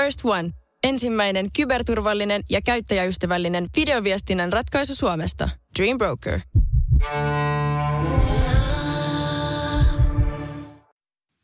First 0.00 0.20
One. 0.24 0.50
Ensimmäinen 0.84 1.52
kyberturvallinen 1.56 2.42
ja 2.50 2.62
käyttäjäystävällinen 2.62 3.66
videoviestinnän 3.76 4.52
ratkaisu 4.52 4.94
Suomesta. 4.94 5.48
Dream 5.78 5.98
Broker. 5.98 6.40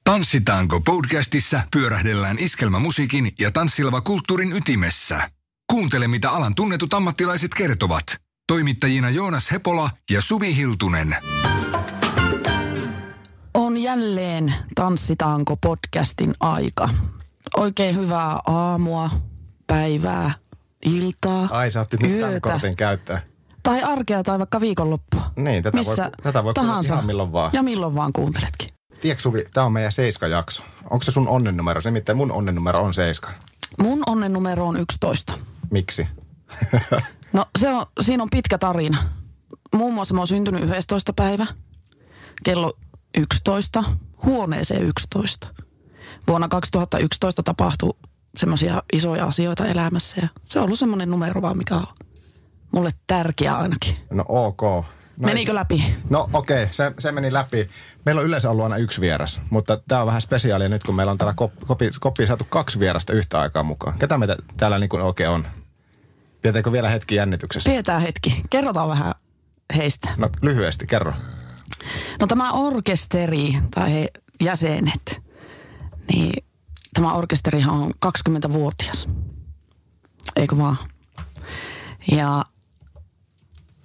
Tanssitaanko 0.05 0.81
podcastissa 0.81 1.63
pyörähdellään 1.73 2.37
iskelmämusiikin 2.39 3.33
ja 3.41 3.51
tanssilava 3.51 4.01
kulttuurin 4.01 4.53
ytimessä. 4.53 5.31
Kuuntele, 5.71 6.09
mitä 6.09 6.31
alan 6.31 6.55
tunnetut 6.55 6.95
ammattilaiset 6.95 7.55
kertovat. 7.55 8.05
Toimittajina 8.47 9.11
Joonas 9.11 9.51
Hepola 9.51 9.91
ja 10.11 10.21
Suvi 10.21 10.57
Hiltunen. 10.57 11.17
On 13.55 13.77
jälleen 13.77 14.55
Tanssitaanko 14.75 15.57
podcastin 15.57 16.35
aika. 16.41 16.89
Oikein 17.57 17.97
hyvää 17.97 18.41
aamua, 18.47 19.11
päivää, 19.67 20.33
iltaa, 20.85 21.49
Ai 21.51 21.71
sä 21.71 21.81
otit 21.81 22.01
nyt 22.03 22.13
tämän 22.19 22.31
yötä. 22.33 22.51
kortin 22.51 22.77
käyttää. 22.77 23.21
Tai 23.63 23.83
arkea 23.83 24.23
tai 24.23 24.39
vaikka 24.39 24.61
viikonloppua. 24.61 25.31
Niin, 25.37 25.63
tätä 25.63 25.77
Missä 25.79 26.03
voi, 26.03 26.11
tätä 26.23 26.45
voi 26.45 26.55
kuulla 26.55 26.69
tahansa. 26.69 26.95
ihan 26.95 27.07
milloin 27.07 27.33
vaan. 27.33 27.51
Ja 27.53 27.63
milloin 27.63 27.95
vaan 27.95 28.13
kuunteletkin. 28.13 28.69
Tiedätkö 29.01 29.23
Suvi, 29.23 29.45
tämä 29.55 29.67
on 29.67 29.73
meidän 29.73 29.93
Seiska-jakso. 29.93 30.63
Onko 30.91 31.03
se 31.05 31.13
sun 31.13 31.29
onnennumero? 31.29 31.81
Se 31.81 31.91
nimittäin 31.91 32.17
mun 32.19 32.33
onnennumero 32.33 32.83
on 32.83 32.95
Seiska. 32.95 33.31
Mun 33.83 34.03
onnen 34.07 34.33
numero 34.33 34.67
on 34.67 34.77
11. 34.77 35.33
Miksi? 35.71 36.07
No 37.33 37.47
se 37.59 37.69
on, 37.69 37.87
siinä 38.01 38.23
on 38.23 38.29
pitkä 38.33 38.59
tarina. 38.59 38.99
Muun 39.75 39.95
muassa 39.95 40.15
mä 40.15 40.21
oon 40.21 40.27
syntynyt 40.27 40.63
11. 40.77 41.13
päivä, 41.13 41.47
kello 42.45 42.73
11, 43.19 43.85
huoneeseen 44.25 44.83
11. 44.83 45.49
Vuonna 46.29 46.49
2011 46.49 47.43
tapahtui 47.43 47.95
semmoisia 48.37 48.83
isoja 48.93 49.25
asioita 49.25 49.67
elämässä 49.67 50.17
ja 50.23 50.29
se 50.45 50.59
on 50.59 50.65
ollut 50.65 50.79
semmoinen 50.79 51.11
numero 51.11 51.43
vaan, 51.43 51.59
mikä 51.59 51.75
on 51.75 51.87
mulle 52.73 52.91
tärkeä 53.07 53.55
ainakin. 53.57 53.95
No 54.11 54.25
ok. 54.29 54.63
No, 54.63 55.27
Menikö 55.27 55.55
läpi? 55.55 55.95
No 56.11 56.29
okei, 56.33 56.63
okay, 56.63 56.73
se, 56.73 56.93
se 56.99 57.13
meni 57.13 57.33
läpi. 57.33 57.69
Meillä 58.07 58.21
on 58.21 58.27
yleensä 58.27 58.51
ollut 58.51 58.65
aina 58.65 58.77
yksi 58.77 59.01
vieras, 59.01 59.41
mutta 59.51 59.81
tämä 59.89 60.01
on 60.01 60.07
vähän 60.07 60.21
spesiaalia 60.21 60.69
nyt, 60.69 60.85
kun 60.85 60.95
meillä 60.95 61.13
on 61.13 61.19
täällä 61.19 61.35
kop- 61.43 61.99
kopi, 62.01 62.27
saatu 62.27 62.47
kaksi 62.49 62.81
vierasta 62.81 63.13
yhtä 63.13 63.41
aikaa 63.41 63.63
mukaan. 63.63 63.99
Ketä 63.99 64.19
meitä 64.19 64.37
täällä 64.57 64.79
niin 64.79 65.01
oikein 65.01 65.31
on? 65.31 65.47
Pidetäänkö 66.43 66.73
vielä 66.73 66.89
hetki 66.89 67.15
jännityksessä? 67.15 67.71
Pidetään 67.71 68.03
hetki. 68.03 68.43
Kerrotaan 68.51 68.89
vähän 68.89 69.15
heistä. 69.77 70.09
No 70.17 70.31
lyhyesti, 70.43 70.87
kerro. 70.87 71.13
No 72.21 72.27
tämä 72.27 72.53
orkesteri 72.53 73.59
tai 73.75 73.93
he 73.93 74.09
jäsenet, 74.41 75.23
niin 76.13 76.45
tämä 76.95 77.15
orkesterihan 77.15 77.75
on 77.75 77.91
20-vuotias. 78.07 79.09
Eikö 80.37 80.59
vaan? 80.59 80.77
Ja 82.13 82.45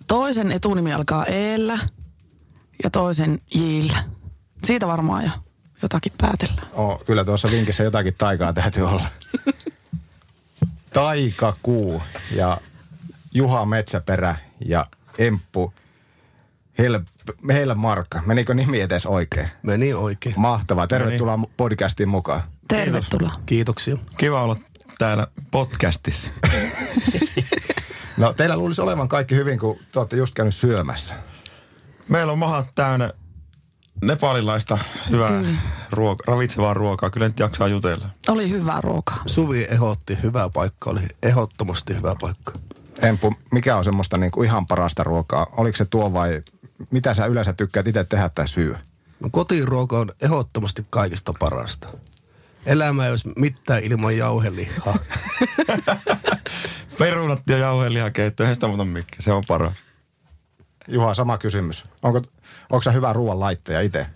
toisen 0.07 0.51
etunimi 0.51 0.93
alkaa 0.93 1.25
Eellä 1.25 1.79
ja 2.83 2.89
toisen 2.89 3.39
Jillä. 3.53 4.03
Siitä 4.63 4.87
varmaan 4.87 5.23
jo 5.23 5.31
jotakin 5.81 6.13
päätellään. 6.17 6.67
Oh, 6.73 7.05
kyllä 7.05 7.25
tuossa 7.25 7.51
vinkissä 7.51 7.83
jotakin 7.83 8.15
taikaa 8.17 8.53
täytyy 8.53 8.83
olla. 8.83 9.05
Taikakuu 10.93 12.01
ja 12.35 12.57
Juha 13.33 13.65
Metsäperä 13.65 14.35
ja 14.65 14.85
Emppu 15.17 15.73
Hel, 16.77 16.99
Hel 17.49 17.75
Markka. 17.75 18.21
Menikö 18.25 18.53
nimi 18.53 18.81
edes 18.81 19.05
oikein? 19.05 19.47
Meni 19.63 19.93
oikein. 19.93 20.35
Mahtavaa. 20.37 20.87
Tervetuloa 20.87 21.39
podcastiin 21.57 22.09
mukaan. 22.09 22.43
Tervetuloa. 22.67 23.31
Kiitoksia. 23.45 23.97
Kiva 24.17 24.43
olla 24.43 24.55
täällä 24.97 25.27
podcastissa. 25.51 26.29
No 28.17 28.33
teillä 28.33 28.57
luulisi 28.57 28.81
olevan 28.81 29.07
kaikki 29.07 29.35
hyvin, 29.35 29.59
kun 29.59 29.79
te 29.91 29.99
olette 29.99 30.17
just 30.17 30.33
käynyt 30.33 30.55
syömässä. 30.55 31.15
Meillä 32.09 32.31
on 32.31 32.39
mahat 32.39 32.67
täynnä 32.75 33.11
nepalilaista 34.01 34.77
hyvää 35.09 35.43
ruoka, 35.91 36.23
ravitsevaa 36.27 36.73
ruokaa. 36.73 37.09
Kyllä 37.09 37.27
nyt 37.27 37.39
jaksaa 37.39 37.67
jutella. 37.67 38.09
Oli 38.27 38.49
hyvää 38.49 38.81
ruokaa. 38.81 39.23
Suvi 39.25 39.67
ehdotti 39.69 40.17
hyvä 40.23 40.49
paikka, 40.53 40.89
oli 40.89 41.01
ehdottomasti 41.23 41.95
hyvä 41.95 42.15
paikka. 42.21 42.53
Emppu, 43.01 43.33
mikä 43.51 43.77
on 43.77 43.83
semmoista 43.83 44.17
niin 44.17 44.31
kuin 44.31 44.45
ihan 44.45 44.65
parasta 44.65 45.03
ruokaa? 45.03 45.47
Oliko 45.57 45.77
se 45.77 45.85
tuo 45.85 46.13
vai 46.13 46.41
mitä 46.91 47.13
sä 47.13 47.25
yleensä 47.25 47.53
tykkäät 47.53 47.87
itse 47.87 48.03
tehdä 48.03 48.29
tai 48.29 48.47
syödä? 48.47 48.79
No 49.19 49.29
kotiruoka 49.31 49.99
on 49.99 50.11
ehdottomasti 50.21 50.85
kaikista 50.89 51.33
parasta. 51.39 51.87
Elämä 52.65 53.05
ei 53.05 53.11
olisi 53.11 53.29
mitään 53.37 53.83
ilman 53.83 54.17
jauhelihaa. 54.17 54.95
Perunat 56.99 57.41
ja 57.47 57.57
jauhelihakeitto, 57.57 58.43
eihän 58.43 58.55
sitä 58.55 58.67
muuta 58.67 58.85
mikään. 58.85 59.21
Se 59.23 59.31
on 59.31 59.43
paras. 59.47 59.73
Juha, 60.87 61.13
sama 61.13 61.37
kysymys. 61.37 61.83
Onko, 62.03 62.21
onko 62.69 62.83
sä 62.83 62.91
hyvä 62.91 63.13
ruoan 63.13 63.39
laittaja 63.39 63.81
itse? 63.81 64.07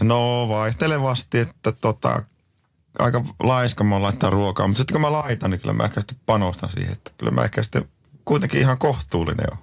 No 0.00 0.48
vaihtelevasti, 0.48 1.38
että 1.38 1.72
tota, 1.72 2.22
aika 2.98 3.24
laiska 3.42 3.84
mä 3.84 4.02
laittaa 4.02 4.30
ruokaa. 4.30 4.66
Mutta 4.66 4.78
sitten 4.78 4.94
kun 4.94 5.00
mä 5.00 5.12
laitan, 5.12 5.50
niin 5.50 5.60
kyllä 5.60 5.72
mä 5.72 5.84
ehkä 5.84 6.00
sitten 6.00 6.18
panostan 6.26 6.70
siihen. 6.70 6.92
Että 6.92 7.10
kyllä 7.18 7.32
mä 7.32 7.44
ehkä 7.44 7.62
sitten 7.62 7.88
kuitenkin 8.24 8.60
ihan 8.60 8.78
kohtuullinen 8.78 9.52
on. 9.52 9.58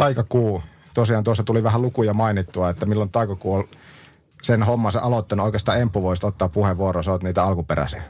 Taikakuu. 0.00 0.62
Tosiaan 0.94 1.24
tuossa 1.24 1.42
tuli 1.42 1.62
vähän 1.62 1.82
lukuja 1.82 2.14
mainittua, 2.14 2.70
että 2.70 2.86
milloin 2.86 3.10
Taikakuu 3.10 3.54
on 3.54 3.68
sen 4.42 4.62
hommansa 4.62 5.00
aloittanut. 5.00 5.44
Oikeastaan 5.44 5.80
Empu 5.80 6.02
voisi 6.02 6.26
ottaa 6.26 6.48
puheenvuoron, 6.48 7.04
sä 7.04 7.10
oot 7.10 7.22
niitä 7.22 7.44
alkuperäisiä. 7.44 8.02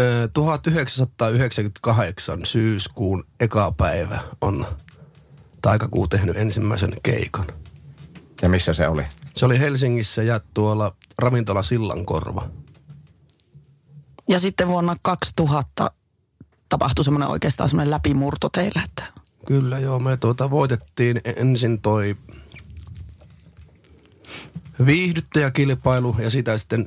Ö, 0.00 0.28
1998 0.32 2.40
syyskuun 2.44 3.24
eka 3.40 3.72
päivä 3.72 4.20
on 4.40 4.66
Taikakuu 5.62 6.08
tehnyt 6.08 6.36
ensimmäisen 6.36 6.92
keikan. 7.02 7.46
Ja 8.42 8.48
missä 8.48 8.74
se 8.74 8.88
oli? 8.88 9.02
Se 9.34 9.46
oli 9.46 9.58
Helsingissä 9.58 10.22
ja 10.22 10.40
tuolla 10.54 10.94
ravintola 11.18 11.62
Sillankorva. 11.62 12.48
Ja 14.28 14.38
sitten 14.38 14.68
vuonna 14.68 14.96
2000 15.02 15.90
tapahtui 16.68 17.04
semmoinen 17.04 17.28
oikeastaan 17.28 17.68
semmoinen 17.68 17.90
läpimurto 17.90 18.48
teillä, 18.48 18.82
että 18.84 19.04
Kyllä 19.48 19.78
joo, 19.78 19.98
me 19.98 20.16
tuota 20.16 20.50
voitettiin 20.50 21.20
ensin 21.24 21.80
toi 21.80 22.16
viihdyttäjäkilpailu 24.86 26.16
ja 26.18 26.30
sitä 26.30 26.58
sitten 26.58 26.86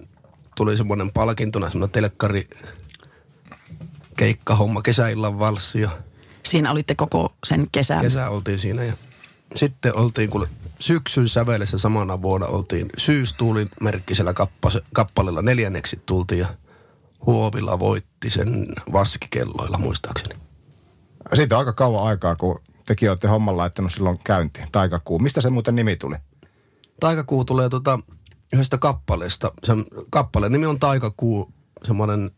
tuli 0.56 0.78
semmoinen 0.78 1.12
palkintona, 1.12 1.70
semmoinen 1.70 1.94
telkkari 1.94 2.48
keikkahomma, 4.18 4.82
kesäillan 4.82 5.40
valssi 5.40 5.82
ja 5.82 5.90
siinä 6.44 6.72
olitte 6.72 6.96
koko 6.96 7.34
sen 7.44 7.68
kesän. 7.72 8.02
kesä 8.02 8.30
oltiin 8.30 8.60
siinä 8.60 8.84
ja 8.84 8.94
sitten 9.56 9.96
oltiin 9.96 10.30
kun 10.30 10.48
syksyn 10.80 11.28
sävelessä 11.30 11.78
samana 11.78 12.22
vuonna 12.22 12.48
oltiin 12.48 12.90
syystuulin 12.98 13.70
merkkisellä 13.82 14.34
kappase, 14.34 14.82
kappaleella 14.94 15.42
neljänneksi 15.42 16.02
tultiin 16.06 16.40
ja 16.40 16.48
Huovilla 17.26 17.80
voitti 17.80 18.30
sen 18.30 18.68
vaskikelloilla 18.94 19.78
muistaakseni. 19.78 20.51
Siitä 21.34 21.56
on 21.56 21.60
aika 21.60 21.74
kauan 21.74 22.04
aikaa, 22.04 22.36
kun 22.36 22.62
tekin 22.86 23.10
olette 23.10 23.28
homman 23.28 23.58
laittanut 23.58 23.94
silloin 23.94 24.20
käyntiin. 24.24 24.68
Taikakuu. 24.72 25.20
Mistä 25.20 25.42
se 25.42 25.50
muuten 25.50 25.76
nimi 25.76 25.96
tuli? 25.96 26.16
Taikakuu 27.00 27.46
tulee 27.46 27.70
tota 27.70 28.00
yhdestä 28.54 28.78
kappaleesta. 28.78 29.52
Sen 29.64 29.86
kappaleen 30.10 30.52
nimi 30.52 30.66
on 30.66 30.80
Taikakuu, 30.80 31.54
semmoinen 31.84 32.32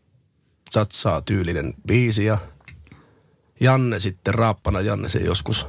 satsaa 0.70 1.20
tyylinen 1.20 1.74
biisi 1.86 2.24
ja 2.24 2.38
Janne 3.60 4.00
sitten, 4.00 4.34
raappana 4.34 4.80
Janne 4.80 5.08
se 5.08 5.18
joskus 5.18 5.68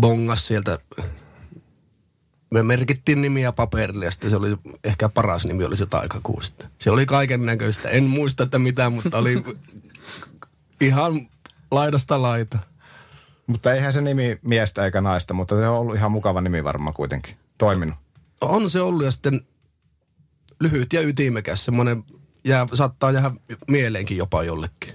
bongas 0.00 0.46
sieltä. 0.46 0.78
Me 2.50 2.62
merkittiin 2.62 3.22
nimiä 3.22 3.52
paperille 3.52 4.04
ja 4.04 4.10
sitten 4.10 4.30
se 4.30 4.36
oli 4.36 4.56
ehkä 4.84 5.08
paras 5.08 5.46
nimi 5.46 5.64
oli 5.64 5.76
se 5.76 5.86
Taikakuu 5.86 6.40
sitten. 6.40 6.70
Siellä 6.78 6.94
oli 6.94 7.06
kaiken 7.06 7.46
näköistä. 7.46 7.88
En 7.88 8.04
muista, 8.04 8.42
että 8.42 8.58
mitä, 8.58 8.90
mutta 8.90 9.18
oli 9.18 9.44
ihan 10.80 11.20
laidasta 11.70 12.22
laita. 12.22 12.58
Mutta 13.46 13.72
eihän 13.74 13.92
se 13.92 14.00
nimi 14.00 14.38
miestä 14.42 14.84
eikä 14.84 15.00
naista, 15.00 15.34
mutta 15.34 15.56
se 15.56 15.68
on 15.68 15.78
ollut 15.78 15.96
ihan 15.96 16.12
mukava 16.12 16.40
nimi 16.40 16.64
varmaan 16.64 16.94
kuitenkin. 16.94 17.36
Toiminut. 17.58 17.96
On 18.40 18.70
se 18.70 18.80
ollut 18.80 19.04
ja 19.04 19.10
sitten 19.10 19.40
lyhyt 20.60 20.92
ja 20.92 21.00
ytimekäs, 21.00 21.64
semmoinen 21.64 22.04
jää, 22.44 22.66
saattaa 22.74 23.10
jäädä 23.10 23.30
mieleenkin 23.68 24.16
jopa 24.16 24.42
jollekin. 24.42 24.92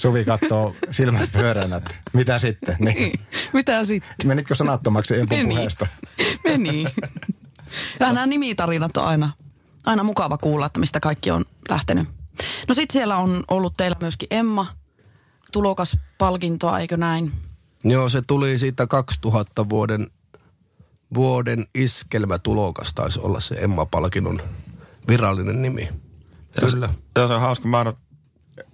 Suvi 0.00 0.24
katsoo 0.24 0.74
silmät 0.90 1.32
pyöränä, 1.32 1.76
että 1.76 1.94
mitä 2.12 2.38
sitten? 2.38 2.76
Niin. 2.78 3.20
Mitä 3.52 3.84
sitten? 3.84 4.28
Menitkö 4.28 4.54
sanattomaksi 4.54 5.14
Empun 5.14 5.38
Meni. 5.38 5.48
puheesta? 5.48 5.86
Meni. 6.48 6.84
Ja 8.00 8.12
nämä 8.12 8.26
nimitarinat 8.26 8.96
on 8.96 9.04
aina, 9.04 9.32
aina 9.86 10.02
mukava 10.02 10.38
kuulla, 10.38 10.66
että 10.66 10.80
mistä 10.80 11.00
kaikki 11.00 11.30
on 11.30 11.44
lähtenyt. 11.68 12.08
No 12.68 12.74
sitten 12.74 12.92
siellä 12.92 13.16
on 13.16 13.44
ollut 13.50 13.76
teillä 13.76 13.96
myöskin 14.00 14.26
Emma, 14.30 14.66
tulokas 15.52 15.96
palkintoa, 16.18 16.78
eikö 16.78 16.96
näin? 16.96 17.32
Joo, 17.84 18.08
se 18.08 18.22
tuli 18.22 18.58
siitä 18.58 18.86
2000 18.86 19.68
vuoden, 19.68 20.06
vuoden 21.14 21.66
iskelmätulokas, 21.74 22.94
taisi 22.94 23.20
olla 23.20 23.40
se 23.40 23.54
Emma-palkinnon 23.54 24.42
virallinen 25.08 25.62
nimi. 25.62 25.88
Kyllä. 26.60 26.88
Joo, 27.16 27.28
se 27.28 27.34
on 27.34 27.40
hauska. 27.40 27.68
Mä 27.68 27.80
olen, 27.80 27.94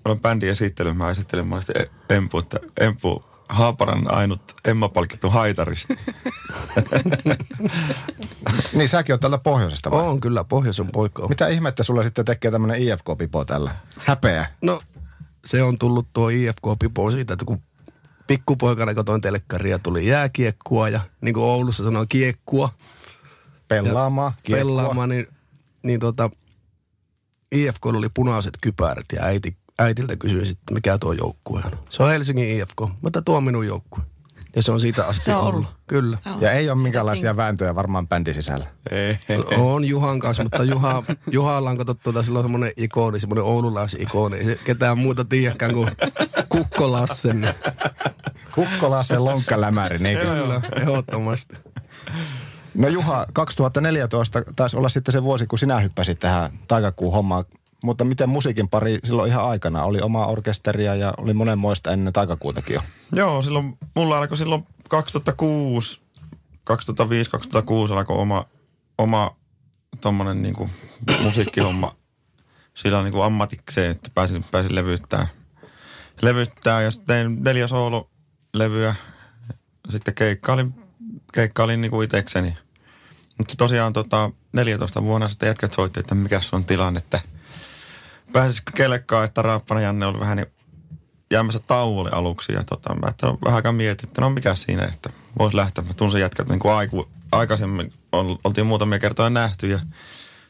olen 0.05 0.21
bändin 0.21 0.49
esittely. 0.49 0.93
Mä 0.93 1.11
esittelin 1.11 1.47
monesti 1.47 1.73
Empu, 2.11 2.39
että 2.39 2.61
Empu 2.81 3.25
Haaparan 3.49 4.15
ainut 4.15 4.43
Emma-palkittu 4.65 5.31
haitaristi. 5.31 5.97
Niin 8.73 8.89
säkin 8.89 9.13
oot 9.13 9.21
täältä 9.21 9.39
pohjoisesta 9.39 9.91
vai? 9.91 10.07
On 10.07 10.21
kyllä, 10.21 10.45
pohjoisen 10.45 10.87
poika 10.93 11.23
on. 11.23 11.29
Mitä 11.29 11.49
ihmettä 11.49 11.83
sulla 11.83 12.03
sitten 12.03 12.25
tekee 12.25 12.51
tämmönen 12.51 12.83
IFK-pipo 12.83 13.45
tällä? 13.45 13.71
Häpeä. 13.99 14.47
No, 14.63 14.81
se 15.47 15.63
on 15.63 15.79
tullut 15.79 16.09
tuo 16.13 16.29
IFK-pipo 16.29 17.11
siitä, 17.11 17.33
että 17.33 17.45
kun 17.45 17.63
pikkupoikana 18.27 18.95
katoin 18.95 19.21
telkkaria, 19.21 19.79
tuli 19.79 20.07
jääkiekkua 20.07 20.89
ja 20.89 21.01
niin 21.21 21.35
kuin 21.35 21.45
Oulussa 21.45 21.85
sanoo 21.85 22.07
kiekkua. 22.09 22.69
Pelaamaan, 23.69 24.33
kiekkua. 24.43 24.67
pelaamaan, 24.67 25.09
niin, 25.09 25.27
niin 25.83 26.01
tota, 26.01 26.31
IFK 27.53 27.87
oli 27.87 28.09
punaiset 28.15 28.59
kypärät 28.61 29.07
ja 29.13 29.23
äiti, 29.23 29.57
äitiltä 29.79 30.17
kysyi 30.17 30.47
sitten, 30.47 30.75
mikä 30.75 30.99
tuo 30.99 31.13
joukkue 31.13 31.63
on. 31.65 31.73
Se 31.89 32.03
on 32.03 32.11
Helsingin 32.11 32.51
IFK, 32.51 32.81
mutta 33.03 33.23
tuo 33.23 33.37
on 33.37 33.45
minun 33.45 33.67
joukkue. 33.67 34.05
Ja 34.57 34.63
se 34.63 34.73
on 34.73 34.81
siitä 34.81 35.07
asti 35.07 35.25
Se 35.25 35.35
on 35.35 35.41
ollut. 35.41 35.55
ollut. 35.55 35.71
Kyllä. 35.87 36.19
Joo. 36.27 36.37
Ja 36.41 36.53
ei 36.53 36.71
ole 36.71 36.79
minkäänlaisia 36.83 37.31
ting- 37.33 37.37
vääntöjä 37.37 37.75
varmaan 37.75 38.09
bändin 38.09 38.35
sisällä. 38.35 38.67
Ei. 38.91 39.19
On 39.59 39.85
Juhan 39.85 40.21
kanssa, 40.21 40.43
mutta 40.43 40.63
Juha, 40.65 41.03
Juhalla 41.31 41.71
on 41.71 41.79
katsottu, 41.79 42.11
että 42.11 42.23
sillä 42.23 42.39
on 42.39 42.45
semmoinen 42.45 42.73
ikoni, 42.77 43.21
semmoinen 43.21 43.45
oululaisikoni. 43.45 44.45
Se 44.45 44.59
ketään 44.65 44.99
muuta 44.99 45.25
tiedäkään 45.25 45.75
kuin 45.75 45.91
Kukko 46.49 46.93
Lassen. 46.93 47.41
niin 47.41 47.55
Kukkola 48.55 49.03
se 49.03 49.19
lonkkalämäri, 49.19 49.99
niin 49.99 50.19
kyllä. 50.19 50.35
Kyllä, 50.43 50.61
ehdottomasti. 50.81 51.57
No 52.75 52.89
Juha, 52.89 53.27
2014 53.33 54.43
taisi 54.57 54.77
olla 54.77 54.89
sitten 54.89 55.13
se 55.13 55.23
vuosi, 55.23 55.47
kun 55.47 55.59
sinä 55.59 55.79
hyppäsit 55.81 56.19
tähän 56.19 56.51
taikakuun 56.69 57.13
hommaan. 57.13 57.45
Mutta 57.83 58.05
miten 58.05 58.29
musiikin 58.29 58.69
pari 58.69 58.99
silloin 59.05 59.31
ihan 59.31 59.45
aikana? 59.45 59.85
Oli 59.85 60.01
oma 60.01 60.27
orkesteria 60.27 60.95
ja 60.95 61.15
oli 61.19 61.35
monenmoista 61.35 61.93
ennen 61.93 62.13
taikakuutakin 62.13 62.75
jo. 62.75 62.81
Joo, 63.13 63.43
silloin, 63.43 63.79
mulla 63.97 64.19
alkoi 64.19 64.39
silloin 64.39 64.67
2006, 64.89 66.01
2005-2006 66.71 67.93
alkoi 67.93 68.17
oma, 68.17 68.45
oma 68.99 69.37
tommonen 70.01 70.43
niinku 70.43 70.71
musiikkihomma 71.23 71.97
sillä 72.77 73.03
niinku 73.03 73.21
ammatikseen, 73.21 73.91
että 73.91 74.11
pääsin, 74.15 74.45
pääsin 74.51 74.75
levyttää, 74.75 75.27
levyttää 76.23 76.83
ja 76.83 76.91
sitten 76.91 77.07
tein 77.07 77.45
neljä 77.45 77.69
soololevyä. 77.69 78.95
Sitten 79.91 80.15
keikkailin, 80.15 80.75
keikkailin 81.33 81.81
niinku 81.81 82.03
itekseni. 82.03 82.57
Mutta 83.39 83.55
tosiaan 83.57 83.93
tota, 83.93 84.31
14 84.53 85.03
vuonna 85.03 85.29
sitten 85.29 85.47
jätkät 85.47 85.73
soitti, 85.73 86.01
että 86.01 86.15
mikä 86.15 86.41
on 86.53 86.65
tilanne, 86.65 86.99
että 86.99 87.21
pääsisikö 88.33 88.73
kelekkaan, 88.75 89.25
että 89.25 89.43
Raappana 89.43 89.81
Janne 89.81 90.07
oli 90.07 90.21
vähän 90.21 90.37
niin 90.37 90.47
jäämässä 91.31 91.61
tauolle 91.67 92.11
aluksi. 92.13 92.53
Ja 92.53 92.65
tota, 92.65 92.95
mä 92.95 93.09
että 93.09 93.27
vähän 93.27 93.57
aikaa 93.57 93.73
mietin, 93.73 94.09
että 94.09 94.21
no 94.21 94.31
mikä 94.31 94.55
siinä, 94.55 94.85
että 94.85 95.11
voisi 95.39 95.57
lähteä. 95.57 95.85
Mä 95.85 95.95
tunsin 95.95 96.21
jätkät 96.21 96.49
niin 96.49 96.59
kuin 96.59 96.75
aiku, 96.75 97.09
aikaisemmin, 97.33 97.93
on, 98.13 98.39
oltiin 98.45 98.67
muutamia 98.67 98.99
kertoja 98.99 99.31
nähty 99.31 99.69
ja 99.69 99.81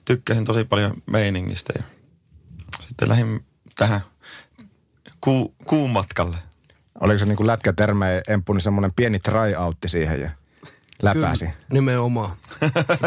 tykkäsin 0.05 0.45
tosi 0.45 0.65
paljon 0.65 1.03
meiningistä. 1.07 1.73
Ja 1.77 1.85
sitten 2.87 3.09
lähdin 3.09 3.45
tähän 3.75 4.01
ku, 5.21 5.55
kuun 5.67 5.91
matkalle. 5.91 6.37
Oliko 7.01 7.19
se 7.19 7.25
niin 7.25 7.37
kuin 7.37 7.47
lätkätermeen 7.47 8.23
emppu, 8.29 8.53
niin 8.53 8.61
semmoinen 8.61 8.93
pieni 8.97 9.19
tryoutti 9.19 9.89
siihen 9.89 10.21
ja 10.21 10.31
läpäsi? 11.03 11.45
Kyllä, 11.45 11.57
nimenomaan. 11.73 12.37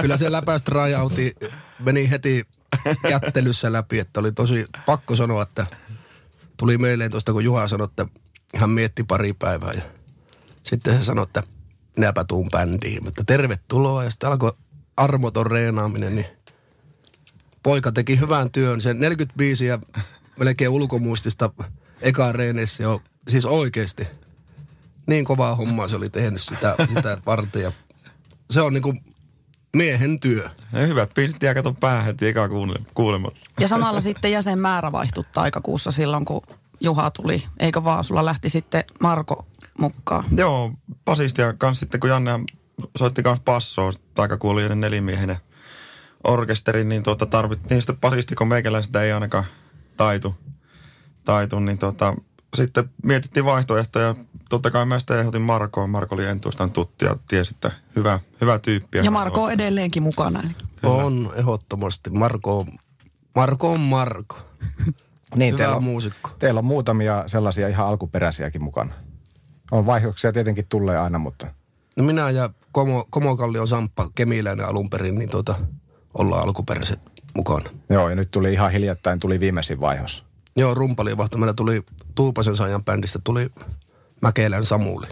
Kyllä 0.01 0.17
se 0.17 0.31
läpäisi 0.31 0.65
tryoutti 0.65 1.35
meni 1.79 2.09
heti 2.09 2.47
kättelyssä 3.09 3.73
läpi, 3.73 3.99
että 3.99 4.19
oli 4.19 4.31
tosi 4.31 4.65
pakko 4.85 5.15
sanoa, 5.15 5.43
että 5.43 5.65
tuli 6.57 6.77
mieleen 6.77 7.11
tuosta, 7.11 7.33
kun 7.33 7.43
Juha 7.43 7.67
sanoi, 7.67 7.85
että 7.85 8.05
hän 8.55 8.69
mietti 8.69 9.03
pari 9.03 9.33
päivää 9.33 9.73
ja 9.73 9.81
sitten 10.63 10.97
se 10.97 11.03
sanoi, 11.03 11.23
että 11.23 11.43
minäpä 11.97 12.23
tuun 12.23 12.49
bändiin, 12.51 13.03
mutta 13.03 13.23
tervetuloa. 13.23 14.03
Ja 14.03 14.11
sitten 14.11 14.29
alkoi 14.29 14.53
armoton 14.97 15.45
reenaaminen, 15.45 16.15
niin 16.15 16.25
poika 17.63 17.91
teki 17.91 18.19
hyvän 18.19 18.51
työn, 18.51 18.81
sen 18.81 18.99
45 18.99 19.65
ja 19.65 19.79
melkein 20.39 20.69
ulkomuistista 20.69 21.49
eka 22.01 22.31
reeneissä 22.31 22.83
jo, 22.83 23.01
siis 23.27 23.45
oikeasti 23.45 24.07
niin 25.07 25.25
kovaa 25.25 25.55
hommaa 25.55 25.87
se 25.87 25.95
oli 25.95 26.09
tehnyt 26.09 26.41
sitä, 26.41 26.75
sitä 26.93 27.17
varten. 27.25 27.61
Ja 27.61 27.71
se 28.49 28.61
on 28.61 28.73
niinku 28.73 28.93
miehen 29.75 30.19
työ. 30.19 30.49
Ja 30.73 30.85
hyvät 30.85 31.13
biisit 31.13 31.43
jää 31.43 31.53
kato 31.53 31.73
päähän 31.73 32.05
heti 32.05 32.27
eka 32.27 32.49
kuulemassa. 32.93 33.49
Ja 33.59 33.67
samalla 33.67 34.01
sitten 34.01 34.31
jäsenmäärä 34.31 34.91
vaihtui 34.91 35.23
taikakuussa 35.33 35.91
silloin, 35.91 36.25
kun 36.25 36.41
Juha 36.81 37.11
tuli. 37.11 37.43
Eikö 37.59 37.83
vaan, 37.83 38.03
sulla 38.03 38.25
lähti 38.25 38.49
sitten 38.49 38.83
Marko 38.99 39.47
mukaan. 39.79 40.25
Joo, 40.37 40.71
basisti 41.05 41.41
ja 41.41 41.53
kans 41.53 41.79
sitten 41.79 41.99
kun 41.99 42.09
Janne 42.09 42.31
soitti 42.97 43.23
kans 43.23 43.39
passoa, 43.45 43.91
taikakuulijoiden 44.15 44.81
nelimiehinen 44.81 45.37
orkesteri, 46.23 46.83
niin 46.83 47.03
tuota 47.03 47.25
tarvittiin 47.25 47.81
sitten 47.81 47.97
basisti, 47.97 48.35
kun 48.35 48.47
meikäläisestä 48.47 49.01
ei 49.01 49.11
ainakaan 49.11 49.45
taitu, 49.97 50.35
taitu 51.25 51.59
niin 51.59 51.77
tuota, 51.77 52.15
sitten 52.55 52.89
mietittiin 53.03 53.45
vaihtoehtoja. 53.45 54.15
Totta 54.49 54.71
kai 54.71 54.85
mä 54.85 54.99
sitten 54.99 55.19
ehdotin 55.19 55.41
Markoa. 55.41 55.87
Marko 55.87 56.15
oli 56.15 56.25
entuustaan 56.25 56.71
tuttu 56.71 57.05
ja 57.05 57.15
tiesi, 57.27 57.51
että 57.55 57.71
hyvä, 57.95 58.19
hyvä 58.41 58.59
tyyppi. 58.59 58.97
Ja 58.97 59.11
Marko 59.11 59.43
on 59.43 59.51
edelleenkin 59.51 60.03
mukana. 60.03 60.39
Eli. 60.43 60.51
On 60.83 61.31
ehdottomasti. 61.35 62.09
Marko 62.09 62.59
on, 62.59 62.67
Marko 63.35 63.71
on 63.71 63.79
Marko. 63.79 64.37
Niin, 65.35 65.53
Hyvä 65.53 65.57
teillä 65.57 65.75
on, 65.75 65.83
muusikko. 65.83 66.29
teillä 66.39 66.57
on 66.57 66.65
muutamia 66.65 67.23
sellaisia 67.27 67.67
ihan 67.67 67.87
alkuperäisiäkin 67.87 68.63
mukana. 68.63 68.93
On 69.71 69.85
vaihdoksia 69.85 70.33
tietenkin 70.33 70.65
tulee 70.69 70.97
aina, 70.97 71.19
mutta 71.19 71.47
No 71.97 72.03
minä 72.03 72.29
ja 72.29 72.49
Komo, 72.71 73.05
Komokallion 73.09 73.67
Samppa, 73.67 74.09
kemiläinen 74.15 74.65
alun 74.65 74.89
perin, 74.89 75.15
niin 75.15 75.29
tuota, 75.29 75.55
ollaan 76.13 76.43
alkuperäiset 76.43 76.99
mukana. 77.35 77.69
joo, 77.89 78.09
ja 78.09 78.15
nyt 78.15 78.31
tuli 78.31 78.53
ihan 78.53 78.71
hiljattain, 78.71 79.19
tuli 79.19 79.39
viimeisin 79.39 79.79
vaihos. 79.81 80.25
Joo, 80.55 80.73
rumpali 80.73 81.17
vaihto. 81.17 81.37
Meillä 81.37 81.53
tuli 81.53 81.83
Tuupasen 82.15 82.55
saajan 82.55 82.85
bändistä, 82.85 83.19
tuli 83.23 83.49
Mäkelän 84.21 84.65
Samuli. 84.65 85.07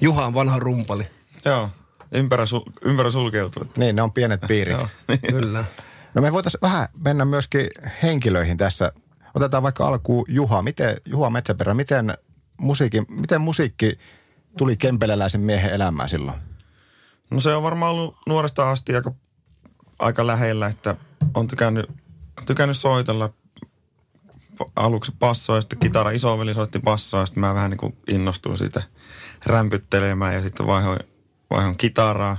Juha 0.00 0.26
on 0.26 0.34
vanha 0.34 0.58
rumpali. 0.58 1.06
Joo, 1.44 1.70
ympärä, 2.12 2.46
sul, 2.46 2.60
ympärä 2.84 3.10
sulkeutuu. 3.10 3.62
Niin, 3.76 3.96
ne 3.96 4.02
on 4.02 4.12
pienet 4.12 4.40
piirit. 4.48 4.72
Joo. 4.72 4.88
Kyllä. 5.30 5.64
No 6.14 6.22
me 6.22 6.32
voitaisiin 6.32 6.62
vähän 6.62 6.88
mennä 7.04 7.24
myöskin 7.24 7.66
henkilöihin 8.02 8.56
tässä. 8.56 8.92
Otetaan 9.34 9.62
vaikka 9.62 9.86
alkuun 9.86 10.24
Juha. 10.28 10.62
Miten, 10.62 10.96
Juha 11.04 11.30
Metsäperä, 11.30 11.74
miten 11.74 12.14
musiikki, 12.58 13.00
miten 13.08 13.40
musiikki 13.40 13.98
tuli 14.58 14.76
kempeleläisen 14.76 15.40
miehen 15.40 15.72
elämään 15.72 16.08
silloin? 16.08 16.38
No 17.30 17.40
se 17.40 17.54
on 17.54 17.62
varmaan 17.62 17.92
ollut 17.92 18.16
nuoresta 18.26 18.70
asti 18.70 18.94
aika, 18.94 19.12
aika 19.98 20.26
lähellä, 20.26 20.66
että 20.66 20.96
on 21.34 21.46
tykännyt, 21.46 21.90
tykännyt 22.46 22.76
soitella 22.76 23.32
aluksi 24.76 25.12
bassoa 25.18 25.56
ja 25.56 25.60
sitten 25.60 25.78
kitara. 25.78 26.10
Isoveli 26.10 26.54
soitti 26.54 26.80
bassoa 26.80 27.20
ja 27.20 27.26
sitten 27.26 27.40
mä 27.40 27.54
vähän 27.54 27.70
niin 27.70 27.78
kuin 27.78 27.96
innostuin 28.08 28.58
siitä 28.58 28.82
rämpyttelemään 29.46 30.34
ja 30.34 30.42
sitten 30.42 30.66
vaihoin, 30.66 31.00
vaihoin 31.50 31.76
kitaraa. 31.76 32.36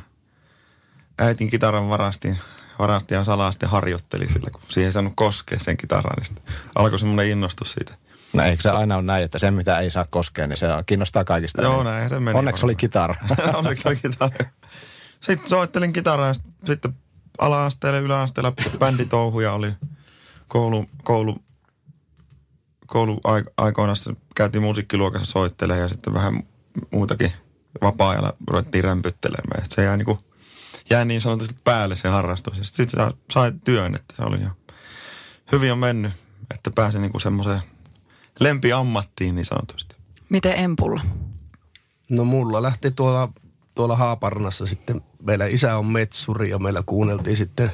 Äitin 1.19 1.49
kitaran 1.49 1.89
varastin, 1.89 2.37
varastin 2.79 3.15
ja 3.15 3.23
salaasti 3.23 3.65
harjoitteli 3.65 4.29
sillä, 4.29 4.49
kun 4.51 4.61
siihen 4.69 4.87
ei 4.87 4.93
saanut 4.93 5.13
koskea 5.15 5.59
sen 5.59 5.77
kitaraan. 5.77 6.15
Niin 6.17 6.25
sitten 6.25 6.53
alkoi 6.75 6.99
semmoinen 6.99 7.27
innostus 7.27 7.73
siitä. 7.73 7.95
No 8.33 8.43
eikö 8.43 8.61
se 8.63 8.69
aina 8.69 8.95
ole 8.95 9.03
näin, 9.03 9.23
että 9.25 9.39
se 9.39 9.51
mitä 9.51 9.79
ei 9.79 9.91
saa 9.91 10.05
koskea, 10.09 10.47
niin 10.47 10.57
se 10.57 10.67
kiinnostaa 10.85 11.23
kaikista. 11.23 11.61
Joo, 11.61 11.83
näinhän 11.83 12.09
se 12.09 12.19
meni 12.19 12.39
Onneksi 12.39 12.65
oli 12.65 12.71
varmaan. 12.73 12.79
kitara. 12.79 13.15
Onneksi 13.59 13.87
oli 13.87 13.95
kitara. 13.95 14.45
Sitten 15.21 15.49
soittelin 15.49 15.93
kitaraa 15.93 16.27
ja 16.27 16.33
sit- 16.33 16.43
sitten 16.65 16.93
ala-asteella 17.39 17.99
yläasteella 17.99 18.53
bänditouhuja 18.79 19.53
oli 19.53 19.73
koulu, 20.47 20.85
koulu, 21.03 21.43
koulu 22.87 23.21
aikoina 23.57 23.95
sitten 23.95 24.17
käytiin 24.35 24.61
musiikkiluokassa 24.61 25.31
soittelemaan 25.31 25.81
ja 25.81 25.87
sitten 25.87 26.13
vähän 26.13 26.43
muutakin 26.91 27.31
vapaa-ajalla 27.81 28.33
ruvettiin 28.47 28.83
rämpyttelemään. 28.83 29.65
Se 29.69 29.83
jäi, 29.83 29.97
niinku, 29.97 30.17
jäi 30.89 31.05
niin 31.05 31.21
sanotusti 31.21 31.55
päälle 31.63 31.95
se 31.95 32.07
harrastus. 32.07 32.57
Ja 32.57 32.63
sitten 32.63 32.87
sit 32.89 32.99
sai 33.31 33.51
työn, 33.63 33.95
että 33.95 34.13
se 34.17 34.23
oli 34.23 34.41
jo 34.41 34.49
hyvin 35.51 35.71
on 35.71 35.77
mennyt, 35.79 36.13
että 36.53 36.71
pääsin 36.71 37.01
niinku 37.01 37.19
semmoiseen 37.19 37.61
lempiammattiin 38.39 39.35
niin 39.35 39.45
sanotusti. 39.45 39.95
Miten 40.29 40.59
Empulla? 40.59 41.01
No 42.09 42.23
mulla 42.23 42.61
lähti 42.61 42.91
tuolla, 42.91 43.29
tuolla 43.75 43.95
Haaparnassa 43.95 44.65
sitten, 44.65 45.01
meillä 45.21 45.45
isä 45.45 45.77
on 45.77 45.85
metsuri 45.85 46.49
ja 46.49 46.59
meillä 46.59 46.83
kuunneltiin 46.85 47.37
sitten 47.37 47.71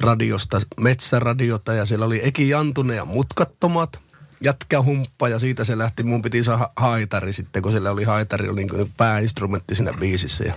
radiosta, 0.00 0.60
metsäradiota 0.80 1.74
ja 1.74 1.84
siellä 1.84 2.06
oli 2.06 2.20
Eki 2.22 2.48
Jantunen 2.48 2.96
ja 2.96 3.04
mutkattomat, 3.04 4.00
jätkähumppa 4.40 5.28
ja 5.28 5.38
siitä 5.38 5.64
se 5.64 5.78
lähti, 5.78 6.02
mun 6.02 6.22
piti 6.22 6.44
saada 6.44 6.70
haitari 6.76 7.32
sitten, 7.32 7.62
kun 7.62 7.72
siellä 7.72 7.90
oli 7.90 8.04
haitari, 8.04 8.48
oli 8.48 8.64
niin 8.64 8.92
pääinstrumentti 8.96 9.74
siinä 9.74 9.92
biisissä 9.92 10.44
ja, 10.44 10.54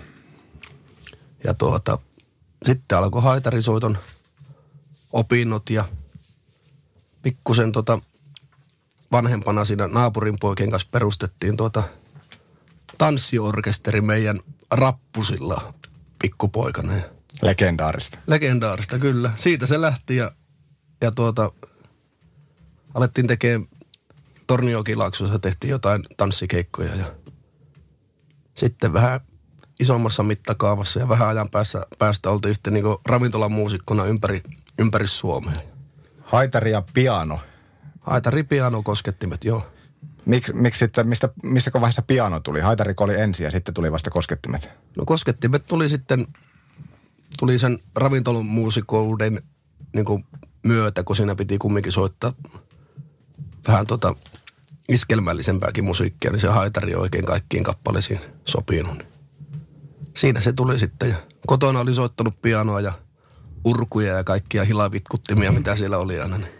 ja 1.43 1.53
tuota, 1.53 1.97
sitten 2.65 2.97
alkoi 2.97 3.21
haitarisoiton 3.21 3.97
opinnot 5.13 5.69
ja 5.69 5.85
pikkusen 7.21 7.71
tota 7.71 7.99
vanhempana 9.11 9.65
siinä 9.65 9.87
naapurin 9.87 10.39
poikien 10.39 10.71
kanssa 10.71 10.89
perustettiin 10.91 11.57
tuota 11.57 11.83
tanssiorkesteri 12.97 14.01
meidän 14.01 14.39
rappusilla 14.71 15.73
pikkupoikana. 16.21 16.95
Ja 16.95 17.18
Legendaarista. 17.41 18.17
Legendaarista 18.27 18.99
kyllä. 18.99 19.31
Siitä 19.37 19.67
se 19.67 19.81
lähti 19.81 20.15
ja, 20.15 20.31
ja 21.01 21.11
tuota, 21.11 21.51
alettiin 22.93 23.27
tekemään 23.27 23.67
Torniokilaaksossa 24.47 25.39
tehtiin 25.39 25.71
jotain 25.71 26.03
tanssikeikkoja 26.17 26.95
ja 26.95 27.05
sitten 28.53 28.93
vähän 28.93 29.19
isommassa 29.79 30.23
mittakaavassa 30.23 30.99
ja 30.99 31.09
vähän 31.09 31.27
ajan 31.27 31.49
päästä, 31.49 31.85
päästä 31.99 32.29
oltiin 32.29 32.55
sitten 32.55 32.73
niin 32.73 32.85
ravintolamuusikkona 33.05 34.05
ympäri, 34.05 34.41
ympäri 34.79 35.07
Suomea. 35.07 35.53
Haitari 36.21 36.71
ja 36.71 36.83
piano. 36.93 37.39
Haitari 38.01 38.43
piano 38.43 38.83
koskettimet, 38.83 39.43
joo. 39.43 39.67
Miksi, 40.25 40.53
miksi 40.53 40.79
sitten, 40.79 41.07
mistä, 41.07 41.29
missä 41.43 41.71
vaiheessa 41.73 42.01
piano 42.01 42.39
tuli? 42.39 42.59
Haitariko 42.59 43.03
oli 43.03 43.21
ensin 43.21 43.45
ja 43.45 43.51
sitten 43.51 43.73
tuli 43.73 43.91
vasta 43.91 44.09
koskettimet. 44.09 44.69
No 44.97 45.05
koskettimet 45.05 45.65
tuli 45.65 45.89
sitten, 45.89 46.27
tuli 47.39 47.59
sen 47.59 47.77
ravintolamuusikouden 47.95 49.41
niin 49.93 50.05
kuin 50.05 50.25
myötä, 50.65 51.03
kun 51.03 51.15
siinä 51.15 51.35
piti 51.35 51.57
kumminkin 51.57 51.91
soittaa 51.91 52.33
vähän 53.67 53.87
tota 53.87 54.15
iskelmällisempääkin 54.89 55.83
musiikkia, 55.83 56.31
niin 56.31 56.39
se 56.39 56.47
haitari 56.47 56.95
oikein 56.95 57.25
kaikkiin 57.25 57.63
kappaleisiin 57.63 58.19
sopinut. 58.45 58.97
Niin 58.97 59.07
Siinä 60.17 60.41
se 60.41 60.53
tuli 60.53 60.79
sitten 60.79 61.09
ja 61.09 61.15
kotona 61.47 61.79
oli 61.79 61.93
soittanut 61.93 62.41
pianoa 62.41 62.81
ja 62.81 62.93
urkuja 63.65 64.13
ja 64.13 64.23
kaikkia 64.23 64.63
hilavitkuttimia, 64.63 65.51
mitä 65.51 65.75
siellä 65.75 65.97
oli 65.97 66.19
aina. 66.19 66.37
Niin. 66.37 66.51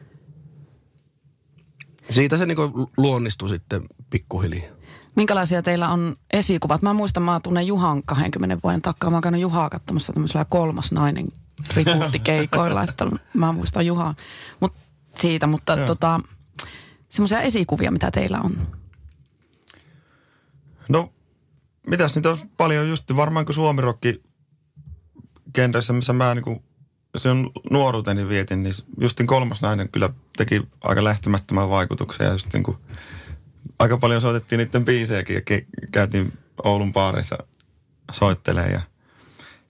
Siitä 2.09 2.37
se 2.37 2.45
niinku 2.45 2.91
luonnistui 2.97 3.49
sitten 3.49 3.83
pikkuhiljaa. 4.09 4.78
Minkälaisia 5.15 5.61
teillä 5.61 5.89
on 5.89 6.15
esikuvat? 6.33 6.81
Mä 6.81 6.93
muistan, 6.93 7.23
mä 7.23 7.39
tunnen 7.43 7.67
Juhan 7.67 8.03
20 8.03 8.57
vuoden 8.63 8.81
takaa. 8.81 9.09
Mä 9.09 9.15
oon 9.15 9.21
käynyt 9.21 9.41
Juhaa 9.41 9.69
katsomassa 9.69 10.13
tämmöisellä 10.13 10.45
kolmas 10.45 10.91
nainen 10.91 11.27
rikuuttikeikoilla, 11.75 12.83
että 12.83 13.07
mä 13.33 13.51
muistan 13.51 13.85
Juhaa 13.85 14.15
Mut 14.59 14.73
siitä, 15.15 15.47
mutta 15.47 15.77
tota, 15.77 16.19
semmoisia 17.09 17.41
esikuvia, 17.41 17.91
mitä 17.91 18.11
teillä 18.11 18.41
on? 18.41 18.57
No, 20.89 21.13
mitäs 21.87 22.15
niitä 22.15 22.29
on 22.29 22.37
paljon 22.57 22.89
just, 22.89 23.15
varmaan 23.15 23.45
kuin 23.45 23.55
suomirokki 23.55 24.23
genressä, 25.55 25.93
missä 25.93 26.13
mä 26.13 26.35
niin 26.35 26.63
sen 27.17 27.49
nuoruuteni 27.71 28.29
vietin, 28.29 28.63
niin 28.63 28.75
justin 29.01 29.27
kolmas 29.27 29.61
nainen 29.61 29.89
kyllä 29.89 30.09
teki 30.37 30.67
aika 30.81 31.03
lähtemättömän 31.03 31.69
vaikutuksen 31.69 32.25
ja 32.25 32.31
just 32.31 32.53
niin 32.53 32.63
kuin, 32.63 32.77
aika 33.79 33.97
paljon 33.97 34.21
soitettiin 34.21 34.59
niiden 34.59 34.85
biisejäkin 34.85 35.35
ja 35.35 35.61
käytiin 35.91 36.33
Oulun 36.63 36.93
baareissa 36.93 37.37
soittelee 38.11 38.67
ja 38.67 38.81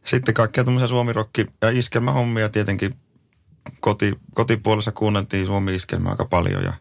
sitten 0.06 0.34
kaikkea 0.34 0.64
tuommoisia 0.64 0.88
suomirokki- 0.88 1.52
ja 1.62 1.70
iskelmähommia 1.70 2.50
tietenkin 2.50 2.96
koti, 3.80 4.20
kotipuolessa 4.34 4.92
kuunneltiin 4.92 5.46
suomi-iskelmää 5.46 6.12
aika 6.12 6.26
paljon 6.26 6.64
ja 6.64 6.74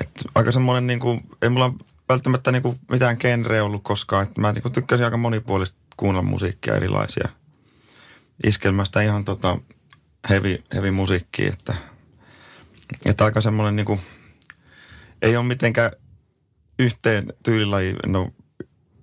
et 0.00 0.10
aika 0.34 0.52
semmoinen 0.52 0.86
niin 0.86 1.00
kuin, 1.00 1.20
ei 1.42 1.48
mulla 1.48 1.72
välttämättä 2.08 2.52
niin 2.52 2.62
kuin 2.62 2.80
mitään 2.90 3.16
genreä 3.20 3.64
ollut 3.64 3.82
koskaan, 3.84 4.22
että 4.26 4.40
mä 4.40 4.52
niin 4.52 4.62
kuin 4.62 4.72
tykkäsin 4.72 5.04
aika 5.04 5.16
monipuolista 5.16 5.76
kuunnella 5.96 6.28
musiikkia 6.28 6.74
erilaisia– 6.74 7.28
iskelmästä 8.44 9.02
ihan 9.02 9.24
tota 9.24 9.58
heavy, 10.30 10.62
heavy 10.74 10.90
musiikkia, 10.90 11.52
että, 11.52 11.74
että 13.06 13.24
aika 13.24 13.40
semmoinen 13.40 13.76
niinku, 13.76 14.00
ei 15.24 15.36
ole 15.36 15.46
mitenkään 15.46 15.90
yhteen 16.78 17.32
tyylilaji, 17.42 17.94
no 18.06 18.30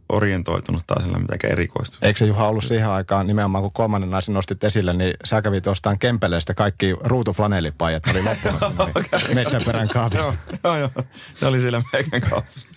orientoitunut 0.09 0.83
tai 0.87 0.97
sellainen 0.97 1.21
mitenkään 1.21 1.51
erikoistunut. 1.51 2.03
Eikö 2.03 2.19
se 2.19 2.25
Juha 2.25 2.47
ollut 2.47 2.63
siihen 2.63 2.89
aikaan 2.89 3.27
nimenomaan, 3.27 3.61
kun 3.61 3.71
kolmannen 3.73 4.09
naisen 4.09 4.33
nostit 4.33 4.63
esille, 4.63 4.93
niin 4.93 5.13
sä 5.23 5.41
kävit 5.41 5.67
ostamaan 5.67 5.99
Kempeleestä 5.99 6.53
kaikki 6.53 6.95
ruutuflanellipajat, 6.99 8.03
oli 8.07 8.23
loppunut 8.23 8.61
okay. 8.97 9.33
metsäperän 9.33 9.87
kaapissa. 9.87 10.35
joo, 10.63 10.77
joo, 10.77 10.77
joo. 10.77 11.05
Ne 11.41 11.47
oli 11.47 11.61
siellä 11.61 11.81
meikän 11.93 12.21
kaapissa. 12.21 12.69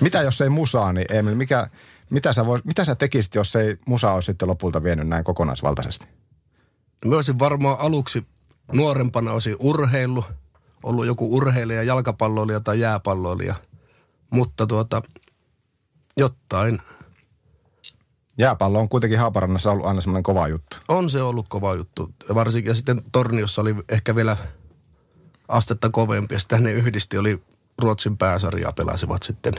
Mitä 0.00 0.22
jos 0.22 0.40
ei 0.40 0.48
musaa, 0.48 0.92
niin 0.92 1.12
Emil, 1.12 1.34
mikä, 1.34 1.68
mitä 2.10 2.32
sä, 2.32 2.46
vois, 2.46 2.64
mitä 2.64 2.84
sä 2.84 2.94
tekisit, 2.94 3.34
jos 3.34 3.56
ei 3.56 3.76
musa 3.86 4.12
olisi 4.12 4.26
sitten 4.26 4.48
lopulta 4.48 4.82
vienyt 4.82 5.08
näin 5.08 5.24
kokonaisvaltaisesti? 5.24 6.06
Mä 7.04 7.14
olisin 7.14 7.38
varmaan 7.38 7.76
aluksi 7.80 8.26
nuorempana 8.74 9.32
olisi 9.32 9.56
urheilu, 9.58 10.24
ollut 10.82 11.06
joku 11.06 11.36
urheilija, 11.36 11.82
jalkapalloilija 11.82 12.60
tai 12.60 12.80
jääpalloilija. 12.80 13.54
Mutta 14.30 14.66
tuota, 14.66 15.02
jotain. 16.16 16.80
Jääpallo 18.38 18.78
on 18.78 18.88
kuitenkin 18.88 19.18
Haaparannassa 19.18 19.70
ollut 19.70 19.86
aina 19.86 20.00
semmoinen 20.00 20.22
kova 20.22 20.48
juttu. 20.48 20.76
On 20.88 21.10
se 21.10 21.22
ollut 21.22 21.46
kova 21.48 21.74
juttu. 21.74 22.10
Varsinkin 22.34 22.70
ja 22.70 22.74
sitten 22.74 23.02
Torniossa 23.12 23.62
oli 23.62 23.74
ehkä 23.92 24.14
vielä 24.14 24.36
astetta 25.48 25.90
kovempi. 25.90 26.34
Ja 26.34 26.38
sitten 26.38 26.62
ne 26.62 26.72
yhdisti, 26.72 27.18
oli 27.18 27.42
Ruotsin 27.78 28.16
pääsarjaa 28.16 28.72
pelasivat 28.72 29.22
sitten. 29.22 29.54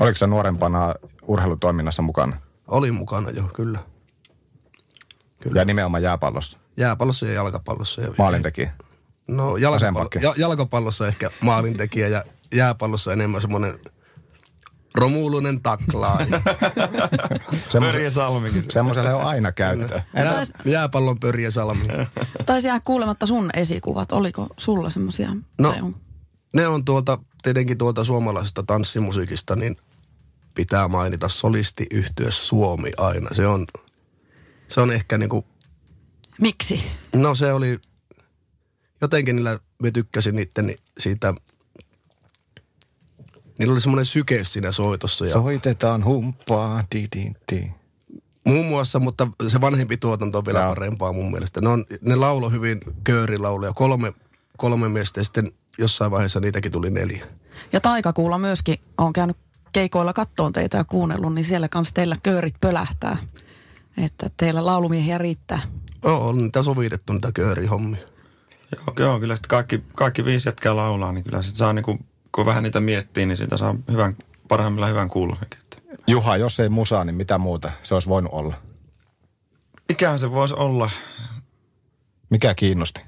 Oliko 0.00 0.16
se 0.16 0.26
nuorempana 0.26 0.94
urheilutoiminnassa 1.22 2.02
mukana? 2.02 2.36
Oli 2.68 2.90
mukana 2.90 3.30
jo, 3.30 3.42
kyllä. 3.54 3.78
kyllä. 5.40 5.60
Ja 5.60 5.64
nimenomaan 5.64 6.02
jääpallossa? 6.02 6.58
Jääpallossa 6.76 7.26
ja 7.26 7.32
jalkapallossa. 7.32 8.02
Ja 8.02 8.08
Maalintekijä? 8.18 8.72
No 9.28 9.56
jalkapallo, 9.56 10.08
ja, 10.20 10.34
jalkapallossa 10.36 11.08
ehkä 11.08 11.30
maalintekijä 11.40 12.08
ja 12.08 12.24
jääpallossa 12.54 13.12
enemmän 13.12 13.40
semmoinen 13.40 13.78
Romulunen 14.94 15.62
taklaa. 15.62 16.18
Pörjä 17.80 18.10
Salmikin. 18.10 18.64
Semmoiselle 18.70 19.14
on 19.14 19.22
aina 19.22 19.52
käyttö. 19.52 19.94
Jää, 20.16 20.42
jääpallon 20.64 21.20
Pörjä 21.20 21.50
Salmi. 21.50 21.86
Taisi 22.46 22.68
jää 22.68 22.80
kuulematta 22.80 23.26
sun 23.26 23.50
esikuvat. 23.54 24.12
Oliko 24.12 24.48
sulla 24.56 24.90
semmoisia? 24.90 25.36
No, 25.60 25.92
ne 26.54 26.66
on 26.68 26.84
tuolta, 26.84 27.18
tietenkin 27.42 27.78
tuolta 27.78 28.04
suomalaisesta 28.04 28.62
tanssimusiikista, 28.62 29.56
niin 29.56 29.76
pitää 30.54 30.88
mainita 30.88 31.28
solisti 31.28 31.86
yhtyä 31.90 32.30
Suomi 32.30 32.90
aina. 32.96 33.28
Se 33.32 33.46
on, 33.46 33.66
se 34.68 34.80
on 34.80 34.90
ehkä 34.92 35.18
niinku... 35.18 35.44
Miksi? 36.40 36.84
No 37.14 37.34
se 37.34 37.52
oli, 37.52 37.78
jotenkin 39.00 39.36
niillä, 39.36 39.58
me 39.82 39.90
tykkäsin 39.90 40.36
niiden 40.36 40.76
siitä, 40.98 41.34
niillä 43.58 43.72
oli 43.72 43.80
semmoinen 43.80 44.04
syke 44.04 44.44
siinä 44.44 44.72
soitossa. 44.72 45.24
Ja 45.24 45.32
Soitetaan 45.32 46.04
humppaa, 46.04 46.84
di, 46.94 47.08
di, 47.16 47.32
di. 47.52 47.70
Muun 48.46 48.66
muassa, 48.66 49.00
mutta 49.00 49.28
se 49.48 49.60
vanhempi 49.60 49.96
tuotanto 49.96 50.38
on 50.38 50.44
vielä 50.44 50.58
ja. 50.58 50.68
parempaa 50.68 51.12
mun 51.12 51.30
mielestä. 51.30 51.60
Ne, 51.60 51.68
on, 51.68 51.84
ne 52.00 52.16
laulo 52.16 52.50
hyvin 52.50 52.80
köörilauluja, 53.04 53.72
kolme, 53.72 54.12
kolme 54.56 54.88
miestä 54.88 55.20
ja 55.20 55.24
sitten 55.24 55.52
jossain 55.78 56.10
vaiheessa 56.10 56.40
niitäkin 56.40 56.72
tuli 56.72 56.90
neljä. 56.90 57.26
Ja 57.72 57.80
Taikakuulla 57.80 58.38
myöskin 58.38 58.80
on 58.98 59.12
käynyt 59.12 59.36
keikoilla 59.72 60.12
kattoon 60.12 60.52
teitä 60.52 60.76
ja 60.76 60.84
kuunnellut, 60.84 61.34
niin 61.34 61.44
siellä 61.44 61.68
kanssa 61.68 61.94
teillä 61.94 62.16
köörit 62.22 62.54
pölähtää. 62.60 63.16
Että 63.96 64.30
teillä 64.36 64.66
laulumiehiä 64.66 65.18
riittää. 65.18 65.60
Joo, 66.04 66.28
on 66.28 66.38
niitä 66.38 66.62
sovitettu 66.62 67.12
niitä 67.12 67.32
köörihommia. 67.32 68.13
Joo, 68.72 68.94
joo 68.98 69.20
kyllä 69.20 69.36
kaikki, 69.48 69.84
kaikki 69.94 70.24
viisi 70.24 70.48
jätkää 70.48 70.76
laulaa, 70.76 71.12
niin 71.12 71.24
kyllä 71.24 71.42
sit 71.42 71.56
saa 71.56 71.72
niinku, 71.72 71.98
kun 72.32 72.46
vähän 72.46 72.62
niitä 72.62 72.80
miettii, 72.80 73.26
niin 73.26 73.36
sitä 73.36 73.56
saa 73.56 73.74
hyvän, 73.90 74.16
parhaimmillaan 74.48 74.90
hyvän 74.90 75.08
kuulosenkin. 75.08 75.58
Juha, 76.06 76.36
jos 76.36 76.60
ei 76.60 76.68
musaa, 76.68 77.04
niin 77.04 77.14
mitä 77.14 77.38
muuta 77.38 77.72
se 77.82 77.94
olisi 77.94 78.08
voinut 78.08 78.32
olla? 78.32 78.54
Mikä 79.88 80.18
se 80.18 80.30
voisi 80.30 80.54
olla? 80.54 80.90
Mikä 82.30 82.54
kiinnosti? 82.54 83.00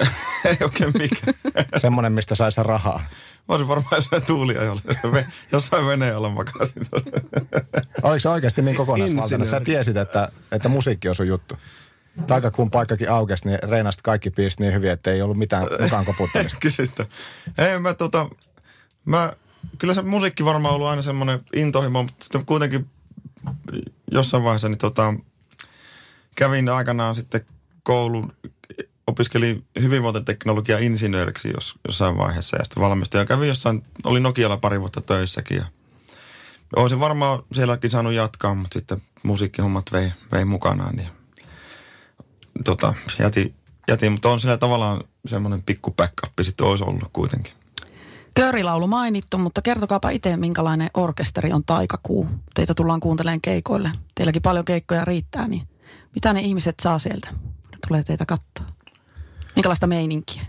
ei 0.44 0.56
oikein 0.60 0.92
mikä. 0.98 1.32
Semmoinen, 1.78 2.12
mistä 2.12 2.34
saisi 2.34 2.62
rahaa. 2.62 2.98
Mä 3.48 3.54
olisin 3.54 3.68
varmaan 3.68 3.96
jossain 3.96 4.22
tuuliajolla, 4.22 4.80
jossain 5.52 5.86
veneen 5.86 6.16
alla 6.16 6.28
makasin. 6.30 6.86
Oliko 8.02 8.20
se 8.20 8.28
oikeasti 8.28 8.62
niin 8.62 8.76
kokonaisvaltainen? 8.76 9.46
Sä 9.46 9.60
tiesit, 9.60 9.96
että, 9.96 10.32
että 10.52 10.68
musiikki 10.68 11.08
on 11.08 11.14
sun 11.14 11.28
juttu. 11.28 11.58
Taikakuun 12.26 12.70
paikkakin 12.70 13.10
aukesi, 13.10 13.48
niin 13.48 13.58
reinasti 13.62 14.02
kaikki 14.02 14.30
piisit 14.30 14.60
niin 14.60 14.74
hyvin, 14.74 14.90
että 14.90 15.10
ei 15.10 15.22
ollut 15.22 15.36
mitään 15.36 15.66
mukaan 15.82 16.04
koputtamista. 16.04 16.58
Kysyttä. 16.62 17.06
Ei, 17.58 17.78
mä 17.78 17.94
tota, 17.94 18.28
mä, 19.04 19.32
kyllä 19.78 19.94
se 19.94 20.02
musiikki 20.02 20.44
varmaan 20.44 20.74
ollut 20.74 20.88
aina 20.88 21.02
semmoinen 21.02 21.40
intohimo, 21.52 22.02
mutta 22.02 22.24
sitten 22.24 22.46
kuitenkin 22.46 22.90
jossain 24.12 24.44
vaiheessa 24.44 24.68
niin 24.68 24.78
tota, 24.78 25.14
kävin 26.36 26.68
aikanaan 26.68 27.14
sitten 27.14 27.46
koulun 27.82 28.32
opiskelin 29.06 29.64
hyvinvointiteknologia 29.80 30.78
insinööriksi 30.78 31.50
jos, 31.54 31.74
jossain 31.86 32.18
vaiheessa 32.18 32.56
ja 32.56 32.64
sitten 32.64 32.82
valmistuin. 32.82 33.20
Ja 33.20 33.26
kävin 33.26 33.48
jossain, 33.48 33.82
oli 34.04 34.20
Nokialla 34.20 34.56
pari 34.56 34.80
vuotta 34.80 35.00
töissäkin 35.00 35.56
ja 35.56 35.64
olisin 36.76 37.00
varmaan 37.00 37.42
sielläkin 37.52 37.90
saanut 37.90 38.12
jatkaa, 38.12 38.54
mutta 38.54 38.78
sitten 38.78 39.02
musiikkihommat 39.22 39.92
vei, 39.92 40.12
vei 40.32 40.44
mukanaan. 40.44 40.96
Niin, 40.96 41.08
tota, 42.64 42.94
jätin, 43.18 43.54
jätin, 43.88 44.12
mutta 44.12 44.30
on 44.30 44.40
sillä 44.40 44.56
tavallaan 44.56 45.04
semmoinen 45.26 45.62
pikku 45.62 45.90
backup 45.90 46.32
sitten 46.42 46.66
olisi 46.66 46.84
ollut 46.84 47.08
kuitenkin. 47.12 47.52
Köörilaulu 48.34 48.86
mainittu, 48.86 49.38
mutta 49.38 49.62
kertokaapa 49.62 50.10
itse, 50.10 50.36
minkälainen 50.36 50.90
orkesteri 50.94 51.52
on 51.52 51.64
Taikakuu. 51.64 52.28
Teitä 52.54 52.74
tullaan 52.74 53.00
kuuntelemaan 53.00 53.40
keikoille. 53.40 53.90
Teilläkin 54.14 54.42
paljon 54.42 54.64
keikkoja 54.64 55.04
riittää, 55.04 55.48
niin 55.48 55.62
mitä 56.14 56.32
ne 56.32 56.40
ihmiset 56.40 56.74
saa 56.82 56.98
sieltä? 56.98 57.28
Ne 57.72 57.78
tulee 57.88 58.02
teitä 58.02 58.26
katsoa. 58.26 58.66
Minkälaista 59.56 59.86
meininkiä? 59.86 60.42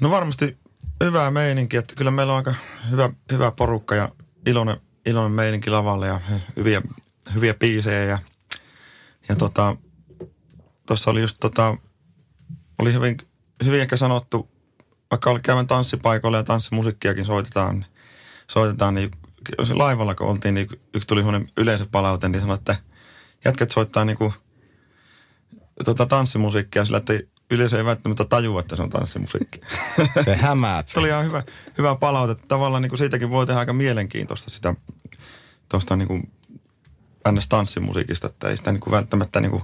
No 0.00 0.10
varmasti 0.10 0.58
hyvää 1.04 1.30
meininki, 1.30 1.76
että 1.76 1.94
kyllä 1.94 2.10
meillä 2.10 2.32
on 2.32 2.36
aika 2.36 2.54
hyvä, 2.90 3.10
hyvä 3.32 3.50
porukka 3.50 3.94
ja 3.94 4.08
iloinen, 4.46 4.76
iloinen 5.06 5.32
meininki 5.32 5.70
lavalle 5.70 6.06
ja 6.06 6.20
hyviä, 6.56 6.82
hyviä 7.34 7.54
biisejä. 7.54 8.04
Ja, 8.04 8.18
ja 9.28 9.36
tota, 9.36 9.76
tuossa 10.88 11.10
oli 11.10 11.20
just 11.20 11.36
tota, 11.40 11.76
oli 12.78 12.92
hyvin, 12.92 13.16
hyvin 13.64 13.80
ehkä 13.80 13.96
sanottu, 13.96 14.48
vaikka 15.10 15.30
oli 15.30 15.40
käymään 15.40 15.66
tanssipaikoilla 15.66 16.38
ja 16.38 16.44
tanssimusiikkiakin 16.44 17.24
soitetaan, 17.24 17.86
soitetaan 18.50 18.94
niin 18.94 19.10
laivalla 19.74 20.14
kun 20.14 20.26
oltiin, 20.26 20.54
niin 20.54 20.68
yksi 20.94 21.08
tuli 21.08 21.20
semmoinen 21.20 21.48
yleisöpalaute, 21.56 22.28
niin 22.28 22.40
sanoi, 22.40 22.54
että 22.54 22.76
jätkät 23.44 23.70
soittaa 23.70 24.04
niinku 24.04 24.32
tota, 25.84 26.06
tanssimusiikkia 26.06 26.84
sillä, 26.84 26.98
että 26.98 27.12
yleisö 27.50 27.78
ei 27.78 27.84
välttämättä 27.84 28.24
tajua, 28.24 28.60
että 28.60 28.76
se 28.76 28.82
on 28.82 28.90
tanssimusiikki. 28.90 29.60
Se 30.24 30.36
hämäät. 30.36 30.88
se 30.88 30.98
oli 30.98 31.08
ihan 31.08 31.24
hyvä, 31.24 31.42
hyvä 31.78 31.94
palaute. 31.94 32.34
Tavallaan 32.48 32.82
niin 32.82 32.90
kuin 32.90 32.98
siitäkin 32.98 33.30
voi 33.30 33.46
tehdä 33.46 33.60
aika 33.60 33.72
mielenkiintoista 33.72 34.50
sitä 34.50 34.74
tuosta 35.68 35.96
niin 35.96 36.08
kuin 36.08 36.32
ns. 37.32 37.48
tanssimusiikista, 37.48 38.26
että 38.26 38.48
ei 38.48 38.56
sitä 38.56 38.72
niin 38.72 38.80
kuin 38.80 38.90
välttämättä 38.90 39.40
niin 39.40 39.50
kuin 39.50 39.62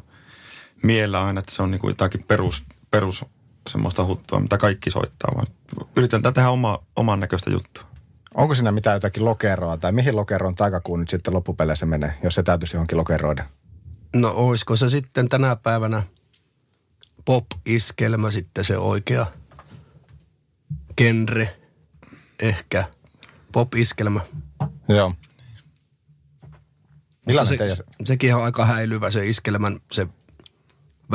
miellä 0.83 1.25
aina, 1.25 1.39
että 1.39 1.55
se 1.55 1.63
on 1.63 1.71
niin 1.71 1.81
kuin 1.81 1.91
jotakin 1.91 2.23
perus, 2.23 2.65
perus 2.91 3.25
semmoista 3.69 4.05
huttua, 4.05 4.41
mitä 4.41 4.59
kaikki 4.59 4.91
soittaa, 4.91 5.33
vaan 5.35 5.47
yritetään 5.97 6.35
tehdä 6.35 6.51
oma, 6.51 6.79
oman 6.97 7.21
näköistä 7.21 7.51
juttua. 7.51 7.85
Onko 8.35 8.55
siinä 8.55 8.73
mitään 8.73 8.97
jotakin 8.97 9.25
lokeroa 9.25 9.77
tai 9.77 9.93
mihin 9.93 10.17
lokeroon 10.17 10.55
taikakuun 10.55 11.01
nyt 11.01 11.09
sitten 11.09 11.35
loppupeleissä 11.35 11.87
menee, 11.87 12.15
jos 12.23 12.35
se 12.35 12.43
täytyisi 12.43 12.77
johonkin 12.77 12.99
lokeroida? 12.99 13.45
No 14.17 14.33
oisko 14.37 14.77
se 14.77 14.91
sitten 14.91 15.29
tänä 15.29 15.57
päivänä 15.57 16.03
pop-iskelmä 17.25 18.31
sitten 18.31 18.65
se 18.65 18.79
oikea 18.79 19.27
genre, 20.97 21.57
ehkä 22.43 22.85
pop-iskelmä. 23.53 24.21
Joo. 24.89 25.15
Millainen 27.27 27.49
se, 27.49 27.57
teidän... 27.57 27.77
sekin 28.05 28.35
on 28.35 28.43
aika 28.43 28.65
häilyvä 28.65 29.11
se 29.11 29.27
iskelmän 29.27 29.81
se 29.93 30.07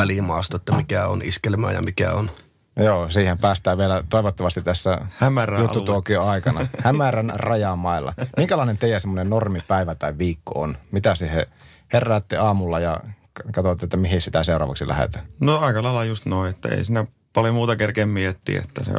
välimaasto, 0.01 0.58
että 0.58 0.75
mikä 0.75 1.08
on 1.08 1.22
iskelmä 1.24 1.72
ja 1.72 1.82
mikä 1.82 2.13
on. 2.13 2.32
Joo, 2.75 3.10
siihen 3.10 3.38
päästään 3.38 3.77
vielä 3.77 4.03
toivottavasti 4.10 4.62
tässä 4.62 4.98
Hämärä 5.18 5.60
juttutuokio 5.60 6.24
aikana. 6.24 6.68
Hämärän 6.84 7.32
rajamailla. 7.36 8.13
Minkälainen 8.38 8.77
teidän 8.77 9.01
semmoinen 9.01 9.29
normipäivä 9.29 9.96
tai 9.96 10.18
viikko 10.18 10.62
on? 10.62 10.77
Mitä 10.91 11.15
siihen 11.15 11.46
heräätte 11.94 12.38
aamulla 12.38 12.79
ja 12.79 13.00
katsotte, 13.51 13.86
että 13.86 13.98
mihin 13.98 14.22
sitä 14.22 14.44
seuraavaksi 14.44 14.88
lähdetään? 14.88 15.25
No 15.39 15.60
aika 15.60 15.84
lailla 15.84 16.03
just 16.03 16.25
noin, 16.25 16.50
että 16.50 16.70
ei 16.70 16.86
siinä 16.86 17.06
paljon 17.34 17.56
muuta 17.56 17.75
kerkeä 17.75 18.06
miettiä, 18.06 18.62
että 18.63 18.84
se 18.84 18.91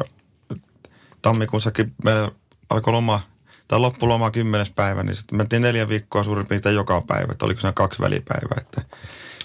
tammikuussakin 1.23 1.93
meillä 2.05 2.31
alkoi 2.71 2.93
loma, 2.93 3.21
tai 3.69 3.79
loppuloma 3.79 4.31
kymmenes 4.31 4.71
päivä, 4.71 5.03
niin 5.03 5.17
sitten 5.17 5.37
mentiin 5.37 5.63
neljä 5.63 5.89
viikkoa 5.89 6.25
suurin 6.25 6.47
piirtein 6.47 6.75
joka 6.75 7.01
päivä, 7.01 7.33
että 7.33 7.45
oliko 7.45 7.61
siinä 7.61 7.73
kaksi 7.73 8.03
välipäivää, 8.03 8.59
että 8.61 8.83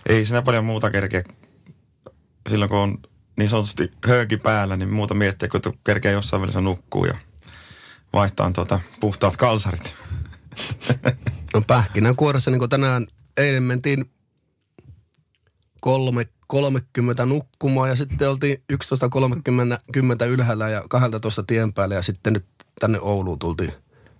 ei 0.09 0.25
siinä 0.25 0.41
paljon 0.41 0.65
muuta 0.65 0.89
kerkeä 0.89 1.23
silloin, 2.49 2.69
kun 2.69 2.79
on 2.79 2.97
niin 3.37 3.49
sanotusti 3.49 3.91
hööki 4.07 4.37
päällä, 4.37 4.77
niin 4.77 4.93
muuta 4.93 5.13
miettiä, 5.13 5.49
kun 5.49 5.61
kerkeä 5.83 6.11
jossain 6.11 6.41
välissä 6.41 6.61
nukkuu 6.61 7.05
ja 7.05 7.17
vaihtaa 8.13 8.51
tuota 8.51 8.79
puhtaat 8.99 9.37
kalsarit. 9.37 9.93
No 11.53 11.61
pähkinänkuoressa, 11.67 12.51
niin 12.51 12.59
kuin 12.59 12.69
tänään 12.69 13.05
eilen 13.37 13.63
mentiin 13.63 14.05
kolme, 15.81 16.27
30 16.47 17.25
nukkumaan 17.25 17.89
ja 17.89 17.95
sitten 17.95 18.29
oltiin 18.29 18.63
11.30 18.73 20.25
ylhäällä 20.25 20.69
ja 20.69 20.83
12 20.89 21.43
tien 21.43 21.73
päällä 21.73 21.95
ja 21.95 22.01
sitten 22.01 22.33
nyt 22.33 22.45
tänne 22.79 22.99
Ouluun 22.99 23.39
tultiin 23.39 23.73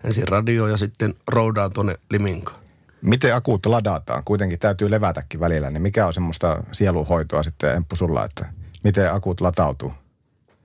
ensin 0.03 0.27
radio 0.27 0.67
ja 0.67 0.77
sitten 0.77 1.13
roudaan 1.27 1.73
tuonne 1.73 1.95
Liminkaan. 2.11 2.64
Miten 3.05 3.35
akuut 3.35 3.65
ladataan? 3.65 4.23
Kuitenkin 4.25 4.59
täytyy 4.59 4.91
levätäkin 4.91 5.39
välillä, 5.39 5.69
niin 5.69 5.81
mikä 5.81 6.07
on 6.07 6.13
semmoista 6.13 6.63
sieluhoitoa 6.71 7.43
sitten 7.43 7.75
Emppu 7.75 7.95
sulla, 7.95 8.25
että 8.25 8.45
miten 8.83 9.13
akuut 9.13 9.41
latautuu? 9.41 9.93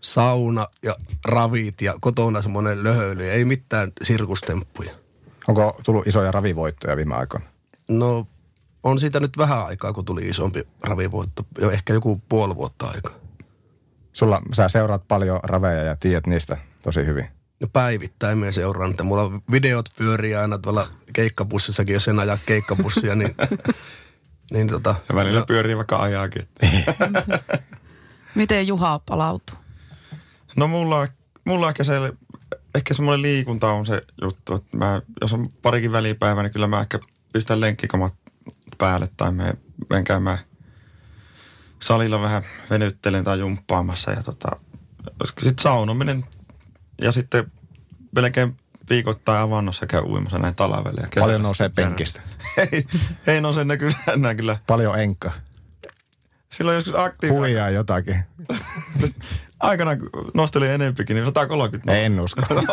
Sauna 0.00 0.66
ja 0.83 0.96
ravit 1.24 1.83
ja 1.83 1.94
kotona 2.00 2.42
semmoinen 2.42 2.83
löhöily, 2.83 3.31
ei 3.31 3.44
mitään 3.44 3.92
sirkustemppuja. 4.03 4.92
Onko 5.48 5.81
tullut 5.83 6.07
isoja 6.07 6.33
ravivoittoja 6.33 6.96
viime 6.96 7.14
aikoina? 7.14 7.46
No 7.88 8.26
on 8.83 8.98
siitä 8.98 9.20
nyt 9.20 9.38
vähän 9.38 9.66
aikaa, 9.66 9.92
kun 9.92 10.05
tuli 10.05 10.29
isompi 10.29 10.66
ravivoitto, 10.85 11.42
jo 11.61 11.70
ehkä 11.70 11.92
joku 11.92 12.22
puoli 12.29 12.57
vuotta 12.57 12.87
aikaa. 12.87 13.14
Sulla, 14.12 14.42
sä 14.53 14.68
seuraat 14.68 15.09
paljon 15.09 15.40
raveja 15.42 15.83
ja 15.83 15.96
tiedät 15.96 16.26
niistä 16.26 16.57
tosi 16.83 17.07
hyvin. 17.07 17.39
No 17.61 17.68
päivittäin 17.73 18.38
me 18.38 18.53
seuraan, 18.53 18.90
että 18.90 19.03
mulla 19.03 19.40
videot 19.51 19.88
pyörii 19.99 20.35
aina 20.35 20.59
tuolla 20.59 20.88
keikkabussissakin, 21.12 21.92
jos 21.94 22.09
en 22.09 22.20
aja 22.20 22.38
keikkabussia, 22.46 23.14
niin, 23.14 23.35
niin 24.53 24.68
tota, 24.68 24.94
Ja 25.09 25.14
välillä 25.14 25.46
pyörii 25.46 25.77
vaikka 25.77 25.96
ajaakin. 25.96 26.49
Miten 28.35 28.66
Juha 28.66 28.99
palautuu? 28.99 29.57
No 30.57 30.68
mulla, 30.68 31.09
mulla 31.44 31.68
ehkä 31.68 31.85
se, 31.85 32.12
ehkä 32.75 32.94
semmoinen 32.94 33.23
liikunta 33.23 33.70
on 33.73 33.87
se 33.87 34.03
juttu, 34.23 34.55
että 34.55 34.77
mä, 34.77 35.03
jos 35.20 35.33
on 35.33 35.53
parikin 35.62 35.92
välipäivää, 35.92 36.42
niin 36.42 36.53
kyllä 36.53 36.66
mä 36.66 36.81
ehkä 36.81 36.99
pistän 37.33 37.61
lenkkikamat 37.61 38.14
päälle 38.79 39.09
tai 39.16 39.33
me 39.33 39.55
menen 39.90 40.05
käymään 40.05 40.38
salilla 41.81 42.20
vähän 42.20 42.42
venyttelen 42.70 43.25
tai 43.25 43.38
jumppaamassa 43.38 44.11
ja 44.11 44.23
tota, 44.23 44.49
sitten 45.25 45.62
saunominen 45.62 46.25
ja 47.00 47.12
sitten 47.12 47.52
melkein 48.14 48.56
viikoittain 48.90 49.38
avannossa 49.38 49.86
käy 49.86 50.02
uimassa 50.02 50.38
näin 50.38 50.54
kesällä 50.54 51.04
Paljon 51.20 51.42
nousee 51.42 51.68
penkistä. 51.68 52.20
ei, 52.72 52.86
ei 53.26 53.40
nouse 53.40 53.64
näkyy 53.64 53.90
enää 54.12 54.34
kyllä. 54.34 54.56
Paljon 54.66 55.00
enkka. 55.00 55.32
Silloin 56.50 56.74
joskus 56.74 56.94
aktiivinen. 56.94 57.40
Huijaa 57.40 57.70
jotakin. 57.70 58.24
Aikana 59.60 59.96
kun 59.96 60.10
nostelin 60.34 60.70
enempikin, 60.70 61.14
niin 61.14 61.24
130 61.26 61.92
En 61.92 62.20
usko. 62.20 62.42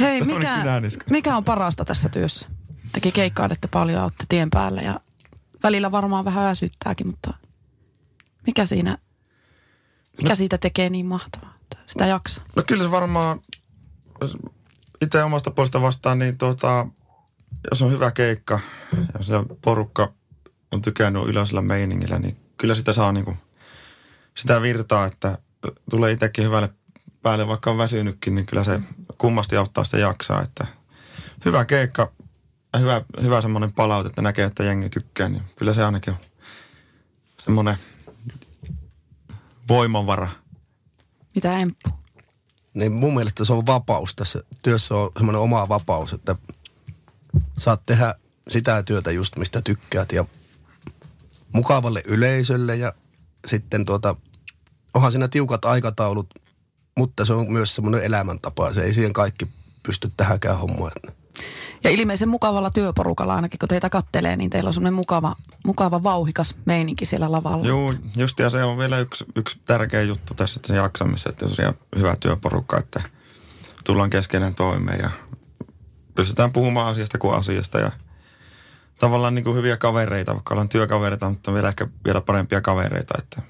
Hei, 0.00 0.22
mikä, 0.22 0.64
mikä 1.10 1.36
on 1.36 1.44
parasta 1.44 1.84
tässä 1.84 2.08
työssä? 2.08 2.48
Teki 2.92 3.12
keikkailette 3.12 3.68
paljon, 3.68 4.02
olette 4.02 4.24
tien 4.28 4.50
päällä 4.50 4.82
ja 4.82 5.00
välillä 5.62 5.92
varmaan 5.92 6.24
vähän 6.24 6.44
väsyttääkin, 6.44 7.06
mutta 7.06 7.34
mikä 8.46 8.66
siinä, 8.66 8.98
mikä 10.18 10.28
No. 10.28 10.34
siitä 10.34 10.58
tekee 10.58 10.90
niin 10.90 11.06
mahtavaa, 11.06 11.54
että 11.62 11.76
sitä 11.86 12.06
jaksaa? 12.06 12.44
No 12.56 12.62
kyllä 12.66 12.84
se 12.84 12.90
varmaan, 12.90 13.40
jos 14.20 14.36
itse 15.02 15.22
omasta 15.22 15.50
puolesta 15.50 15.80
vastaan, 15.80 16.18
niin 16.18 16.38
tuota, 16.38 16.86
jos 17.70 17.82
on 17.82 17.90
hyvä 17.92 18.10
keikka 18.10 18.60
ja 19.18 19.24
se 19.24 19.32
porukka 19.62 20.12
on 20.72 20.82
tykännyt 20.82 21.28
yleisellä 21.28 21.62
meiningillä, 21.62 22.18
niin 22.18 22.36
kyllä 22.56 22.74
sitä 22.74 22.92
saa 22.92 23.12
niinku, 23.12 23.36
sitä 24.34 24.62
virtaa, 24.62 25.06
että 25.06 25.38
tulee 25.90 26.12
itsekin 26.12 26.44
hyvälle 26.44 26.68
päälle, 27.22 27.46
vaikka 27.46 27.70
on 27.70 27.78
väsynytkin, 27.78 28.34
niin 28.34 28.46
kyllä 28.46 28.64
se 28.64 28.80
kummasti 29.18 29.56
auttaa 29.56 29.84
sitä 29.84 29.98
jaksaa, 29.98 30.42
että 30.42 30.66
hyvä 31.44 31.64
keikka 31.64 32.12
ja 32.72 32.78
hyvä, 32.78 33.02
hyvä 33.22 33.40
semmoinen 33.42 33.72
palaute, 33.72 34.08
että 34.08 34.22
näkee, 34.22 34.44
että 34.44 34.64
jengi 34.64 34.90
tykkää, 34.90 35.28
niin 35.28 35.42
kyllä 35.56 35.74
se 35.74 35.84
ainakin 35.84 36.12
on 36.12 36.18
semmoinen 37.44 37.76
voimavara. 39.68 40.28
Mitä 41.34 41.58
Emppu? 41.58 42.04
niin 42.74 42.92
mun 42.92 43.14
mielestä 43.14 43.44
se 43.44 43.52
on 43.52 43.66
vapaus 43.66 44.16
tässä 44.16 44.42
työssä 44.62 44.94
on 44.94 45.10
semmoinen 45.16 45.40
oma 45.40 45.68
vapaus, 45.68 46.12
että 46.12 46.36
saat 47.58 47.82
tehdä 47.86 48.14
sitä 48.48 48.82
työtä 48.82 49.10
just 49.10 49.36
mistä 49.36 49.62
tykkäät 49.62 50.12
ja 50.12 50.24
mukavalle 51.52 52.02
yleisölle 52.06 52.76
ja 52.76 52.92
sitten 53.46 53.84
tuota, 53.84 54.16
onhan 54.94 55.12
siinä 55.12 55.28
tiukat 55.28 55.64
aikataulut, 55.64 56.34
mutta 56.98 57.24
se 57.24 57.32
on 57.32 57.52
myös 57.52 57.74
semmoinen 57.74 58.02
elämäntapa. 58.04 58.74
Se 58.74 58.82
ei 58.82 58.94
siihen 58.94 59.12
kaikki 59.12 59.46
pysty 59.82 60.10
tähänkään 60.16 60.58
hommaan. 60.58 60.92
Ja 61.84 61.90
ilmeisen 61.90 62.28
mukavalla 62.28 62.70
työporukalla 62.70 63.34
ainakin, 63.34 63.58
kun 63.58 63.68
teitä 63.68 63.90
kattelee, 63.90 64.36
niin 64.36 64.50
teillä 64.50 64.68
on 64.68 64.74
semmoinen 64.74 64.94
mukava, 64.94 65.36
mukava 65.64 66.02
vauhikas 66.02 66.56
meininki 66.64 67.06
siellä 67.06 67.32
lavalla. 67.32 67.66
Joo, 67.66 67.94
just 68.16 68.38
ja 68.38 68.50
se 68.50 68.64
on 68.64 68.78
vielä 68.78 68.98
yksi, 68.98 69.24
yksi 69.36 69.58
tärkeä 69.64 70.02
juttu 70.02 70.34
tässä 70.34 70.60
tässä 70.60 70.74
jaksamisessa, 70.74 71.30
että 71.30 71.44
jos 71.44 71.58
on 71.58 71.74
hyvä 71.98 72.16
työporukka, 72.20 72.78
että 72.78 73.02
tullaan 73.84 74.10
keskeinen 74.10 74.54
toimeen 74.54 75.00
ja 75.00 75.10
pystytään 76.14 76.52
puhumaan 76.52 76.88
asiasta 76.88 77.18
kuin 77.18 77.34
asiasta 77.34 77.78
ja 77.78 77.90
tavallaan 78.98 79.34
niin 79.34 79.44
kuin 79.44 79.56
hyviä 79.56 79.76
kavereita, 79.76 80.32
vaikka 80.34 80.54
ollaan 80.54 80.68
työkavereita, 80.68 81.30
mutta 81.30 81.54
vielä 81.54 81.68
ehkä 81.68 81.86
vielä 82.04 82.20
parempia 82.20 82.60
kavereita, 82.60 83.14
että 83.18 83.42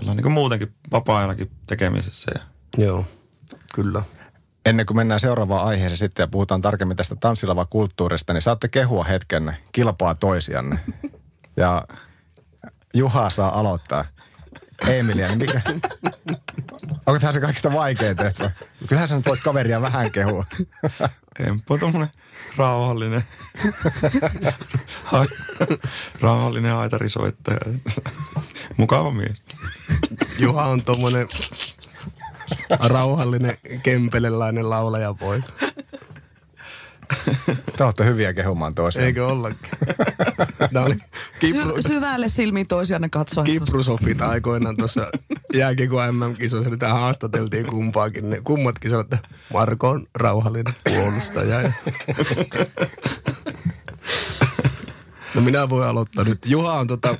ollaan 0.00 0.16
niin 0.16 0.22
kuin 0.22 0.32
muutenkin 0.32 0.74
vapaa-ajallakin 0.92 1.50
tekemisessä. 1.66 2.32
Ja 2.34 2.40
Joo, 2.84 3.04
kyllä. 3.74 4.02
Ennen 4.66 4.86
kuin 4.86 4.96
mennään 4.96 5.20
seuraavaan 5.20 5.66
aiheeseen 5.66 5.98
sitten 5.98 6.22
ja 6.22 6.28
puhutaan 6.28 6.60
tarkemmin 6.60 6.96
tästä 6.96 7.16
tanssilava 7.16 7.64
kulttuurista, 7.64 8.32
niin 8.32 8.42
saatte 8.42 8.68
kehua 8.68 9.04
hetken 9.04 9.56
kilpaa 9.72 10.14
toisianne. 10.14 10.78
Ja 11.56 11.84
Juha 12.94 13.30
saa 13.30 13.58
aloittaa. 13.60 14.04
Emilia, 14.88 15.28
niin 15.28 15.38
mikä? 15.38 15.60
Onko 17.06 17.18
tämä 17.20 17.32
se 17.32 17.40
kaikista 17.40 17.72
vaikein 17.72 18.16
tehtävä? 18.16 18.50
Kyllähän 18.88 19.08
sä 19.08 19.16
nyt 19.16 19.26
voit 19.26 19.40
kaveria 19.42 19.80
vähän 19.80 20.12
kehua. 20.12 20.46
Emppu 21.48 21.74
on 21.74 21.80
tommonen 21.80 22.08
rauhallinen, 22.56 23.24
rauhallinen 26.20 26.74
aitarisoittaja. 26.74 27.60
Mukava 28.76 29.10
mies. 29.10 29.42
Juha 30.38 30.64
on 30.64 30.82
tommonen 30.82 31.28
rauhallinen 32.80 33.54
kempelelainen 33.82 34.70
laulajapoika. 34.70 35.52
Te 37.76 37.84
olette 37.84 38.04
hyviä 38.04 38.32
kehumaan 38.32 38.74
toisiaan. 38.74 39.06
Eikö 39.06 39.26
ollakin? 39.26 39.70
Tämä 40.72 40.84
oli 40.84 40.94
Kipru, 41.40 41.76
Sy- 41.76 41.88
syvälle 41.88 42.28
silmiin 42.28 42.66
toisianne 42.66 43.08
katsoen. 43.08 43.46
Kiprusofit 43.46 44.22
aikoinaan 44.22 44.76
tuossa 44.76 45.06
jääkiekon 45.54 46.14
MM-kisossa, 46.14 46.70
niin 46.70 46.78
tähän 46.78 47.00
haastateltiin 47.00 47.66
kumpaakin. 47.66 48.30
Ne 48.30 48.40
kummatkin 48.44 48.90
sanoivat, 48.90 49.12
että 49.14 49.28
Marko 49.52 49.88
on 49.88 50.06
rauhallinen 50.14 50.74
puolustaja. 50.84 51.62
Ja... 51.62 51.72
No 55.34 55.40
minä 55.40 55.68
voin 55.68 55.88
aloittaa 55.88 56.24
nyt. 56.24 56.38
Juha 56.46 56.72
on 56.72 56.86
tota... 56.86 57.16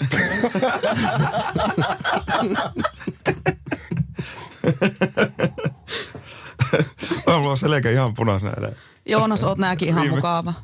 Mulla 7.27 7.51
on 7.51 7.57
selkä 7.57 7.91
ihan 7.91 8.15
punaisena 8.15 8.53
edellä. 8.59 8.77
Joonas, 9.07 9.45
oot 9.45 9.59
nääkin 9.59 9.89
ihan 9.89 10.03
Viime- 10.03 10.17
mukava. 10.17 10.55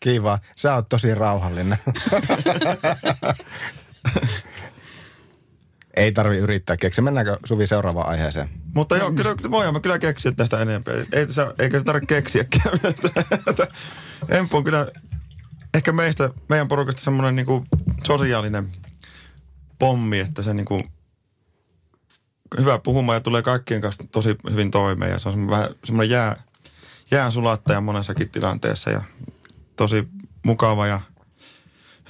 Kiva. 0.00 0.38
Sä 0.56 0.74
oot 0.74 0.88
tosi 0.88 1.14
rauhallinen. 1.14 1.78
Ei 5.96 6.12
tarvi 6.12 6.36
yrittää 6.36 6.76
keksiä. 6.76 7.04
Mennäänkö 7.04 7.38
Suvi 7.44 7.66
seuraavaan 7.66 8.08
aiheeseen? 8.08 8.48
Mutta 8.74 8.96
joo, 8.96 9.12
kyllä 9.12 9.34
voidaan 9.50 9.74
me 9.74 9.80
kyllä 9.80 9.98
keksiä 9.98 10.32
tästä 10.32 10.60
enempää. 10.60 10.94
Ei 11.12 11.26
tässä, 11.26 11.54
eikä 11.58 11.78
se 11.78 11.84
tarvitse 11.84 12.14
keksiäkään. 12.14 12.78
Emppu 14.28 14.56
on 14.56 14.64
kyllä 14.64 14.86
ehkä 15.74 15.92
meistä, 15.92 16.30
meidän 16.48 16.68
porukasta 16.68 17.02
semmoinen 17.02 17.36
niinku 17.36 17.66
sosiaalinen 18.06 18.68
pommi, 19.78 20.18
että 20.18 20.42
se 20.42 20.54
niinku 20.54 20.82
hyvä 22.60 22.78
puhumaan 22.78 23.16
ja 23.16 23.20
tulee 23.20 23.42
kaikkien 23.42 23.80
kanssa 23.80 24.04
tosi 24.12 24.36
hyvin 24.50 24.70
toimeen. 24.70 25.10
Ja 25.10 25.18
se 25.18 25.28
on 25.28 25.32
semmoinen 25.32 25.60
vähän 25.60 25.74
semmoinen 25.84 26.10
jää, 26.10 26.42
jään 27.10 27.32
sulattaja 27.32 27.80
monessakin 27.80 28.30
tilanteessa 28.30 28.90
ja 28.90 29.02
tosi 29.76 30.08
mukava 30.44 30.86
ja 30.86 31.00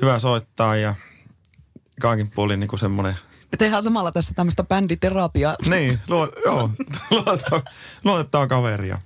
hyvä 0.02 0.18
soittaa 0.18 0.76
ja 0.76 0.94
kaikin 2.00 2.30
puolin 2.30 2.60
niinku 2.60 2.76
semmoinen 2.76 3.14
Me 3.52 3.56
tehdään 3.58 3.82
samalla 3.82 4.12
tässä 4.12 4.34
tämmöistä 4.34 4.64
bänditerapiaa. 4.64 5.56
niin, 5.70 5.98
luo, 6.08 6.32
joo, 6.44 6.70
luotettava, 7.10 7.62
luotettava 8.04 8.46
kaveria. 8.46 8.98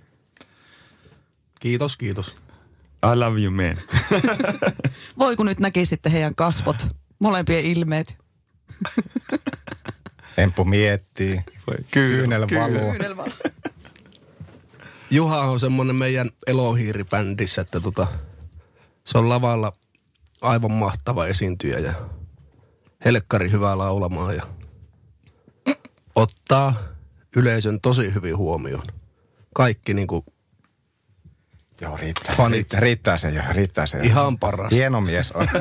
Kiitos, 1.60 1.96
kiitos. 1.96 2.34
I 3.12 3.16
love 3.16 3.40
you, 3.40 3.52
man. 3.52 3.76
Voi 5.18 5.36
kun 5.36 5.46
nyt 5.46 5.60
näkisitte 5.60 6.12
heidän 6.12 6.34
kasvot, 6.34 6.86
molempien 7.18 7.64
ilmeet. 7.64 8.16
Emppu 10.36 10.64
miettii. 10.64 11.40
Kyynel 11.90 12.46
valuu. 12.54 13.26
Juha 15.10 15.40
on 15.40 15.60
semmonen 15.60 15.96
meidän 15.96 16.28
elohiiri 16.46 17.04
bändissä, 17.04 17.62
että 17.62 17.80
tota, 17.80 18.06
se 19.04 19.18
on 19.18 19.28
lavalla 19.28 19.72
aivan 20.42 20.72
mahtava 20.72 21.26
esiintyjä 21.26 21.78
ja 21.78 21.92
helkkari 23.04 23.50
hyvää 23.50 23.78
laulamaan 23.78 24.36
ja 24.36 24.46
ottaa 26.14 26.74
yleisön 27.36 27.80
tosi 27.80 28.14
hyvin 28.14 28.36
huomioon. 28.36 28.86
Kaikki 29.54 29.94
niinku 29.94 30.24
Joo, 31.82 31.96
riittää. 31.96 32.34
Fanit. 32.36 32.54
Riittää, 32.54 32.80
riittää 32.80 33.18
se 33.18 33.30
jo, 33.30 33.42
riittää 33.50 33.86
se 33.86 33.98
jo. 33.98 34.04
ihan 34.04 34.38
paras. 34.38 34.72
Hieno 34.72 35.00
mies 35.00 35.32
on. 35.32 35.48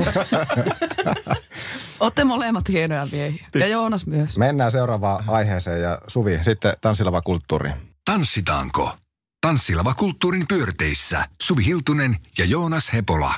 Olette 1.99 2.23
molemmat 2.23 2.69
hienoja 2.69 3.07
miehiä. 3.11 3.47
Ja 3.55 3.67
Joonas 3.67 4.05
myös. 4.05 4.37
Mennään 4.37 4.71
seuraavaan 4.71 5.23
aiheeseen 5.27 5.81
ja 5.81 6.01
Suvi, 6.07 6.39
sitten 6.41 6.73
tanssilava 6.81 7.21
kulttuuri. 7.21 7.71
Tanssitaanko? 8.05 8.97
Tanssilava 9.41 9.93
kulttuurin 9.93 10.47
pyörteissä 10.47 11.27
Suvi 11.41 11.65
Hiltunen 11.65 12.17
ja 12.37 12.45
Joonas 12.45 12.93
Hepola. 12.93 13.33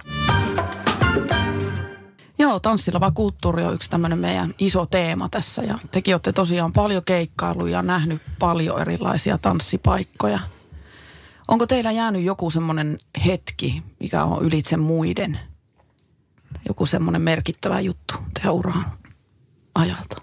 Joo, 2.39 2.59
tanssilava 2.59 3.11
kulttuuri 3.11 3.63
on 3.63 3.73
yksi 3.73 3.89
tämmöinen 3.89 4.19
meidän 4.19 4.53
iso 4.59 4.85
teema 4.85 5.29
tässä. 5.29 5.61
Ja 5.61 5.79
tekin 5.91 6.13
olette 6.13 6.33
tosiaan 6.33 6.73
paljon 6.73 7.01
keikkailuja 7.05 7.77
ja 7.77 7.81
nähnyt 7.81 8.21
paljon 8.39 8.81
erilaisia 8.81 9.37
tanssipaikkoja. 9.37 10.39
Onko 11.47 11.67
teillä 11.67 11.91
jäänyt 11.91 12.23
joku 12.23 12.49
semmoinen 12.49 12.97
hetki, 13.25 13.83
mikä 13.99 14.23
on 14.23 14.43
ylitse 14.45 14.77
muiden? 14.77 15.39
Joku 16.67 16.85
semmoinen 16.85 17.21
merkittävä 17.21 17.79
juttu 17.79 18.13
teidän 18.33 18.53
uran 18.53 18.85
ajalta? 19.75 20.21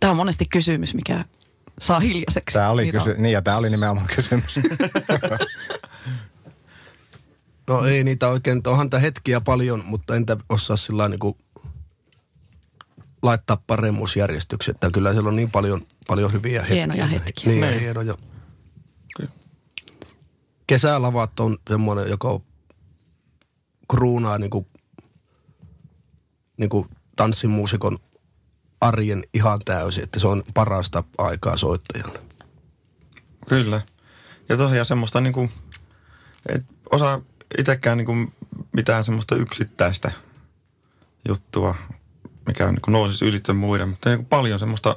Tämä 0.00 0.10
on 0.10 0.16
monesti 0.16 0.46
kysymys, 0.46 0.94
mikä 0.94 1.24
saa 1.80 2.00
hiljaiseksi. 2.00 2.54
Tämä 2.54 2.70
oli, 2.70 2.92
kysy- 2.92 3.16
niin 3.18 3.32
ja 3.32 3.42
tämä 3.42 3.56
oli 3.56 3.70
nimenomaan 3.70 4.06
kysymys. 4.16 4.58
No 7.68 7.84
ei 7.84 8.04
niitä 8.04 8.28
oikein, 8.28 8.60
onhan 8.66 8.90
tämä 8.90 9.00
hetkiä 9.00 9.40
paljon, 9.40 9.82
mutta 9.84 10.16
entä 10.16 10.36
osaa 10.48 10.76
sillä 10.76 11.08
niinku 11.08 11.38
laittaa 13.22 13.62
paremmuusjärjestykseen. 13.66 14.74
Että 14.74 14.90
kyllä 14.90 15.12
siellä 15.12 15.28
on 15.28 15.36
niin 15.36 15.50
paljon, 15.50 15.80
paljon 16.06 16.32
hyviä 16.32 16.60
hetkiä. 16.60 16.76
Hienoja 16.76 17.06
hetkiä. 17.06 17.46
Niin, 17.46 17.60
Niin. 17.60 17.80
hienoja. 17.80 18.14
Kesälavat 20.66 21.40
on 21.40 21.58
semmoinen, 21.68 22.08
joka 22.08 22.40
kruunaa 23.90 24.38
niinku, 24.38 24.66
niinku 26.58 26.86
tanssimuusikon 27.16 27.98
arjen 28.80 29.22
ihan 29.34 29.60
täysin, 29.64 30.04
että 30.04 30.20
se 30.20 30.26
on 30.26 30.42
parasta 30.54 31.04
aikaa 31.18 31.56
soittajalle. 31.56 32.20
Kyllä. 33.48 33.80
Ja 34.48 34.56
tosiaan 34.56 34.86
semmoista 34.86 35.20
niinku, 35.20 35.50
et 36.48 36.64
osaa 36.92 37.20
itsekään 37.58 37.98
niinku 37.98 38.14
mitään 38.72 39.04
semmoista 39.04 39.36
yksittäistä 39.36 40.10
juttua, 41.28 41.74
mikä 42.46 42.72
niinku 42.72 42.90
nousisi 42.90 43.24
ylitse 43.24 43.52
muiden, 43.52 43.88
mutta 43.88 44.10
niinku 44.10 44.26
paljon 44.30 44.58
semmoista, 44.58 44.96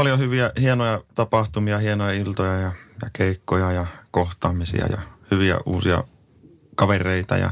paljon 0.00 0.18
hyviä, 0.18 0.52
hienoja 0.60 1.02
tapahtumia, 1.14 1.78
hienoja 1.78 2.12
iltoja 2.12 2.52
ja, 2.52 2.72
ja 3.02 3.10
keikkoja 3.12 3.72
ja 3.72 3.86
kohtaamisia 4.10 4.86
ja 4.86 4.98
hyviä 5.30 5.58
uusia 5.66 6.04
kavereita 6.74 7.36
ja 7.36 7.50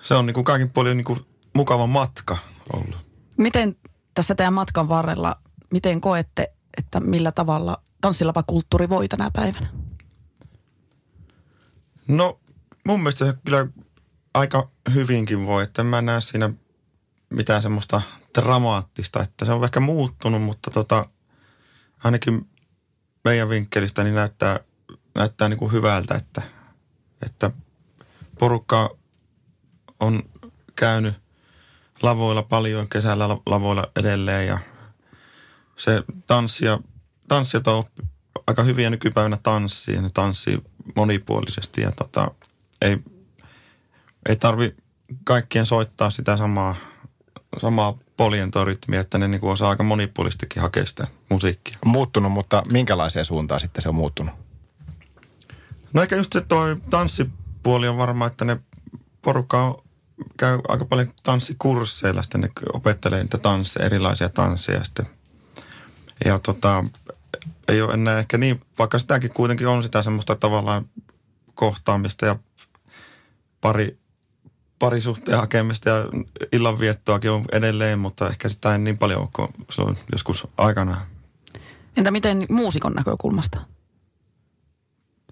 se 0.00 0.14
on 0.14 0.26
niinku 0.26 0.44
kaikin 0.44 0.70
puolin 0.70 0.96
niinku 0.96 1.18
mukava 1.54 1.86
matka 1.86 2.36
ollut. 2.72 2.96
Miten 3.36 3.76
tässä 4.14 4.34
teidän 4.34 4.52
matkan 4.52 4.88
varrella, 4.88 5.36
miten 5.72 6.00
koette, 6.00 6.52
että 6.78 7.00
millä 7.00 7.32
tavalla 7.32 7.82
tanssilava 8.00 8.42
kulttuuri 8.42 8.88
voi 8.88 9.08
tänä 9.08 9.30
päivänä? 9.32 9.66
No 12.08 12.40
mun 12.86 13.00
mielestä 13.00 13.26
se 13.26 13.34
kyllä 13.44 13.66
aika 14.34 14.70
hyvinkin 14.94 15.46
voi, 15.46 15.62
että 15.62 15.82
en 15.82 15.86
mä 15.86 16.02
näe 16.02 16.20
siinä 16.20 16.50
mitään 17.30 17.62
semmoista 17.62 18.02
dramaattista, 18.36 19.22
että 19.22 19.44
se 19.44 19.52
on 19.52 19.64
ehkä 19.64 19.80
muuttunut, 19.80 20.42
mutta 20.42 20.70
tota, 20.70 21.06
ainakin 22.04 22.50
meidän 23.24 23.48
vinkkelistä 23.48 24.04
niin 24.04 24.14
näyttää, 24.14 24.60
näyttää 25.14 25.48
niin 25.48 25.58
kuin 25.58 25.72
hyvältä, 25.72 26.14
että, 26.14 26.42
että 27.26 27.50
porukka 28.38 28.96
on 30.00 30.22
käynyt 30.76 31.14
lavoilla 32.02 32.42
paljon, 32.42 32.88
kesällä 32.88 33.28
la- 33.28 33.42
lavoilla 33.46 33.84
edelleen 33.96 34.46
ja 34.46 34.58
se 35.76 36.02
tanssia, 36.26 36.78
tanssijat 37.28 37.68
on 37.68 37.84
aika 38.46 38.62
hyviä 38.62 38.90
nykypäivänä 38.90 39.36
tanssiin, 39.42 40.02
ne 40.02 40.10
tanssii 40.14 40.58
monipuolisesti 40.96 41.80
ja 41.80 41.92
tota, 41.92 42.30
ei, 42.82 42.98
ei 44.28 44.36
tarvi 44.36 44.76
kaikkien 45.24 45.66
soittaa 45.66 46.10
sitä 46.10 46.36
samaa, 46.36 46.74
samaa 47.60 47.98
poljentorytmiä, 48.16 49.00
että 49.00 49.18
ne 49.18 49.28
niinku 49.28 49.48
osaa 49.48 49.70
aika 49.70 49.82
monipuolistikin 49.82 50.62
hakea 50.62 50.86
sitä 50.86 51.06
musiikkia. 51.28 51.78
muuttunut, 51.84 52.32
mutta 52.32 52.62
minkälaiseen 52.72 53.24
suuntaan 53.24 53.60
sitten 53.60 53.82
se 53.82 53.88
on 53.88 53.94
muuttunut? 53.94 54.34
No 55.92 56.02
ehkä 56.02 56.16
just 56.16 56.32
se 56.32 56.40
toi 56.40 56.76
tanssipuoli 56.90 57.88
on 57.88 57.96
varmaan, 57.96 58.30
että 58.30 58.44
ne 58.44 58.60
porukka 59.22 59.62
on, 59.62 59.74
käy 60.36 60.58
aika 60.68 60.84
paljon 60.84 61.14
tanssikursseilla, 61.22 62.22
sitten 62.22 62.40
ne 62.40 62.50
opettelee 62.72 63.22
niitä 63.22 63.38
tansseja, 63.38 63.86
erilaisia 63.86 64.28
tansseja 64.28 64.84
sitten. 64.84 65.06
Ja 66.24 66.38
tota, 66.38 66.84
ei 67.68 67.82
ole 67.82 67.92
enää 67.92 68.18
ehkä 68.18 68.38
niin, 68.38 68.60
vaikka 68.78 68.98
sitäkin 68.98 69.32
kuitenkin 69.32 69.68
on 69.68 69.82
sitä 69.82 70.02
semmoista 70.02 70.36
tavallaan 70.36 70.88
kohtaamista 71.54 72.26
ja 72.26 72.36
pari, 73.60 73.98
parisuhteen 74.78 75.38
hakemista 75.38 75.88
ja 75.88 75.96
illanviettoakin 76.52 77.30
on 77.30 77.44
edelleen, 77.52 77.98
mutta 77.98 78.28
ehkä 78.28 78.48
sitä 78.48 78.72
ei 78.72 78.78
niin 78.78 78.98
paljon 78.98 79.20
ole 79.20 79.28
kuin 79.32 79.48
se 79.70 79.82
on 79.82 79.96
joskus 80.12 80.46
aikana. 80.58 81.06
Entä 81.96 82.10
miten 82.10 82.46
muusikon 82.50 82.92
näkökulmasta? 82.92 83.60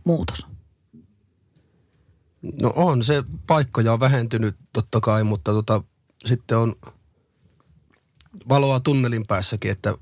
Muutos. 0.05 0.47
No 2.63 2.73
on 2.77 3.03
se, 3.03 3.25
paikkoja 3.47 3.93
on 3.93 4.01
vähentynyt 4.01 4.57
totta 4.73 5.01
kai, 5.01 5.25
mutta 5.25 5.53
tota, 5.53 5.83
sitten 6.25 6.59
on 6.59 6.75
valoa 8.49 8.81
tunnelin 8.81 9.27
päässäkin, 9.27 9.71
että, 9.71 9.95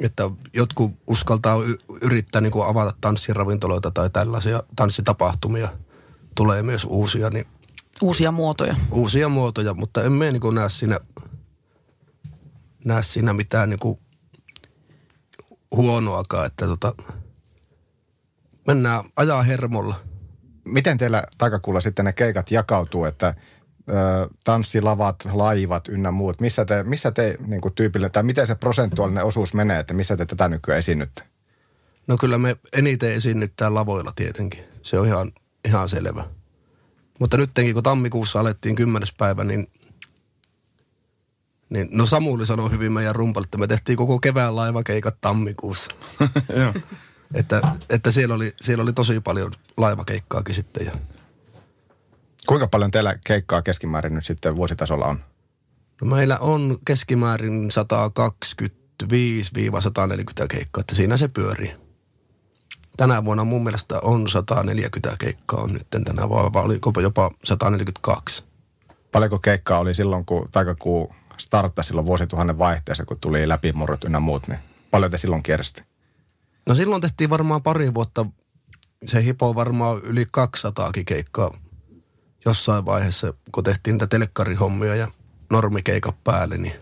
että 0.00 0.30
jotkut 0.54 0.92
uskaltaa 1.06 1.56
yrittää 2.02 2.40
niin 2.40 2.52
kuin 2.52 2.66
avata 2.66 2.94
tanssiravintoloita 3.00 3.90
tai 3.90 4.10
tällaisia 4.10 4.62
tanssitapahtumia. 4.76 5.68
Tulee 6.34 6.62
myös 6.62 6.84
uusia, 6.84 7.30
niin 7.30 7.46
Uusia 8.02 8.32
muotoja. 8.32 8.76
uusia 8.90 9.28
muotoja, 9.28 9.74
mutta 9.74 10.02
en 10.02 10.12
me 10.12 10.32
niin 10.32 10.54
näe 10.54 10.68
siinä, 10.68 11.00
näe 12.84 13.02
siinä 13.02 13.32
mitään 13.32 13.70
niin 13.70 13.78
kuin 13.82 13.98
huonoakaan, 15.76 16.46
että 16.46 16.66
tota, 16.66 16.94
mennään 18.66 19.04
ajaa 19.16 19.42
hermolla. 19.42 20.00
Miten 20.64 20.98
teillä 20.98 21.24
taikakuulla 21.38 21.80
sitten 21.80 22.04
ne 22.04 22.12
keikat 22.12 22.50
jakautuu, 22.50 23.04
että 23.04 23.34
ö, 23.88 24.28
tanssilavat, 24.44 25.16
laivat 25.32 25.88
ynnä 25.88 26.10
muut, 26.10 26.40
missä 26.40 26.64
te, 26.64 26.84
missä 26.84 27.10
te 27.10 27.36
niin 27.46 27.60
kuin 27.60 27.74
tyypille, 27.74 28.10
tai 28.10 28.22
miten 28.22 28.46
se 28.46 28.54
prosentuaalinen 28.54 29.24
osuus 29.24 29.54
menee, 29.54 29.78
että 29.78 29.94
missä 29.94 30.16
te 30.16 30.26
tätä 30.26 30.48
nykyään 30.48 30.78
esiinnytte? 30.78 31.22
No 32.06 32.16
kyllä 32.16 32.38
me 32.38 32.56
eniten 32.72 33.12
esiinnyttää 33.12 33.74
lavoilla 33.74 34.12
tietenkin. 34.16 34.64
Se 34.82 34.98
on 34.98 35.06
ihan, 35.06 35.32
ihan 35.64 35.88
selvä. 35.88 36.39
Mutta 37.20 37.36
nyttenkin, 37.36 37.74
kun 37.74 37.82
tammikuussa 37.82 38.40
alettiin 38.40 38.76
kymmenes 38.76 39.14
päivä, 39.14 39.44
niin, 39.44 39.66
niin 41.70 41.88
no 41.92 42.06
Samuli 42.06 42.46
sanoi 42.46 42.70
hyvin 42.70 42.92
meidän 42.92 43.14
rumpalle, 43.14 43.46
että 43.46 43.58
me 43.58 43.66
tehtiin 43.66 43.96
koko 43.96 44.18
kevään 44.18 44.56
laivakeikat 44.56 45.20
tammikuussa. 45.20 45.90
Että, 47.34 47.62
että 47.90 48.10
siellä, 48.10 48.34
oli, 48.34 48.52
siellä 48.60 48.82
oli 48.82 48.92
tosi 48.92 49.20
paljon 49.20 49.52
laivakeikkaakin 49.76 50.54
sitten. 50.54 50.86
Ja, 50.86 50.92
Kuinka 52.46 52.66
paljon 52.66 52.90
teillä 52.90 53.18
keikkaa 53.26 53.62
keskimäärin 53.62 54.14
nyt 54.14 54.24
sitten 54.24 54.56
vuositasolla 54.56 55.06
on? 55.06 55.20
no 56.00 56.16
meillä 56.16 56.38
on 56.38 56.78
keskimäärin 56.84 57.68
125-140 59.02 60.46
keikkaa, 60.48 60.80
että 60.80 60.94
siinä 60.94 61.16
se 61.16 61.28
pyörii. 61.28 61.72
Tänä 62.96 63.24
vuonna 63.24 63.44
mun 63.44 63.64
mielestä 63.64 64.00
on 64.02 64.28
140 64.28 65.16
keikkaa 65.18 65.60
on 65.60 65.72
nyt 65.72 65.86
tänä 65.90 66.28
vuonna, 66.28 66.52
vai 66.52 66.64
oliko 66.64 66.92
jopa 67.00 67.30
142. 67.44 68.44
Paljonko 69.12 69.38
keikkaa 69.38 69.78
oli 69.78 69.94
silloin, 69.94 70.24
kun 70.24 70.48
taikakuu 70.52 71.14
starttasi 71.36 71.86
silloin 71.86 72.06
vuosituhannen 72.06 72.58
vaihteessa, 72.58 73.04
kun 73.04 73.20
tuli 73.20 73.48
läpimurrot 73.48 74.04
ynnä 74.04 74.20
muut, 74.20 74.48
niin 74.48 74.58
paljon 74.90 75.10
te 75.10 75.16
silloin 75.16 75.42
kiersitte? 75.42 75.84
No 76.66 76.74
silloin 76.74 77.02
tehtiin 77.02 77.30
varmaan 77.30 77.62
pari 77.62 77.94
vuotta, 77.94 78.26
se 79.04 79.24
hipo 79.24 79.54
varmaan 79.54 80.00
yli 80.02 80.26
200 80.30 80.90
keikkaa 81.06 81.58
jossain 82.44 82.86
vaiheessa, 82.86 83.34
kun 83.52 83.64
tehtiin 83.64 83.94
niitä 83.94 84.06
telkkarihommia 84.06 84.94
ja 84.94 85.08
normikeikat 85.50 86.24
päälle. 86.24 86.58
Niin. 86.58 86.74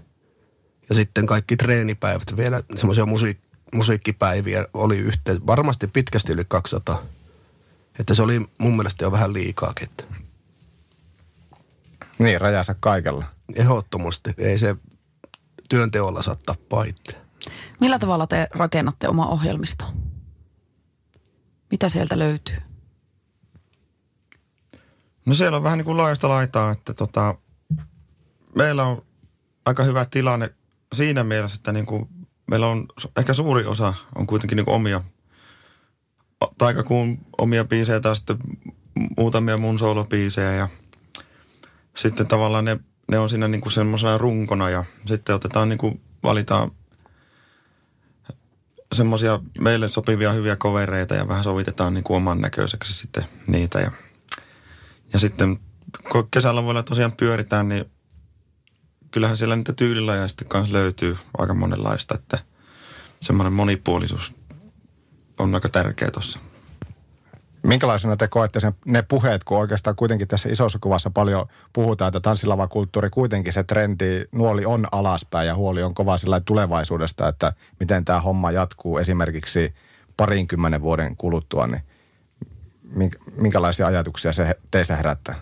Ja 0.88 0.94
sitten 0.94 1.26
kaikki 1.26 1.56
treenipäivät 1.56 2.36
vielä, 2.36 2.62
semmoisia 2.76 3.04
musiik- 3.04 3.47
musiikkipäiviä 3.74 4.66
oli 4.74 4.98
yhteen, 4.98 5.46
varmasti 5.46 5.86
pitkästi 5.86 6.32
yli 6.32 6.44
200. 6.48 7.02
Että 7.98 8.14
se 8.14 8.22
oli 8.22 8.40
mun 8.58 8.76
mielestä 8.76 9.04
jo 9.04 9.12
vähän 9.12 9.32
liikaakin. 9.32 9.88
Että 9.88 10.04
Niin, 12.18 12.40
rajansa 12.40 12.74
kaikella. 12.80 13.24
ehdottomasti 13.56 14.34
ei 14.38 14.58
se 14.58 14.76
työnteolla 15.68 16.22
saa 16.22 16.36
tappaa 16.46 16.84
itse. 16.84 17.16
Millä 17.80 17.98
tavalla 17.98 18.26
te 18.26 18.48
rakennatte 18.50 19.08
oma 19.08 19.26
ohjelmisto? 19.26 19.84
Mitä 21.70 21.88
sieltä 21.88 22.18
löytyy? 22.18 22.56
No 25.26 25.34
siellä 25.34 25.56
on 25.56 25.62
vähän 25.62 25.78
niin 25.78 25.84
kuin 25.84 25.96
laajasta 25.96 26.28
laitaa, 26.28 26.70
että 26.72 26.94
tota, 26.94 27.34
meillä 28.54 28.84
on 28.84 29.02
aika 29.64 29.82
hyvä 29.82 30.04
tilanne 30.04 30.54
siinä 30.94 31.24
mielessä, 31.24 31.56
että 31.56 31.72
niin 31.72 31.86
kuin 31.86 32.08
meillä 32.50 32.66
on 32.66 32.86
ehkä 33.18 33.34
suuri 33.34 33.64
osa 33.64 33.94
on 34.14 34.26
kuitenkin 34.26 34.56
niin 34.56 34.68
omia 34.68 35.00
taikakuun 36.58 37.18
omia 37.38 37.64
biisejä 37.64 38.00
tai 38.00 38.16
sitten 38.16 38.36
muutamia 39.16 39.58
mun 39.58 39.78
soolobiisejä 39.78 40.52
ja 40.52 40.68
sitten 41.96 42.26
tavallaan 42.26 42.64
ne, 42.64 42.78
ne 43.10 43.18
on 43.18 43.30
siinä 43.30 43.48
niin 43.48 43.60
kuin 43.60 43.72
semmoisena 43.72 44.18
runkona 44.18 44.70
ja 44.70 44.84
sitten 45.06 45.34
otetaan 45.34 45.68
niin 45.68 45.78
kuin 45.78 46.00
valitaan 46.22 46.70
semmoisia 48.94 49.40
meille 49.60 49.88
sopivia 49.88 50.32
hyviä 50.32 50.56
kovereita 50.56 51.14
ja 51.14 51.28
vähän 51.28 51.44
sovitetaan 51.44 51.94
niin 51.94 52.04
kuin 52.04 52.16
oman 52.16 52.40
näköiseksi 52.40 52.92
sitten 52.92 53.24
niitä 53.46 53.80
ja 53.80 53.90
ja 55.12 55.18
sitten 55.18 55.58
kun 56.12 56.28
kesällä 56.30 56.64
voi 56.64 56.84
tosiaan 56.84 57.12
pyöritään, 57.12 57.68
niin 57.68 57.90
kyllähän 59.10 59.36
siellä 59.36 59.56
niitä 59.56 59.72
tyylilajeja 59.72 60.28
sitten 60.28 60.48
kanssa 60.48 60.72
löytyy 60.72 61.16
aika 61.38 61.54
monenlaista, 61.54 62.14
että 62.14 62.38
semmoinen 63.20 63.52
monipuolisuus 63.52 64.34
on 65.38 65.54
aika 65.54 65.68
tärkeä 65.68 66.10
tuossa. 66.10 66.38
Minkälaisena 67.62 68.16
te 68.16 68.28
koette 68.28 68.60
sen, 68.60 68.72
ne 68.84 69.02
puheet, 69.02 69.44
kun 69.44 69.58
oikeastaan 69.58 69.96
kuitenkin 69.96 70.28
tässä 70.28 70.48
isossa 70.48 70.78
kuvassa 70.78 71.10
paljon 71.10 71.46
puhutaan, 71.72 72.08
että 72.08 72.20
tanssilavakulttuuri 72.20 73.10
kuitenkin 73.10 73.52
se 73.52 73.64
trendi, 73.64 74.24
nuoli 74.32 74.64
on 74.64 74.86
alaspäin 74.92 75.46
ja 75.46 75.54
huoli 75.54 75.82
on 75.82 75.94
kova 75.94 76.18
sillä 76.18 76.40
tulevaisuudesta, 76.40 77.28
että 77.28 77.52
miten 77.80 78.04
tämä 78.04 78.20
homma 78.20 78.50
jatkuu 78.50 78.98
esimerkiksi 78.98 79.74
parinkymmenen 80.16 80.82
vuoden 80.82 81.16
kuluttua, 81.16 81.66
niin 81.66 81.82
mink- 82.96 83.32
minkälaisia 83.36 83.86
ajatuksia 83.86 84.32
se 84.32 84.54
teissä 84.70 84.96
herättää? 84.96 85.34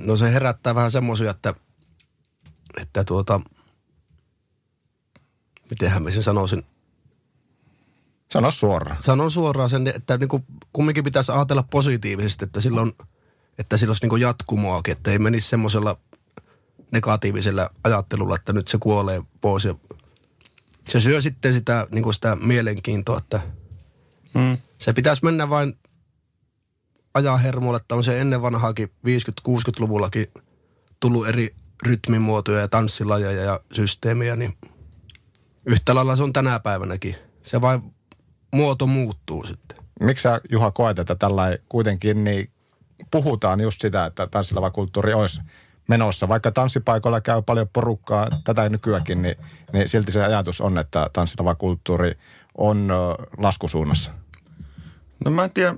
No 0.00 0.16
se 0.16 0.32
herättää 0.32 0.74
vähän 0.74 0.90
semmoisia, 0.90 1.30
että, 1.30 1.54
että 2.82 3.04
tuota, 3.04 3.40
mitenhän 5.70 6.02
mä 6.02 6.10
sen 6.10 6.22
sanoisin, 6.22 6.62
Sano 8.32 8.50
suoraan. 8.50 9.02
sanon 9.02 9.30
suoraan 9.30 9.70
sen, 9.70 9.86
että 9.86 10.18
niin 10.18 10.28
kuin 10.28 10.44
kumminkin 10.72 11.04
pitäisi 11.04 11.32
ajatella 11.32 11.62
positiivisesti, 11.70 12.44
että 12.44 12.60
silloin, 12.60 12.92
että 13.58 13.76
sillä 13.76 13.90
olisi 13.90 14.02
niin 14.02 14.10
kuin 14.10 14.22
jatkumoakin, 14.22 14.92
että 14.96 15.10
ei 15.10 15.18
menisi 15.18 15.48
semmoisella 15.48 15.98
negatiivisella 16.92 17.70
ajattelulla, 17.84 18.34
että 18.36 18.52
nyt 18.52 18.68
se 18.68 18.78
kuolee 18.78 19.22
pois 19.40 19.64
ja 19.64 19.74
se 20.88 21.00
syö 21.00 21.20
sitten 21.20 21.54
sitä, 21.54 21.86
niin 21.92 22.02
kuin 22.02 22.14
sitä 22.14 22.36
mielenkiintoa, 22.36 23.18
että 23.18 23.40
Mm. 24.34 24.58
se 24.78 24.92
pitäisi 24.92 25.24
mennä 25.24 25.48
vain 25.50 25.78
ajaa 27.14 27.36
hermolle, 27.36 27.76
että 27.76 27.94
on 27.94 28.04
se 28.04 28.20
ennen 28.20 28.42
vanhaakin 28.42 28.88
50-60-luvullakin 29.06 30.26
tullut 31.00 31.28
eri 31.28 31.54
rytmimuotoja 31.82 32.60
ja 32.60 32.68
tanssilajeja 32.68 33.42
ja 33.42 33.60
systeemiä, 33.72 34.36
niin 34.36 34.58
yhtä 35.66 35.94
lailla 35.94 36.16
se 36.16 36.22
on 36.22 36.32
tänä 36.32 36.60
päivänäkin. 36.60 37.16
Se 37.42 37.60
vain 37.60 37.94
muoto 38.54 38.86
muuttuu 38.86 39.46
sitten. 39.46 39.78
Miksi 40.00 40.22
sä 40.22 40.40
Juha 40.50 40.70
koet, 40.70 40.98
että 40.98 41.14
tällä 41.14 41.58
kuitenkin 41.68 42.24
niin 42.24 42.50
puhutaan 43.10 43.60
just 43.60 43.80
sitä, 43.80 44.06
että 44.06 44.26
tanssilava 44.26 44.70
kulttuuri 44.70 45.14
olisi 45.14 45.40
menossa. 45.88 46.28
Vaikka 46.28 46.50
tanssipaikoilla 46.50 47.20
käy 47.20 47.42
paljon 47.42 47.68
porukkaa 47.72 48.28
tätä 48.44 48.68
nykyäänkin, 48.68 49.22
niin, 49.22 49.36
niin 49.72 49.88
silti 49.88 50.12
se 50.12 50.24
ajatus 50.24 50.60
on, 50.60 50.78
että 50.78 51.10
tanssilava 51.12 51.54
kulttuuri 51.54 52.18
on 52.58 52.88
laskusuunnassa. 53.38 54.10
No 55.24 55.30
mä 55.30 55.44
en 55.44 55.50
tiedä, 55.50 55.74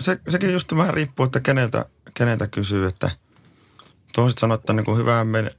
se, 0.00 0.20
sekin 0.28 0.52
just 0.52 0.76
vähän 0.76 0.94
riippuu, 0.94 1.26
että 1.26 1.40
keneltä, 1.40 1.84
keneltä 2.14 2.46
kysyy, 2.46 2.86
että 2.86 3.10
toiset 4.18 4.38
sanoo, 4.38 4.54
että 4.54 4.72
niin 4.72 4.84
kuin 4.84 4.98
hyvää 4.98 5.24
men, 5.24 5.50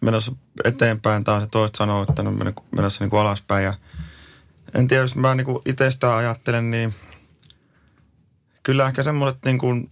menossa 0.00 0.32
eteenpäin 0.64 1.24
taas 1.24 1.42
ja 1.42 1.46
toiset 1.46 1.74
sanoo, 1.74 2.02
että 2.08 2.22
on 2.22 2.38
men- 2.38 2.54
menossa 2.76 3.04
niin 3.04 3.10
kuin 3.10 3.20
alaspäin. 3.20 3.64
Ja 3.64 3.74
en 4.74 4.88
tiedä, 4.88 5.02
jos 5.02 5.16
mä 5.16 5.34
niin 5.34 5.44
kuin 5.44 5.58
itsestään 5.66 6.14
ajattelen, 6.14 6.70
niin 6.70 6.94
kyllä 8.62 8.86
ehkä 8.86 9.02
semmoiset 9.02 9.44
niin 9.44 9.58
kuin 9.58 9.90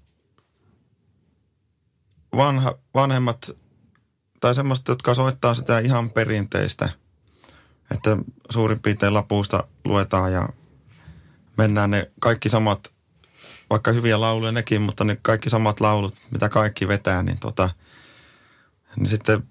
vanha, 2.37 2.79
vanhemmat 2.95 3.51
tai 4.41 4.55
semmoiset, 4.55 4.89
jotka 4.89 5.15
soittaa 5.15 5.55
sitä 5.55 5.79
ihan 5.79 6.11
perinteistä, 6.11 6.89
että 7.91 8.17
suurin 8.51 8.81
piirtein 8.81 9.15
lapusta 9.15 9.65
luetaan 9.85 10.33
ja 10.33 10.49
mennään 11.57 11.91
ne 11.91 12.11
kaikki 12.21 12.49
samat 12.49 12.95
vaikka 13.73 13.93
hyviä 13.93 14.21
lauluja 14.21 14.53
nekin, 14.53 14.83
mutta 14.83 15.05
ne 15.05 15.19
kaikki 15.23 15.51
samat 15.51 15.81
laulut, 15.81 16.15
mitä 16.31 16.49
kaikki 16.49 16.89
vetää, 16.89 17.23
niin 17.23 17.39
tota, 17.39 17.71
niin 18.97 19.07
sitten 19.07 19.43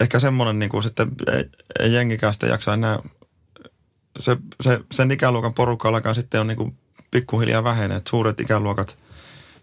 ehkä 0.00 0.20
semmoinen 0.20 0.58
niin 0.58 0.70
kuin 0.70 0.82
sitten 0.82 1.08
ei, 1.32 1.92
jengikään 1.92 2.34
sitten 2.34 2.50
jaksa 2.50 2.74
enää, 2.74 2.98
se, 4.18 4.36
se, 4.60 4.80
sen 4.92 5.10
ikäluokan 5.10 5.54
porukallakaan 5.54 6.14
sitten 6.14 6.40
on 6.40 6.46
niin 6.46 6.56
kuin 6.56 6.78
pikkuhiljaa 7.10 7.64
vähenee, 7.64 7.96
että 7.96 8.10
suuret 8.10 8.40
ikäluokat 8.40 8.98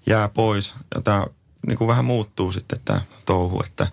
jää 0.07 0.29
pois 0.29 0.73
ja 0.95 1.01
tämä 1.01 1.25
niin 1.67 1.77
kuin 1.77 1.87
vähän 1.87 2.05
muuttuu 2.05 2.51
sitten 2.51 2.79
tämä 2.85 3.01
touhu, 3.25 3.63
että 3.65 3.87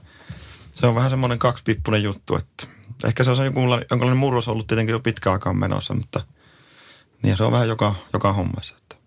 se 0.72 0.86
on 0.86 0.94
vähän 0.94 1.10
semmoinen 1.10 1.38
kaksipippunen 1.38 2.02
juttu, 2.02 2.36
että 2.36 2.66
ehkä 3.04 3.24
se 3.24 3.30
on 3.30 3.44
jonkunlainen, 3.44 3.86
jonkunlainen 3.90 4.20
murros 4.20 4.48
ollut 4.48 4.66
tietenkin 4.66 4.92
jo 4.92 5.00
pitkään 5.00 5.32
aikaan 5.32 5.58
menossa, 5.58 5.94
mutta 5.94 6.20
niin 7.22 7.36
se 7.36 7.44
on 7.44 7.52
vähän 7.52 7.68
joka, 7.68 7.94
joka 8.12 8.32
hommassa. 8.32 8.74
Että. 8.78 9.01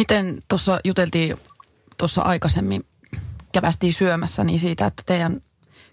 Miten 0.00 0.42
tuossa 0.48 0.80
juteltiin 0.84 1.36
tuossa 1.98 2.22
aikaisemmin, 2.22 2.84
kävästiin 3.52 3.92
syömässä, 3.92 4.44
niin 4.44 4.60
siitä, 4.60 4.86
että 4.86 5.02
teidän 5.06 5.40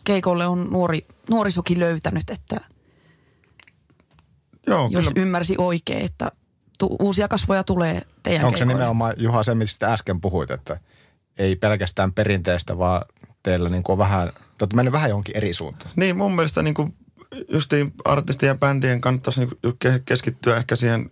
keikolle 0.04 0.48
on 0.48 0.68
nuori, 0.72 1.06
nuorisokin 1.30 1.80
löytänyt, 1.80 2.30
että 2.30 2.62
Joo, 4.68 4.88
jos 4.92 5.08
kyllä. 5.08 5.22
ymmärsi 5.22 5.56
oikein, 5.58 6.06
että 6.06 6.32
tu- 6.80 6.96
uusia 7.00 7.28
kasvoja 7.28 7.64
tulee 7.64 8.02
teidän 8.24 8.46
Onko 8.46 8.58
se 8.58 8.60
keikoille. 8.60 8.80
nimenomaan, 8.80 9.14
Juha, 9.18 9.44
se, 9.44 9.56
mistä 9.56 9.94
äsken 9.94 10.22
puhuit, 10.22 10.52
että 10.52 10.80
ei 11.38 11.56
pelkästään 11.56 12.14
perinteistä, 12.14 12.78
vaan 12.78 13.06
teillä 13.44 13.70
niin 13.70 13.84
kuin 13.84 13.94
on 13.94 13.98
vähän, 13.98 14.28
te 14.28 14.64
olette 14.64 14.76
mennyt 14.76 14.92
vähän 14.92 15.10
johonkin 15.10 15.38
eri 15.38 15.54
suuntaan. 15.54 15.92
Niin 15.96 16.18
mun 16.18 16.36
mielestä 16.36 16.62
niin 16.62 16.74
kuin 16.74 16.96
justiin 17.50 17.94
artistien 18.06 18.48
ja 18.50 18.56
bändien 18.56 19.02
kannattaisi 19.02 19.42
niin 19.42 19.52
keskittyä 20.06 20.58
ehkä 20.58 20.76
siihen 20.76 21.12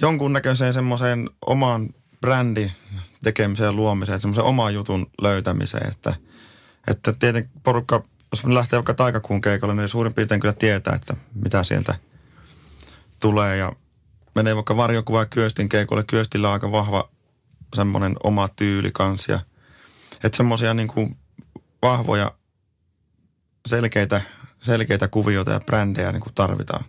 jonkunnäköiseen 0.00 0.72
semmoiseen 0.72 1.30
omaan 1.46 1.88
brändin 2.20 2.72
tekemiseen 3.22 3.66
ja 3.66 3.72
luomiseen, 3.72 4.20
semmoisen 4.20 4.44
oman 4.44 4.74
jutun 4.74 5.10
löytämiseen, 5.22 5.88
että, 5.88 6.14
että 6.90 7.12
tietenkin 7.12 7.60
porukka, 7.62 8.04
jos 8.32 8.44
lähtee 8.44 8.76
vaikka 8.76 8.94
taikakuun 8.94 9.40
keikolle, 9.40 9.74
niin 9.74 9.88
suurin 9.88 10.14
piirtein 10.14 10.40
kyllä 10.40 10.54
tietää, 10.54 10.94
että 10.94 11.16
mitä 11.34 11.64
sieltä 11.64 11.94
tulee 13.20 13.56
ja 13.56 13.72
menee 14.34 14.56
vaikka 14.56 14.76
varjokuva 14.76 15.26
Kyöstin 15.26 15.68
keikolle. 15.68 16.04
Kyöstillä 16.04 16.48
on 16.48 16.52
aika 16.52 16.72
vahva 16.72 17.10
semmoinen 17.76 18.16
oma 18.24 18.48
tyyli 18.48 18.90
kanssa 18.92 19.32
ja 19.32 19.40
että 20.24 20.36
semmoisia 20.36 20.74
niin 20.74 20.88
kuin 20.88 21.18
vahvoja 21.82 22.32
selkeitä, 23.66 24.20
selkeitä 24.62 25.08
kuvioita 25.08 25.50
ja 25.50 25.60
brändejä 25.60 26.12
niin 26.12 26.20
kuin 26.20 26.34
tarvitaan. 26.34 26.84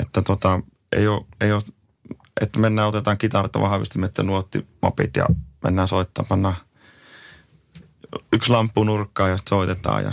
Että 0.00 0.22
tota, 0.22 0.60
ei 0.96 1.08
ole, 1.08 1.24
ei 1.40 1.52
ole, 1.52 1.62
että 2.40 2.58
mennään, 2.58 2.88
otetaan 2.88 3.18
kitarat 3.18 3.54
ja 3.54 3.60
vahvistimet 3.60 4.18
ja 4.18 4.24
nuottimapit 4.24 5.16
ja 5.16 5.26
mennään 5.64 5.88
soittamaan, 5.88 6.28
pannaan 6.28 6.56
yksi 8.32 8.50
lamppu 8.50 8.84
nurkkaan 8.84 9.30
ja 9.30 9.36
sitten 9.36 9.50
soitetaan 9.50 10.04
ja 10.04 10.12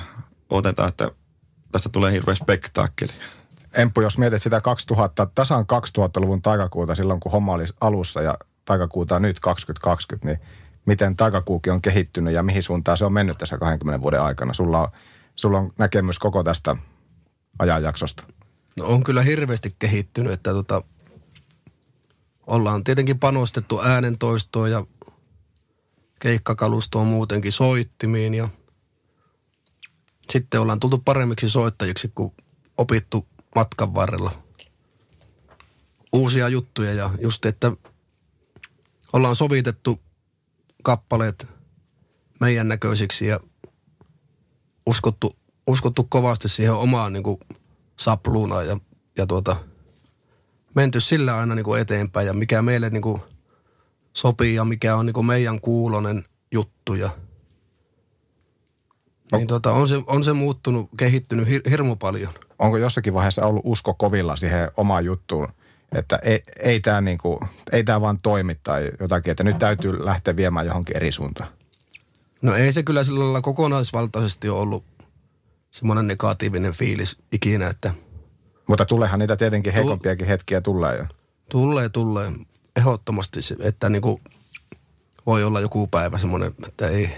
otetaan, 0.49 0.89
että 0.89 1.11
tästä 1.71 1.89
tulee 1.89 2.11
hirveä 2.11 2.35
spektaakkeli. 2.35 3.11
Emppu, 3.73 4.01
jos 4.01 4.17
mietit 4.17 4.41
sitä 4.41 4.61
2000, 4.61 5.27
tasan 5.35 5.65
2000-luvun 5.97 6.41
taikakuuta 6.41 6.95
silloin, 6.95 7.19
kun 7.19 7.31
homma 7.31 7.53
oli 7.53 7.65
alussa 7.81 8.21
ja 8.21 8.37
taikakuuta 8.65 9.19
nyt 9.19 9.39
2020, 9.39 10.27
niin 10.27 10.39
miten 10.85 11.15
taikakuukin 11.15 11.73
on 11.73 11.81
kehittynyt 11.81 12.33
ja 12.33 12.43
mihin 12.43 12.63
suuntaan 12.63 12.97
se 12.97 13.05
on 13.05 13.13
mennyt 13.13 13.37
tässä 13.37 13.57
20 13.57 14.01
vuoden 14.01 14.21
aikana? 14.21 14.53
Sulla 14.53 14.81
on, 14.81 14.87
sulla 15.35 15.59
on 15.59 15.71
näkemys 15.79 16.19
koko 16.19 16.43
tästä 16.43 16.75
ajanjaksosta. 17.59 18.23
No 18.75 18.85
on 18.85 19.03
kyllä 19.03 19.21
hirveästi 19.21 19.75
kehittynyt, 19.79 20.31
että 20.31 20.51
tota, 20.51 20.81
ollaan 22.47 22.83
tietenkin 22.83 23.19
panostettu 23.19 23.81
äänentoistoon 23.81 24.71
ja 24.71 24.85
keikkakalustoon 26.19 27.07
muutenkin 27.07 27.51
soittimiin 27.51 28.33
ja 28.33 28.49
sitten 30.29 30.61
ollaan 30.61 30.79
tultu 30.79 30.97
paremmiksi 30.97 31.49
soittajiksi, 31.49 32.11
kun 32.15 32.31
opittu 32.77 33.27
matkan 33.55 33.93
varrella. 33.93 34.43
Uusia 36.13 36.49
juttuja 36.49 36.93
ja 36.93 37.09
just, 37.21 37.45
että 37.45 37.71
ollaan 39.13 39.35
sovitettu 39.35 40.01
kappaleet 40.83 41.47
meidän 42.39 42.67
näköisiksi 42.67 43.25
ja 43.25 43.39
uskottu, 44.85 45.35
uskottu 45.67 46.03
kovasti 46.03 46.49
siihen 46.49 46.73
omaan 46.73 47.13
niin 47.13 47.23
kuin 47.23 47.37
sapluunaan 47.99 48.67
ja, 48.67 48.77
ja 49.17 49.27
tuota, 49.27 49.55
menty 50.75 50.99
sillä 50.99 51.37
aina 51.37 51.55
niin 51.55 51.65
kuin 51.65 51.81
eteenpäin 51.81 52.27
ja 52.27 52.33
mikä 52.33 52.61
meille 52.61 52.89
niin 52.89 53.01
kuin 53.01 53.21
sopii 54.13 54.55
ja 54.55 54.65
mikä 54.65 54.95
on 54.95 55.05
niin 55.05 55.13
kuin 55.13 55.25
meidän 55.25 55.61
kuulonen 55.61 56.25
juttu 56.51 56.93
ja 56.93 57.09
niin 59.31 59.47
tota, 59.47 59.71
on, 59.71 59.87
se, 59.87 59.95
on 60.07 60.23
se 60.23 60.33
muuttunut, 60.33 60.89
kehittynyt 60.97 61.47
hir, 61.47 61.61
hirmu 61.69 61.95
paljon. 61.95 62.33
Onko 62.59 62.77
jossakin 62.77 63.13
vaiheessa 63.13 63.45
ollut 63.45 63.61
usko 63.65 63.93
kovilla 63.93 64.35
siihen 64.35 64.71
omaan 64.77 65.05
juttuun, 65.05 65.47
että 65.95 66.19
ei, 66.23 66.43
ei 66.59 66.79
tämä 66.79 67.01
niinku, 67.01 67.39
ei 67.71 67.83
tää 67.83 68.01
vaan 68.01 68.19
toimi 68.19 68.55
tai 68.63 68.91
jotakin, 68.99 69.31
että 69.31 69.43
nyt 69.43 69.59
täytyy 69.59 70.05
lähteä 70.05 70.35
viemään 70.35 70.65
johonkin 70.65 70.97
eri 70.97 71.11
suuntaan? 71.11 71.49
No 72.41 72.55
ei 72.55 72.71
se 72.71 72.83
kyllä 72.83 73.03
sillä 73.03 73.19
lailla 73.19 73.41
kokonaisvaltaisesti 73.41 74.49
ole 74.49 74.59
ollut 74.59 74.83
semmoinen 75.73 76.07
negatiivinen 76.07 76.73
fiilis 76.73 77.17
ikinä, 77.31 77.67
että 77.67 77.93
Mutta 78.67 78.85
tuleehan 78.85 79.19
niitä 79.19 79.37
tietenkin 79.37 79.73
heikompiakin 79.73 80.27
hetkiä 80.27 80.61
tulee 80.61 80.97
jo. 80.97 81.05
tulee, 81.49 81.89
tulee 81.89 82.31
ehdottomasti, 82.75 83.41
se, 83.41 83.55
että 83.59 83.89
niin 83.89 84.01
kuin 84.01 84.21
voi 85.25 85.43
olla 85.43 85.59
joku 85.59 85.87
päivä 85.87 86.17
semmoinen, 86.17 86.53
että 86.67 86.87
ei, 86.87 87.09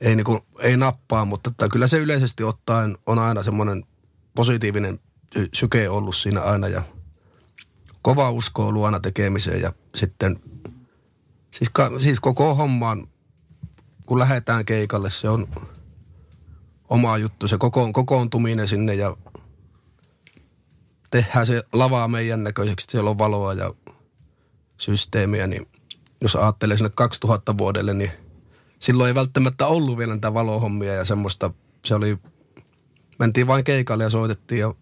ei, 0.00 0.16
niin 0.16 0.24
kuin, 0.24 0.40
ei 0.60 0.76
nappaa, 0.76 1.24
mutta 1.24 1.50
että 1.50 1.68
kyllä 1.68 1.86
se 1.86 1.98
yleisesti 1.98 2.44
ottaen 2.44 2.98
on 3.06 3.18
aina 3.18 3.42
semmoinen 3.42 3.84
positiivinen 4.34 5.00
sy- 5.34 5.48
syke 5.54 5.88
ollut 5.88 6.16
siinä 6.16 6.40
aina 6.40 6.68
ja 6.68 6.82
kova 8.02 8.30
usko 8.30 8.66
ollut 8.66 8.84
aina 8.84 9.00
tekemiseen 9.00 9.60
ja 9.60 9.72
sitten 9.94 10.40
siis, 11.50 11.70
ka, 11.70 11.90
siis 12.00 12.20
koko 12.20 12.54
hommaan, 12.54 13.06
kun 14.06 14.18
lähdetään 14.18 14.64
keikalle, 14.64 15.10
se 15.10 15.28
on 15.28 15.48
oma 16.88 17.18
juttu, 17.18 17.48
se 17.48 17.58
koko, 17.58 17.92
kokoontuminen 17.92 18.68
sinne 18.68 18.94
ja 18.94 19.16
tehdään 21.10 21.46
se 21.46 21.62
lavaa 21.72 22.08
meidän 22.08 22.44
näköiseksi, 22.44 22.84
että 22.84 22.92
siellä 22.92 23.10
on 23.10 23.18
valoa 23.18 23.54
ja 23.54 23.74
systeemiä, 24.76 25.46
niin 25.46 25.68
jos 26.20 26.36
ajattelee 26.36 26.76
sinne 26.76 26.90
2000 26.94 27.58
vuodelle, 27.58 27.94
niin 27.94 28.10
silloin 28.78 29.08
ei 29.08 29.14
välttämättä 29.14 29.66
ollut 29.66 29.98
vielä 29.98 30.12
näitä 30.12 30.34
valohommia 30.34 30.94
ja 30.94 31.04
semmoista, 31.04 31.50
se 31.84 31.94
oli, 31.94 32.18
mentiin 33.18 33.46
vain 33.46 33.64
keikalle 33.64 34.04
ja 34.04 34.10
soitettiin 34.10 34.58
ja 34.58 34.74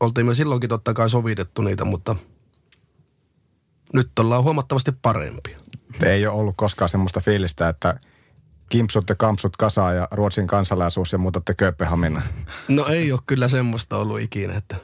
oltiin 0.00 0.26
me 0.26 0.34
silloinkin 0.34 0.68
totta 0.68 0.94
kai 0.94 1.10
sovitettu 1.10 1.62
niitä, 1.62 1.84
mutta 1.84 2.16
nyt 3.92 4.18
ollaan 4.18 4.44
huomattavasti 4.44 4.92
parempia. 5.02 5.58
Ei 6.02 6.26
ole 6.26 6.40
ollut 6.40 6.54
koskaan 6.56 6.88
semmoista 6.88 7.20
fiilistä, 7.20 7.68
että 7.68 8.00
kimpsut 8.72 9.08
ja 9.08 9.14
kampsut 9.14 9.56
kasaan 9.56 9.96
ja 9.96 10.08
Ruotsin 10.10 10.46
kansalaisuus 10.46 11.12
ja 11.12 11.18
muutatte 11.18 11.54
Kööpenhaminaan. 11.54 12.24
No 12.68 12.86
ei 12.86 13.12
ole 13.12 13.20
kyllä 13.26 13.48
semmoista 13.48 13.96
ollut 13.96 14.20
ikinä, 14.20 14.54
että 14.54 14.76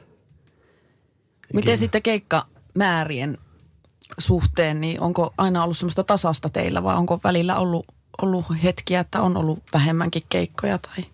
Miten 1.53 1.77
sitten 1.77 2.01
keikkamäärien 2.01 3.37
suhteen, 4.17 4.81
niin 4.81 5.01
onko 5.01 5.33
aina 5.37 5.63
ollut 5.63 5.77
semmoista 5.77 6.03
tasasta 6.03 6.49
teillä 6.49 6.83
vai 6.83 6.95
onko 6.95 7.19
välillä 7.23 7.55
ollut, 7.57 7.85
ollut 8.21 8.45
hetkiä, 8.63 8.99
että 8.99 9.21
on 9.21 9.37
ollut 9.37 9.63
vähemmänkin 9.73 10.23
keikkoja 10.29 10.77
tai? 10.77 11.05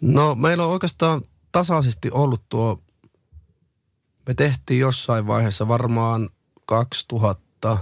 No 0.00 0.34
meillä 0.34 0.64
on 0.64 0.72
oikeastaan 0.72 1.22
tasaisesti 1.52 2.10
ollut 2.10 2.42
tuo, 2.48 2.82
me 4.26 4.34
tehtiin 4.34 4.80
jossain 4.80 5.26
vaiheessa 5.26 5.68
varmaan 5.68 6.30
2000 6.66 7.78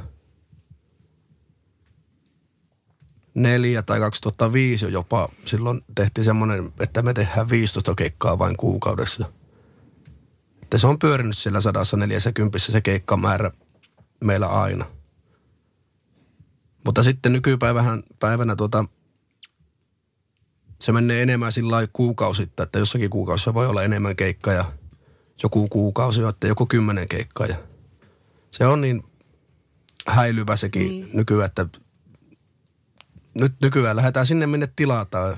neljä 3.43 3.83
tai 3.83 4.01
2005 4.01 4.85
jo 4.85 4.89
jopa. 4.89 5.29
Silloin 5.45 5.81
tehtiin 5.95 6.25
semmoinen, 6.25 6.73
että 6.81 7.03
me 7.03 7.15
tehdään 7.15 7.51
15 7.51 7.95
keikkaa 7.95 8.39
vain 8.39 8.57
kuukaudessa. 8.57 9.33
Että 10.63 10.79
se 10.79 10.87
on 10.87 10.99
pyörinyt 10.99 11.39
siellä 11.39 11.61
140 11.61 12.59
se 12.59 12.81
keikkamäärä 12.81 13.51
meillä 14.25 14.47
aina. 14.47 14.85
Mutta 16.85 17.03
sitten 17.03 17.33
nykypäivänä 17.33 18.03
päivänä 18.21 18.57
tuota, 18.57 18.85
se 20.81 20.93
menee 20.93 21.23
enemmän 21.23 21.53
sillä 21.53 21.71
lailla 21.71 21.91
kuukausittain, 21.93 22.65
että 22.65 22.79
jossakin 22.79 23.11
kuukausissa 23.11 23.55
voi 23.55 23.67
olla 23.67 23.83
enemmän 23.83 24.17
keikkaa 24.17 24.55
ja 24.55 24.65
joku 25.43 25.69
kuukausi, 25.69 26.23
että 26.23 26.47
joku 26.47 26.67
kymmenen 26.67 27.09
keikkaa. 27.09 27.47
Ja 27.47 27.57
se 28.51 28.67
on 28.67 28.81
niin 28.81 29.05
häilyvä 30.07 30.57
sekin 30.57 31.05
mm. 31.05 31.11
nykyään, 31.13 31.47
että 31.47 31.67
nyt 33.41 33.55
nykyään 33.63 33.97
lähdetään 33.97 34.27
sinne, 34.27 34.47
minne 34.47 34.69
tilataan. 34.77 35.37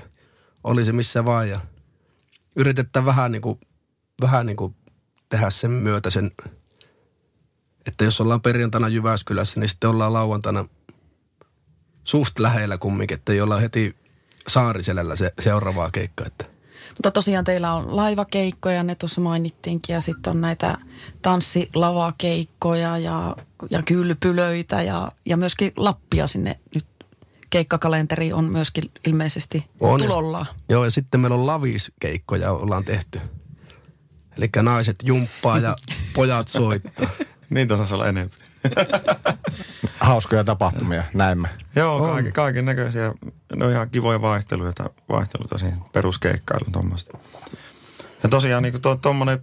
Oli 0.63 0.85
se 0.85 0.91
missä 0.91 1.25
vaan 1.25 1.49
ja 1.49 1.59
yritetään 2.55 3.05
vähän 3.05 3.31
niin 3.31 3.41
kuin, 3.41 3.59
vähän 4.21 4.45
niin 4.45 4.57
kuin 4.57 4.75
tehdä 5.29 5.49
sen 5.49 5.71
myötä 5.71 6.09
sen, 6.09 6.31
että 7.87 8.03
jos 8.03 8.21
ollaan 8.21 8.41
perjantaina 8.41 8.87
Jyväskylässä, 8.87 9.59
niin 9.59 9.69
sitten 9.69 9.89
ollaan 9.89 10.13
lauantaina 10.13 10.65
suht 12.03 12.39
lähellä 12.39 12.77
kumminkin, 12.77 13.15
että 13.15 13.33
ei 13.33 13.41
olla 13.41 13.59
heti 13.59 13.95
Saariselällä 14.47 15.15
se 15.15 15.33
seuraavaa 15.39 15.91
keikkaa. 15.91 16.27
Että. 16.27 16.45
Mutta 16.89 17.11
tosiaan 17.11 17.45
teillä 17.45 17.73
on 17.73 17.95
laivakeikkoja, 17.95 18.83
ne 18.83 18.95
tuossa 18.95 19.21
mainittiinkin, 19.21 19.93
ja 19.93 20.01
sitten 20.01 20.31
on 20.31 20.41
näitä 20.41 20.77
tanssilavakeikkoja 21.21 22.97
ja, 22.97 23.35
ja 23.69 23.83
kylpylöitä 23.83 24.81
ja, 24.81 25.11
ja 25.25 25.37
myöskin 25.37 25.73
Lappia 25.75 26.27
sinne 26.27 26.59
nyt 26.75 26.85
keikkakalenteri 27.51 28.33
on 28.33 28.45
myöskin 28.45 28.91
ilmeisesti 29.07 29.69
On. 29.79 29.99
tulolla. 29.99 30.45
Joo, 30.69 30.83
ja 30.83 30.91
sitten 30.91 31.19
meillä 31.19 31.35
on 31.35 31.47
laviskeikkoja 31.47 32.51
ollaan 32.51 32.83
tehty. 32.83 33.21
Eli 34.37 34.49
naiset 34.61 34.95
jumppaa 35.03 35.59
ja 35.59 35.75
pojat 36.15 36.47
soittaa. 36.47 37.09
Niitä 37.49 37.77
saisi 37.77 37.93
olla 37.93 38.07
enemmän. 38.07 38.37
Hauskoja 39.99 40.43
tapahtumia, 40.43 41.03
näemme. 41.13 41.49
Joo, 41.75 41.99
kaiken, 41.99 42.33
kaiken 42.33 42.65
näköisiä. 42.65 43.13
Ne 43.55 43.65
on 43.65 43.71
ihan 43.71 43.89
kivoja 43.89 44.21
vaihteluita, 44.21 44.89
vaihteluita 45.09 45.57
siihen 45.57 45.79
peruskeikkailuun 45.93 46.71
tuommoista. 46.71 47.17
Ja 48.23 48.29
tosiaan 48.29 48.63
niin 48.63 48.73
kuin 48.73 48.99
tuommoinen, 49.01 49.39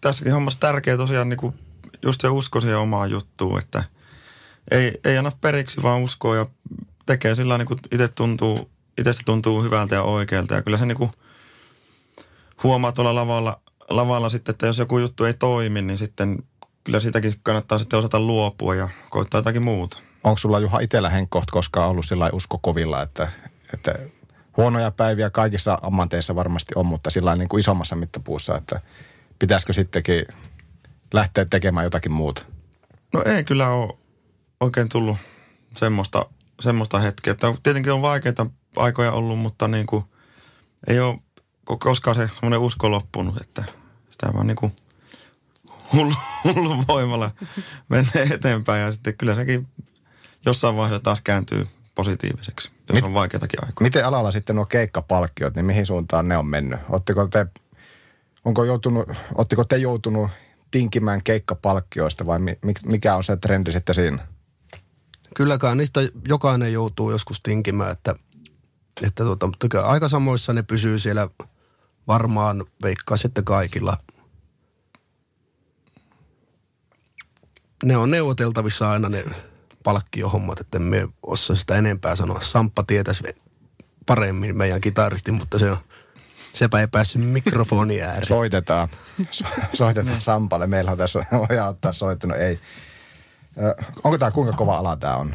tässäkin 0.00 0.32
hommassa 0.32 0.60
tärkeä 0.60 0.96
tosiaan 0.96 1.28
niin 1.28 1.38
kuin 1.38 1.54
just 2.02 2.20
se 2.20 2.28
usko 2.28 2.60
siihen 2.60 2.78
omaan 2.78 3.10
juttuun, 3.10 3.58
että 3.58 3.84
ei, 4.70 5.00
ei 5.04 5.18
anna 5.18 5.32
periksi, 5.40 5.82
vaan 5.82 6.02
uskoo 6.02 6.34
ja 6.34 6.46
tekee 7.08 7.34
sillä 7.34 7.58
niin 7.58 7.68
kuin 7.68 7.80
itse 7.92 8.08
tuntuu, 8.08 8.70
itsestä 8.98 9.22
tuntuu 9.26 9.62
hyvältä 9.62 9.94
ja 9.94 10.02
oikealta. 10.02 10.54
Ja 10.54 10.62
kyllä 10.62 10.78
se 10.78 10.86
niin 10.86 10.98
kuin 10.98 11.10
huomaa 12.62 12.92
tuolla 12.92 13.14
lavalla, 13.14 13.60
lavalla 13.90 14.28
sitten, 14.28 14.52
että 14.52 14.66
jos 14.66 14.78
joku 14.78 14.98
juttu 14.98 15.24
ei 15.24 15.34
toimi, 15.34 15.82
niin 15.82 15.98
sitten 15.98 16.38
kyllä 16.84 17.00
siitäkin 17.00 17.34
kannattaa 17.42 17.78
sitten 17.78 17.98
osata 17.98 18.20
luopua 18.20 18.74
ja 18.74 18.88
koittaa 19.10 19.38
jotakin 19.38 19.62
muuta. 19.62 19.98
Onko 20.24 20.38
sulla 20.38 20.60
Juha 20.60 20.80
itsellä 20.80 21.10
henkkoht 21.10 21.50
koskaan 21.50 21.90
ollut 21.90 22.06
sillä 22.06 22.30
usko 22.32 22.58
kovilla, 22.58 23.02
että, 23.02 23.32
että 23.74 23.94
huonoja 24.56 24.90
päiviä 24.90 25.30
kaikissa 25.30 25.78
ammateissa 25.82 26.34
varmasti 26.34 26.72
on, 26.76 26.86
mutta 26.86 27.10
sillä 27.10 27.36
niin 27.36 27.48
kuin 27.48 27.60
isommassa 27.60 27.96
mittapuussa, 27.96 28.56
että 28.56 28.80
pitäisikö 29.38 29.72
sittenkin 29.72 30.26
lähteä 31.14 31.44
tekemään 31.44 31.84
jotakin 31.84 32.12
muuta? 32.12 32.44
No 33.12 33.22
ei 33.26 33.44
kyllä 33.44 33.68
ole 33.68 33.98
oikein 34.60 34.88
tullut 34.88 35.16
semmoista, 35.76 36.26
semmoista 36.60 36.98
hetkeä. 36.98 37.30
Että 37.30 37.54
tietenkin 37.62 37.92
on 37.92 38.02
vaikeita 38.02 38.46
aikoja 38.76 39.12
ollut, 39.12 39.38
mutta 39.38 39.68
niin 39.68 39.86
kuin 39.86 40.04
ei 40.86 41.00
ole 41.00 41.18
ko- 41.70 41.76
koskaan 41.78 42.16
se 42.16 42.28
semmoinen 42.34 42.60
usko 42.60 42.90
loppunut, 42.90 43.40
että 43.40 43.64
sitä 44.08 44.32
vaan 44.34 44.46
niin 44.46 44.56
kuin 44.56 44.72
hullu, 45.92 46.14
hullu 46.44 46.84
voimalla 46.88 47.30
menee 47.88 48.28
eteenpäin 48.34 48.82
ja 48.82 48.92
sitten 48.92 49.16
kyllä 49.16 49.34
sekin 49.34 49.66
jossain 50.46 50.76
vaiheessa 50.76 51.02
taas 51.02 51.20
kääntyy 51.20 51.66
positiiviseksi, 51.94 52.70
jos 52.88 52.94
Mit- 52.94 53.04
on 53.04 53.14
vaikeitakin 53.14 53.60
aikoja. 53.66 53.84
Miten 53.86 54.04
alalla 54.04 54.30
sitten 54.30 54.56
nuo 54.56 54.66
keikkapalkkiot, 54.66 55.54
niin 55.54 55.64
mihin 55.66 55.86
suuntaan 55.86 56.28
ne 56.28 56.36
on 56.36 56.46
mennyt? 56.46 56.80
Ottiko 56.90 57.26
te, 57.26 57.46
onko 58.44 58.64
joutunut, 58.64 59.08
ottiko 59.34 59.64
te 59.64 59.76
joutunut 59.76 60.30
tinkimään 60.70 61.22
keikkapalkkioista 61.22 62.26
vai 62.26 62.38
mi- 62.38 62.58
mik- 62.66 62.90
mikä 62.90 63.16
on 63.16 63.24
se 63.24 63.36
trendi 63.36 63.72
sitten 63.72 63.94
siinä? 63.94 64.26
Kylläkään 65.38 65.76
niistä 65.76 66.00
jokainen 66.28 66.72
joutuu 66.72 67.10
joskus 67.10 67.42
tinkimään, 67.42 67.90
että, 67.90 68.14
että 69.02 69.24
tuota, 69.24 69.46
mutta 69.46 69.82
aika 69.82 70.08
samoissa 70.08 70.52
ne 70.52 70.62
pysyy 70.62 70.98
siellä 70.98 71.28
varmaan 72.08 72.64
veikkaa 72.82 73.16
sitten 73.16 73.44
kaikilla. 73.44 73.96
Ne 77.84 77.96
on 77.96 78.10
neuvoteltavissa 78.10 78.90
aina 78.90 79.08
ne 79.08 79.24
palkkiohommat, 79.84 80.60
että 80.60 80.78
me 80.78 81.08
osaa 81.22 81.56
sitä 81.56 81.76
enempää 81.76 82.16
sanoa. 82.16 82.40
Samppa 82.40 82.84
tietäisi 82.86 83.24
paremmin 84.06 84.56
meidän 84.56 84.80
kitaristi, 84.80 85.32
mutta 85.32 85.58
se 85.58 85.70
on, 85.70 85.78
sepä 86.54 86.80
ei 86.80 86.88
päässyt 86.88 87.22
mikrofoni 87.24 88.02
ääreen. 88.02 88.26
Soitetaan. 88.26 88.88
So, 89.30 89.44
soitetaan 89.72 90.20
Sampalle. 90.20 90.66
Meillä 90.66 90.90
on 90.90 90.98
tässä, 90.98 91.24
voidaan 91.32 91.70
ottaa 91.70 91.92
soittanut. 91.92 92.36
Ei. 92.36 92.60
Onko 94.04 94.18
tämä 94.18 94.30
kuinka 94.30 94.52
kova 94.52 94.76
ala 94.76 94.96
tämä 94.96 95.16
on? 95.16 95.34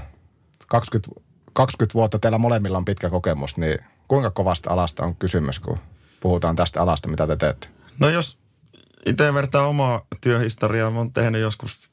20, 0.68 1.22
20 1.54 1.94
vuotta 1.94 2.20
teillä 2.20 2.38
molemmilla 2.38 2.78
on 2.78 2.86
pitkä 2.86 3.10
kokemus, 3.10 3.58
niin 3.58 3.80
kuinka 4.08 4.32
kovasta 4.32 4.70
alasta 4.70 5.04
on 5.04 5.16
kysymys, 5.16 5.60
kun 5.60 5.78
puhutaan 6.20 6.56
tästä 6.56 6.82
alasta, 6.82 7.08
mitä 7.08 7.28
te 7.28 7.36
teette? 7.36 7.68
No 8.00 8.10
jos 8.10 8.38
itse 9.06 9.34
vertaa 9.34 9.68
omaa 9.68 10.06
työhistoriaa, 10.22 10.92
mä 10.92 10.98
oon 10.98 11.14
tehnyt 11.14 11.42
joskus, 11.42 11.90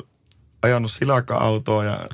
ajanut 0.63 0.91
silakka-autoa 0.91 1.85
ja 1.85 2.07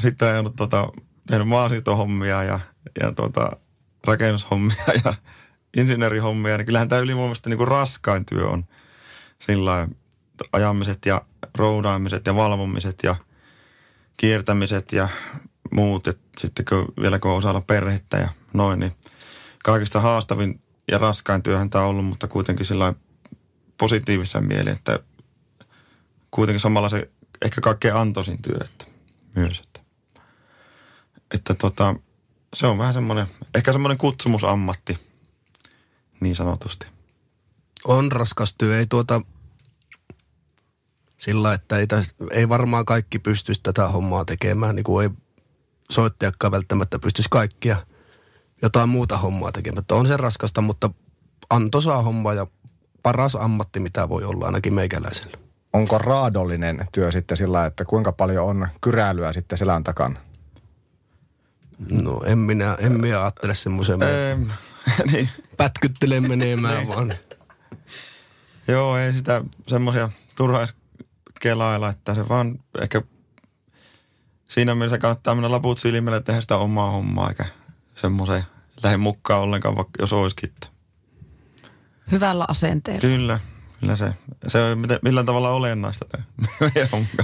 sitten 0.00 0.28
ajanut 0.28 0.56
tota, 0.56 0.88
tehnyt 1.26 1.48
maasiitohommia 1.48 2.42
ja, 2.42 2.60
ja 3.00 3.12
tota, 3.12 3.50
rakennushommia 4.06 4.84
ja 5.04 5.14
insinöörihommia, 5.76 6.56
niin 6.56 6.66
kyllähän 6.66 6.88
tämä 6.88 7.00
ylivoimaisesti 7.00 7.50
niin 7.50 7.58
kuin 7.58 7.68
raskain 7.68 8.26
työ 8.26 8.48
on 8.48 8.64
sillä 9.38 9.88
ajamiset 10.52 11.06
ja 11.06 11.22
roudaamiset 11.58 12.26
ja 12.26 12.36
valvomiset 12.36 13.02
ja 13.02 13.16
kiertämiset 14.16 14.92
ja 14.92 15.08
muut. 15.70 16.08
Et 16.08 16.20
sitten 16.38 16.64
kun, 16.64 16.94
vielä 17.00 17.18
kun 17.18 17.30
osalla 17.30 17.60
perhettä 17.60 18.16
ja 18.16 18.28
noin, 18.52 18.80
niin 18.80 18.92
kaikista 19.64 20.00
haastavin 20.00 20.60
ja 20.90 20.98
raskain 20.98 21.42
työhän 21.42 21.70
tämä 21.70 21.84
on 21.84 21.90
ollut, 21.90 22.04
mutta 22.04 22.28
kuitenkin 22.28 22.66
sillä 22.66 22.84
lailla 22.84 22.98
positiivisen 23.78 24.46
mieli, 24.46 24.70
että 24.70 25.00
kuitenkin 26.30 26.60
samalla 26.60 26.88
se 26.88 27.10
ehkä 27.44 27.60
kaikkein 27.60 27.96
antoisin 27.96 28.42
työ 28.42 28.58
että 28.64 28.84
myös. 29.34 29.58
Että, 29.58 29.80
että 31.34 31.54
tota, 31.54 31.94
se 32.54 32.66
on 32.66 32.78
vähän 32.78 32.94
semmoinen, 32.94 33.26
ehkä 33.54 33.72
semmoinen 33.72 33.98
kutsumusammatti 33.98 34.98
niin 36.20 36.36
sanotusti. 36.36 36.86
On 37.84 38.12
raskas 38.12 38.54
työ, 38.58 38.78
ei 38.78 38.86
tuota 38.86 39.20
sillä, 41.16 41.54
että 41.54 41.78
ei, 41.78 41.86
täs, 41.86 42.14
ei 42.30 42.48
varmaan 42.48 42.84
kaikki 42.84 43.18
pystyisi 43.18 43.60
tätä 43.62 43.88
hommaa 43.88 44.24
tekemään, 44.24 44.76
niin 44.76 44.84
kuin 44.84 45.02
ei 45.02 45.16
soittajakaan 45.90 46.50
välttämättä 46.50 46.98
pystyisi 46.98 47.30
kaikkia 47.30 47.76
jotain 48.62 48.88
muuta 48.88 49.18
hommaa 49.18 49.52
tekemään. 49.52 49.84
On 49.92 50.06
se 50.06 50.16
raskasta, 50.16 50.60
mutta 50.60 50.90
antoisaa 51.50 52.02
hommaa 52.02 52.34
ja 52.34 52.46
paras 53.02 53.36
ammatti, 53.36 53.80
mitä 53.80 54.08
voi 54.08 54.24
olla 54.24 54.46
ainakin 54.46 54.74
meikäläisellä. 54.74 55.38
Onko 55.72 55.98
raadollinen 55.98 56.86
työ 56.92 57.12
sitten 57.12 57.36
sillä, 57.36 57.66
että 57.66 57.84
kuinka 57.84 58.12
paljon 58.12 58.46
on 58.46 58.68
kyräilyä 58.80 59.32
sitten 59.32 59.58
selän 59.58 59.84
takana? 59.84 60.20
No 61.90 62.20
en 62.24 62.38
minä, 62.38 62.76
en 62.80 63.00
minä 63.00 63.20
ajattele 63.20 63.54
semmoisen 63.54 63.98
niin. 65.12 65.28
pätkyttele 65.56 66.20
menemään 66.20 66.88
vaan. 66.88 67.14
Joo, 68.68 68.96
ei 68.96 69.12
sitä 69.12 69.44
semmoisia 69.66 70.08
turhaa 70.36 70.66
kelailla, 71.40 71.88
että 71.88 72.14
se 72.14 72.28
vaan 72.28 72.58
ehkä 72.80 73.02
siinä 74.48 74.74
mielessä 74.74 74.98
kannattaa 74.98 75.34
mennä 75.34 75.50
laput 75.50 75.78
silmälle 75.78 76.20
tehdä 76.20 76.40
sitä 76.40 76.56
omaa 76.56 76.90
hommaa, 76.90 77.28
eikä 77.28 77.44
semmoiseen 77.94 78.44
lähde 78.82 78.96
mukaan 78.96 79.40
ollenkaan, 79.40 79.76
vaikka 79.76 80.02
jos 80.02 80.12
olisikin. 80.12 80.54
Hyvällä 82.10 82.44
asenteella. 82.48 83.00
Kyllä, 83.00 83.40
kyllä 83.80 83.96
se, 83.96 84.12
se 84.46 84.62
on 84.62 84.78
millään 85.02 85.26
tavalla 85.26 85.50
olennaista. 85.50 86.04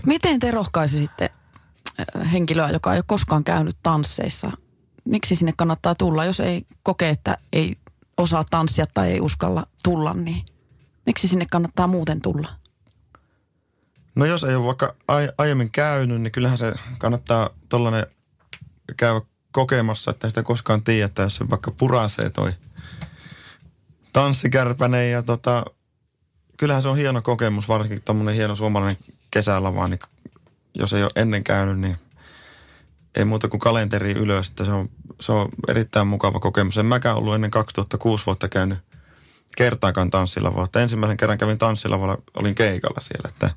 Miten 0.07 0.41
te 0.41 0.51
rohkaisisitte 0.51 1.31
äh, 2.01 2.33
henkilöä, 2.33 2.71
joka 2.71 2.93
ei 2.93 2.99
ole 2.99 3.05
koskaan 3.07 3.45
käynyt 3.45 3.77
tansseissa? 3.83 4.51
Miksi 5.05 5.37
sinne 5.37 5.53
kannattaa 5.57 5.95
tulla, 5.95 6.25
jos 6.25 6.41
ei 6.41 6.67
koke, 6.83 7.09
että 7.09 7.39
ei 7.53 7.77
osaa 8.17 8.45
tanssia 8.51 8.87
tai 8.95 9.11
ei 9.11 9.21
uskalla 9.21 9.67
tulla, 9.83 10.15
niin 10.15 10.45
miksi 11.07 11.29
sinne 11.29 11.47
kannattaa 11.51 11.87
muuten 11.87 12.21
tulla? 12.21 12.49
No 14.15 14.27
jos 14.27 14.45
ei 14.45 14.55
ole 14.55 14.67
vaikka 14.67 14.95
ai- 15.09 15.33
aiemmin 15.39 15.71
käynyt, 15.71 16.21
niin 16.21 16.33
kyllähän 16.33 16.59
se 16.59 16.73
kannattaa 16.99 17.51
tollanen 17.69 18.07
käydä 18.97 19.21
kokemassa, 19.53 20.11
että 20.11 20.29
sitä 20.29 20.43
koskaan 20.43 20.83
tiedä, 20.83 21.07
että 21.07 21.23
jos 21.23 21.37
se 21.37 21.51
vaikka 21.51 21.71
purasee 21.71 22.31
toi 22.31 22.51
tanssikärpäne 24.13 25.09
ja 25.09 25.23
tota, 25.23 25.65
kyllähän 26.57 26.83
se 26.83 26.89
on 26.89 26.97
hieno 26.97 27.23
kokemus, 27.23 27.69
varsinkin 27.69 28.03
tämmöinen 28.03 28.35
hieno 28.35 28.57
suomalainen 28.57 29.05
kesälava, 29.31 29.89
niin 29.89 30.01
jos 30.75 30.93
ei 30.93 31.03
ole 31.03 31.11
ennen 31.17 31.45
käynyt, 31.45 31.79
niin 31.79 31.97
ei 33.15 33.25
muuta 33.25 33.49
kuin 33.49 33.61
kalenteri 33.61 34.13
ylös, 34.13 34.49
että 34.49 34.65
se 34.65 34.73
on, 34.73 34.89
se 35.21 35.33
on 35.33 35.49
erittäin 35.69 36.07
mukava 36.07 36.41
kokemus. 36.41 36.79
En 36.79 36.87
mäkään 36.87 37.17
ollut 37.17 37.35
ennen 37.35 37.51
2006 37.51 38.27
vuotta 38.27 38.49
käynyt 38.49 38.79
kertaakaan 39.57 40.11
tanssilavalla. 40.11 40.65
Että 40.65 40.81
ensimmäisen 40.81 41.17
kerran 41.17 41.39
kävin 41.39 41.59
tanssilavalla, 41.59 42.19
olin 42.35 42.55
keikalla 42.55 43.01
siellä, 43.01 43.29
että 43.29 43.51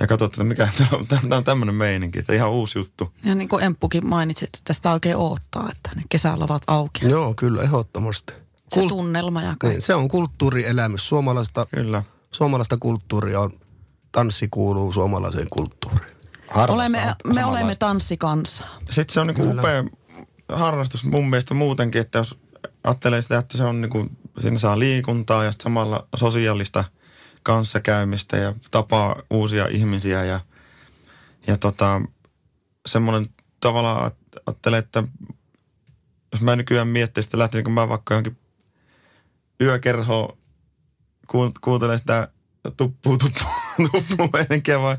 ja 0.00 0.06
katsottiin, 0.06 0.52
että 0.52 0.64
mikä 0.64 0.84
tämä 1.22 1.36
on, 1.36 1.44
tämmöinen 1.44 1.74
meininki, 1.74 2.18
että 2.18 2.32
ihan 2.32 2.50
uusi 2.50 2.78
juttu. 2.78 3.12
Ja 3.24 3.34
niin 3.34 3.48
kuin 3.48 3.64
Emppukin 3.64 4.06
mainitsi, 4.06 4.44
että 4.44 4.58
tästä 4.64 4.92
oikein 4.92 5.16
oottaa, 5.16 5.68
että 5.72 5.90
ne 5.96 6.02
kesälavat 6.08 6.62
auki. 6.66 7.08
Joo, 7.08 7.34
kyllä, 7.34 7.62
ehdottomasti. 7.62 8.32
Se 8.74 8.80
Kult- 8.80 8.88
tunnelma 8.88 9.42
ja 9.42 9.46
kaikki. 9.48 9.66
niin, 9.66 9.82
se 9.82 9.94
on 9.94 10.08
kulttuurielämys 10.08 11.08
suomalaista 11.08 11.66
Kyllä. 11.74 12.02
suomalaista 12.30 12.76
kulttuuria 12.76 13.40
on, 13.40 13.52
tanssi 14.12 14.48
kuuluu 14.50 14.92
suomalaiseen 14.92 15.46
kulttuuriin. 15.50 16.16
Harvassa 16.48 16.74
Olemme, 16.74 17.14
on 17.24 17.34
me 17.34 17.44
olemme 17.44 17.74
tanssikansaa. 17.74 18.78
Sitten 18.90 19.14
se 19.14 19.20
on 19.20 19.26
niinku 19.26 19.50
upea 19.50 19.84
harrastus 20.52 21.04
mun 21.04 21.30
mielestä 21.30 21.54
muutenkin, 21.54 22.00
että 22.00 22.18
jos 22.18 22.38
ajattelee 22.84 23.22
sitä, 23.22 23.38
että 23.38 23.56
se 23.56 23.64
on 23.64 23.80
niinku, 23.80 24.06
siinä 24.40 24.58
saa 24.58 24.78
liikuntaa 24.78 25.44
ja 25.44 25.52
samalla 25.62 26.08
sosiaalista 26.16 26.84
kanssakäymistä 27.42 28.36
ja 28.36 28.54
tapaa 28.70 29.22
uusia 29.30 29.66
ihmisiä 29.66 30.24
ja, 30.24 30.40
ja 31.46 31.56
tota, 31.56 32.00
semmoinen 32.86 33.26
tavallaan 33.60 34.10
ajattelee, 34.46 34.78
että 34.78 35.02
jos 36.32 36.40
mä 36.40 36.56
nykyään 36.56 36.88
miettisin, 36.88 37.28
että 37.28 37.38
lähtisinkö 37.38 37.70
mä 37.70 37.88
vaikka 37.88 38.14
johonkin 38.14 38.36
yökerhoon 39.60 40.38
kuun- 41.28 41.52
kuuntelemaan 41.60 41.98
sitä 41.98 42.28
tuppuu 42.76 43.18
tuppuu 43.18 43.48
tuppuu 43.92 44.28
meininkiä 44.32 44.80
vai 44.80 44.96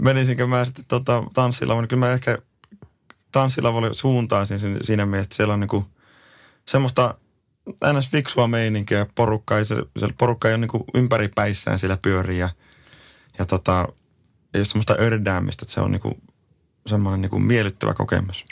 menisinkö 0.00 0.46
mä 0.46 0.64
sitten 0.64 0.84
tota, 0.88 1.24
tanssilavalle, 1.34 1.82
niin 1.82 1.88
kyllä 1.88 2.06
mä 2.06 2.12
ehkä 2.12 2.38
tanssilavalle 3.32 3.94
suuntaisin 3.94 4.60
sin- 4.60 4.78
siinä 4.82 5.06
mielessä, 5.06 5.24
että 5.24 5.36
siellä 5.36 5.54
on 5.54 5.60
niinku 5.60 5.86
semmoista 6.66 7.14
ns. 7.92 8.10
fiksua 8.10 8.48
meininkiä, 8.48 9.06
porukka 9.14 9.58
ei, 9.58 9.64
se, 9.64 9.76
se 9.96 10.08
porukka 10.18 10.48
ei 10.48 10.54
ole 10.54 10.60
niinku 10.60 10.84
ympäripäissään 10.94 11.78
siellä 11.78 11.98
pyörii 12.02 12.38
ja, 12.38 12.48
ja 13.38 13.46
tota, 13.46 13.88
ei 14.54 14.58
ole 14.58 14.64
semmoista 14.64 14.96
ördäämistä, 15.00 15.64
että 15.64 15.74
se 15.74 15.80
on 15.80 15.90
niinku 15.90 16.18
semmoinen 16.86 17.20
niinku 17.20 17.38
miellyttävä 17.38 17.94
kokemus. 17.94 18.46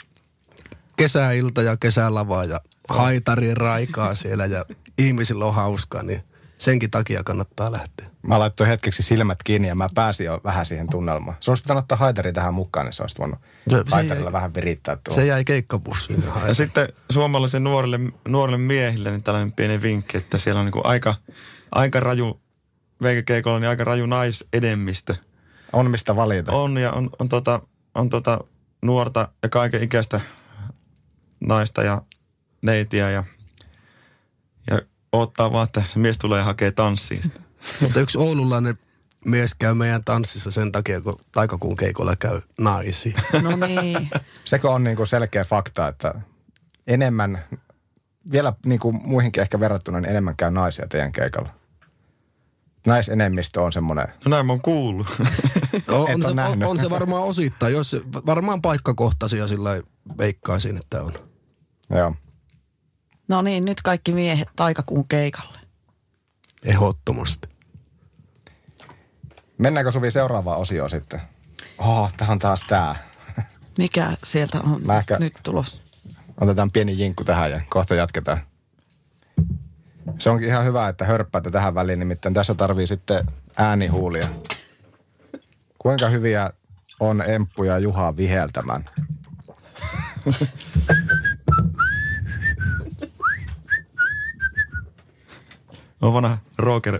Kesäilta 0.97 1.61
ja 1.61 1.77
kesälava 1.77 2.45
ja 2.45 2.61
haitari 2.89 3.53
raikaa 3.53 4.15
siellä 4.15 4.45
ja 4.45 4.65
ihmisillä 4.97 5.45
on 5.45 5.55
hauskaa, 5.55 6.03
niin 6.03 6.23
senkin 6.57 6.91
takia 6.91 7.23
kannattaa 7.23 7.71
lähteä. 7.71 8.07
Mä 8.27 8.39
laittoin 8.39 8.69
hetkeksi 8.69 9.03
silmät 9.03 9.43
kiinni 9.43 9.67
ja 9.67 9.75
mä 9.75 9.89
pääsin 9.95 10.25
jo 10.25 10.41
vähän 10.43 10.65
siihen 10.65 10.89
tunnelmaan. 10.89 11.37
Sun 11.39 11.51
olisi 11.51 11.63
pitänyt 11.63 11.81
ottaa 11.83 11.97
haitari 11.97 12.33
tähän 12.33 12.53
mukaan, 12.53 12.85
niin 12.85 12.93
sä 12.93 13.03
olisit 13.03 13.19
voinut 13.19 13.39
Se- 13.69 13.77
se 13.77 13.83
haitarilla 13.91 14.29
jäi- 14.29 14.33
vähän 14.33 14.53
virittää 14.53 14.95
tuolla. 14.95 15.21
Se 15.21 15.25
jäi 15.27 15.45
keikkapussiin. 15.45 16.23
Ja 16.47 16.53
sitten 16.53 16.87
suomalaisille 17.09 17.63
nuorille, 17.69 17.99
nuorille 18.27 18.57
miehille 18.57 19.11
niin 19.11 19.23
tällainen 19.23 19.51
pieni 19.51 19.81
vinkki, 19.81 20.17
että 20.17 20.37
siellä 20.37 20.59
on 20.59 20.65
niinku 20.65 20.81
aika, 20.83 21.15
aika 21.71 21.99
raju, 21.99 22.41
veikäkeikolla 23.01 23.59
niin 23.59 23.69
aika 23.69 23.83
raju 23.83 24.05
naisedemmistö. 24.05 25.15
On 25.73 25.91
mistä 25.91 26.15
valita. 26.15 26.51
On 26.51 26.77
ja 26.77 26.91
on, 26.91 27.09
on, 27.19 27.29
tota, 27.29 27.61
on 27.95 28.09
tota 28.09 28.39
nuorta 28.81 29.27
ja 29.43 29.49
kaiken 29.49 29.83
ikäistä 29.83 30.21
naista 31.39 31.83
ja 31.83 32.01
neitiä 32.61 33.09
ja, 33.09 33.23
ja 34.69 34.81
odottaa 35.11 35.51
vaan, 35.51 35.63
että 35.63 35.83
se 35.87 35.99
mies 35.99 36.17
tulee 36.17 36.41
hakee 36.43 36.71
tanssiin 36.71 37.23
sitä. 37.23 37.39
Mutta 37.81 37.99
yksi 37.99 38.17
oululainen 38.17 38.77
mies 39.25 39.55
käy 39.55 39.73
meidän 39.73 40.03
tanssissa 40.05 40.51
sen 40.51 40.71
takia, 40.71 41.01
kun 41.01 41.19
taikakuun 41.31 41.75
keikolla 41.75 42.15
käy 42.15 42.41
naisia. 42.61 43.19
No 43.41 43.67
niin. 43.67 44.09
Sekö 44.45 44.69
on 44.69 44.83
niinku 44.83 45.05
selkeä 45.05 45.43
fakta, 45.43 45.87
että 45.87 46.13
enemmän, 46.87 47.45
vielä 48.31 48.53
niinku 48.65 48.91
muihinkin 48.91 49.41
ehkä 49.41 49.59
verrattuna, 49.59 49.99
niin 49.99 50.09
enemmän 50.09 50.35
käy 50.37 50.51
naisia 50.51 50.87
teidän 50.87 51.11
keikalla? 51.11 51.49
Naisenemmistö 52.87 53.61
on 53.61 53.71
semmoinen, 53.71 54.07
No 54.25 54.29
näin 54.29 54.45
mä 54.45 54.53
oon 54.53 54.61
kuullut. 54.61 55.07
On, 55.87 56.01
on, 56.01 56.21
se, 56.21 56.27
on, 56.27 56.63
on 56.63 56.79
se 56.79 56.89
varmaan 56.89 57.23
osittain, 57.23 57.73
jos 57.73 57.89
se, 57.89 58.01
varmaan 58.25 58.61
paikkakohtaisia 58.61 59.47
sillä 59.47 59.81
veikkaisin, 60.17 60.77
että 60.77 61.01
on. 61.01 61.13
joo. 61.89 62.15
No 63.27 63.41
niin, 63.41 63.65
nyt 63.65 63.81
kaikki 63.81 64.13
miehet 64.13 64.47
taikakuun 64.55 65.07
keikalle. 65.07 65.59
Ehdottomasti. 66.63 67.47
Mennäänkö 69.57 69.91
Suvi 69.91 70.11
seuraavaan 70.11 70.59
osioon 70.59 70.89
sitten? 70.89 71.21
Oh, 71.77 72.13
tähän 72.17 72.31
on 72.31 72.39
taas 72.39 72.63
tää. 72.69 72.95
Mikä 73.77 74.17
sieltä 74.23 74.59
on 74.61 74.81
Mä 74.85 74.97
ehkä- 74.97 75.17
nyt 75.19 75.33
tulos? 75.43 75.81
Otetaan 76.41 76.71
pieni 76.71 76.97
jinkku 76.99 77.23
tähän 77.23 77.51
ja 77.51 77.61
kohta 77.69 77.95
jatketaan. 77.95 78.39
Se 80.19 80.29
onkin 80.29 80.47
ihan 80.49 80.65
hyvä, 80.65 80.87
että 80.87 81.05
hörppäätte 81.05 81.51
tähän 81.51 81.75
väliin, 81.75 81.99
nimittäin 81.99 82.33
tässä 82.33 82.55
tarvii 82.55 82.87
sitten 82.87 83.25
äänihuulia. 83.57 84.27
Kuinka 85.79 86.09
hyviä 86.09 86.51
on 86.99 87.23
Emppu 87.29 87.63
ja 87.63 87.79
Juha 87.79 88.17
viheltämään? 88.17 88.85
on 96.01 96.13
vanha 96.13 96.37
rocker, 96.57 96.99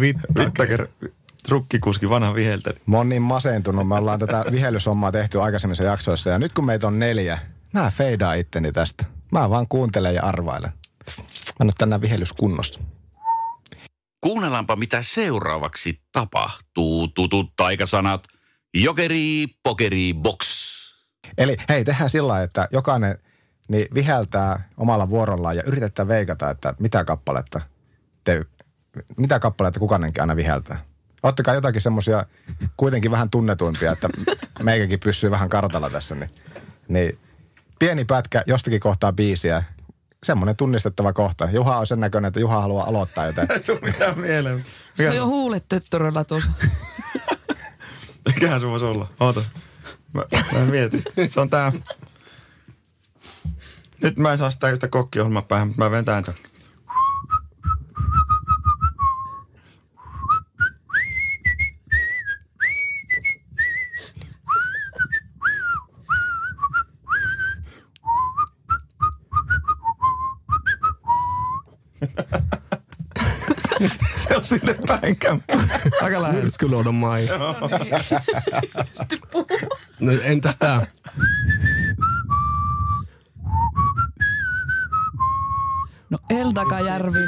Vittaker. 0.00 0.88
trukkikuski, 1.46 2.10
vanha 2.10 2.34
viheltäjä. 2.34 2.80
Mä 2.86 2.96
oon 2.96 3.08
niin 3.08 3.22
masentunut. 3.22 3.88
Me 3.88 3.94
ollaan 3.94 4.18
tätä 4.18 4.44
vihellysommaa 4.50 5.12
tehty 5.12 5.42
aikaisemmissa 5.42 5.84
jaksoissa 5.84 6.30
ja 6.30 6.38
nyt 6.38 6.52
kun 6.52 6.64
meitä 6.64 6.86
on 6.86 6.98
neljä, 6.98 7.38
mä 7.72 7.92
feidaan 7.94 8.38
itteni 8.38 8.72
tästä. 8.72 9.04
Mä 9.32 9.50
vaan 9.50 9.68
kuuntelen 9.68 10.14
ja 10.14 10.22
arvailen. 10.22 10.72
Mä 11.58 11.64
ole 11.64 11.72
tänään 11.78 12.00
vihellyskunnossa. 12.00 12.80
Kuunnellaanpa, 14.20 14.76
mitä 14.76 15.02
seuraavaksi 15.02 16.00
tapahtuu. 16.12 17.08
Tutut 17.08 17.52
taikasanat. 17.56 18.24
Jokeri, 18.74 19.46
pokeri, 19.62 20.14
box. 20.14 20.46
Eli 21.38 21.56
hei, 21.68 21.84
tehdään 21.84 22.10
sillä 22.10 22.28
lailla, 22.28 22.44
että 22.44 22.68
jokainen 22.72 23.18
niin 23.68 23.88
viheltää 23.94 24.68
omalla 24.76 25.10
vuorollaan 25.10 25.56
ja 25.56 25.62
yritetään 25.62 26.08
veikata, 26.08 26.50
että 26.50 26.74
mitä 26.78 27.04
kappaletta 27.04 27.60
te, 28.26 28.44
mitä 29.18 29.38
kappaletta 29.38 29.80
kukainenkin 29.80 30.22
aina 30.22 30.36
viheltää. 30.36 30.84
Ottakaa 31.22 31.54
jotakin 31.54 31.80
semmoisia 31.80 32.26
kuitenkin 32.76 33.10
vähän 33.10 33.30
tunnetuimpia, 33.30 33.92
että 33.92 34.08
meikäkin 34.62 35.00
pysyy 35.00 35.30
vähän 35.30 35.48
kartalla 35.48 35.90
tässä. 35.90 36.14
Niin, 36.14 36.30
niin 36.88 37.18
pieni 37.78 38.04
pätkä 38.04 38.44
jostakin 38.46 38.80
kohtaa 38.80 39.12
biisiä, 39.12 39.62
semmoinen 40.24 40.56
tunnistettava 40.56 41.12
kohta. 41.12 41.48
Juha 41.50 41.78
on 41.78 41.86
sen 41.86 42.00
näköinen, 42.00 42.28
että 42.28 42.40
Juha 42.40 42.60
haluaa 42.60 42.88
aloittaa, 42.88 43.26
joten 43.26 43.46
Ei 43.50 43.60
tuu 43.60 43.78
mitään 43.82 44.18
mieleen. 44.18 44.64
Se 44.94 45.08
on 45.08 45.16
jo 45.16 45.26
huulet 45.26 45.64
töttöröllä 45.68 46.24
tuossa. 46.24 46.52
Mikähän 48.34 48.60
se 48.60 48.66
voisi 48.66 48.84
olla? 48.84 49.08
Oota. 49.20 49.44
Mä, 50.12 50.22
mä 50.52 50.58
mietin. 50.58 51.02
Se 51.28 51.40
on 51.40 51.50
tää. 51.50 51.72
Nyt 54.02 54.16
mä 54.16 54.32
en 54.32 54.38
saa 54.38 54.50
sitä 54.50 54.70
yhtä 54.70 54.88
kokkiohjelmaa 54.88 55.42
päähän, 55.42 55.68
mutta 55.68 55.84
mä 55.84 55.90
ventään 55.90 56.24
tämän. 56.24 56.40
Se 74.16 74.36
on 74.36 74.44
sinne 74.44 74.74
päin. 74.86 75.16
Aika 76.02 76.22
lähellä. 76.22 76.42
Myrskyluodon 76.42 76.94
mai. 76.94 77.28
no, 80.00 80.12
entäs 80.22 80.56
tää? 80.56 80.86
No 86.10 86.18
Eldakajärvi. 86.30 87.18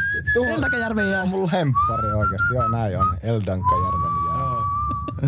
Eldakajärvi 0.55 1.11
jää. 1.11 1.23
on 1.23 1.29
mun 1.29 1.51
lemppari 1.53 2.13
oikeasti. 2.13 2.55
Joo, 2.55 2.69
näin 2.69 2.99
on. 2.99 3.19
Eldankajärven 3.23 4.13
jää. 4.29 4.39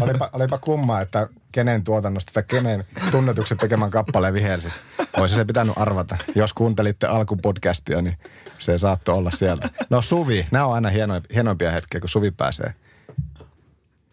Olipa, 0.01 0.31
olipa 0.33 0.59
kumma, 0.59 1.01
että 1.01 1.29
kenen 1.53 1.85
tuotannosta 1.85 2.33
tai 2.33 2.43
kenen 2.43 2.85
tunnetukset 3.11 3.59
tekemän 3.59 3.91
kappaleen 3.91 4.35
vihelsit. 4.35 4.73
Olisi 5.17 5.35
se 5.35 5.45
pitänyt 5.45 5.75
arvata. 5.77 6.17
Jos 6.35 6.53
kuuntelitte 6.53 7.07
alkupodcastia, 7.07 8.03
niin 8.03 8.19
se 8.59 8.79
saattoi 8.79 9.15
olla 9.15 9.31
sieltä. 9.31 9.69
No 9.91 10.03
Suvi, 10.03 10.47
nämä 10.51 10.67
on 10.67 10.75
aina 10.75 10.89
hieno, 10.89 11.21
hienoimpia 11.35 11.71
hetkiä, 11.71 12.01
kun 12.01 12.09
Suvi 12.09 12.31
pääsee. 12.31 12.75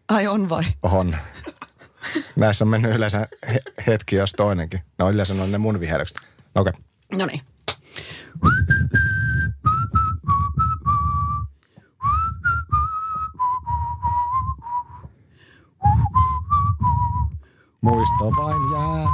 Ai 0.10 0.28
on 0.28 0.50
vai? 0.50 0.64
On. 0.84 1.16
Näissä 2.36 2.66
on 2.66 2.70
mennyt 2.70 2.96
yleensä 2.96 3.28
he- 3.54 3.62
hetki, 3.88 4.16
jos 4.16 4.32
toinenkin. 4.32 4.82
No 4.98 5.10
yleensä 5.10 5.34
on 5.34 5.52
ne 5.52 5.58
mun 5.58 5.80
vihelykset. 5.80 6.18
Okei. 6.56 6.74
Okay. 6.74 7.20
No 7.20 7.26
niin. 7.26 7.42
Muisto 17.82 18.32
vain 18.38 18.72
jää. 18.72 19.08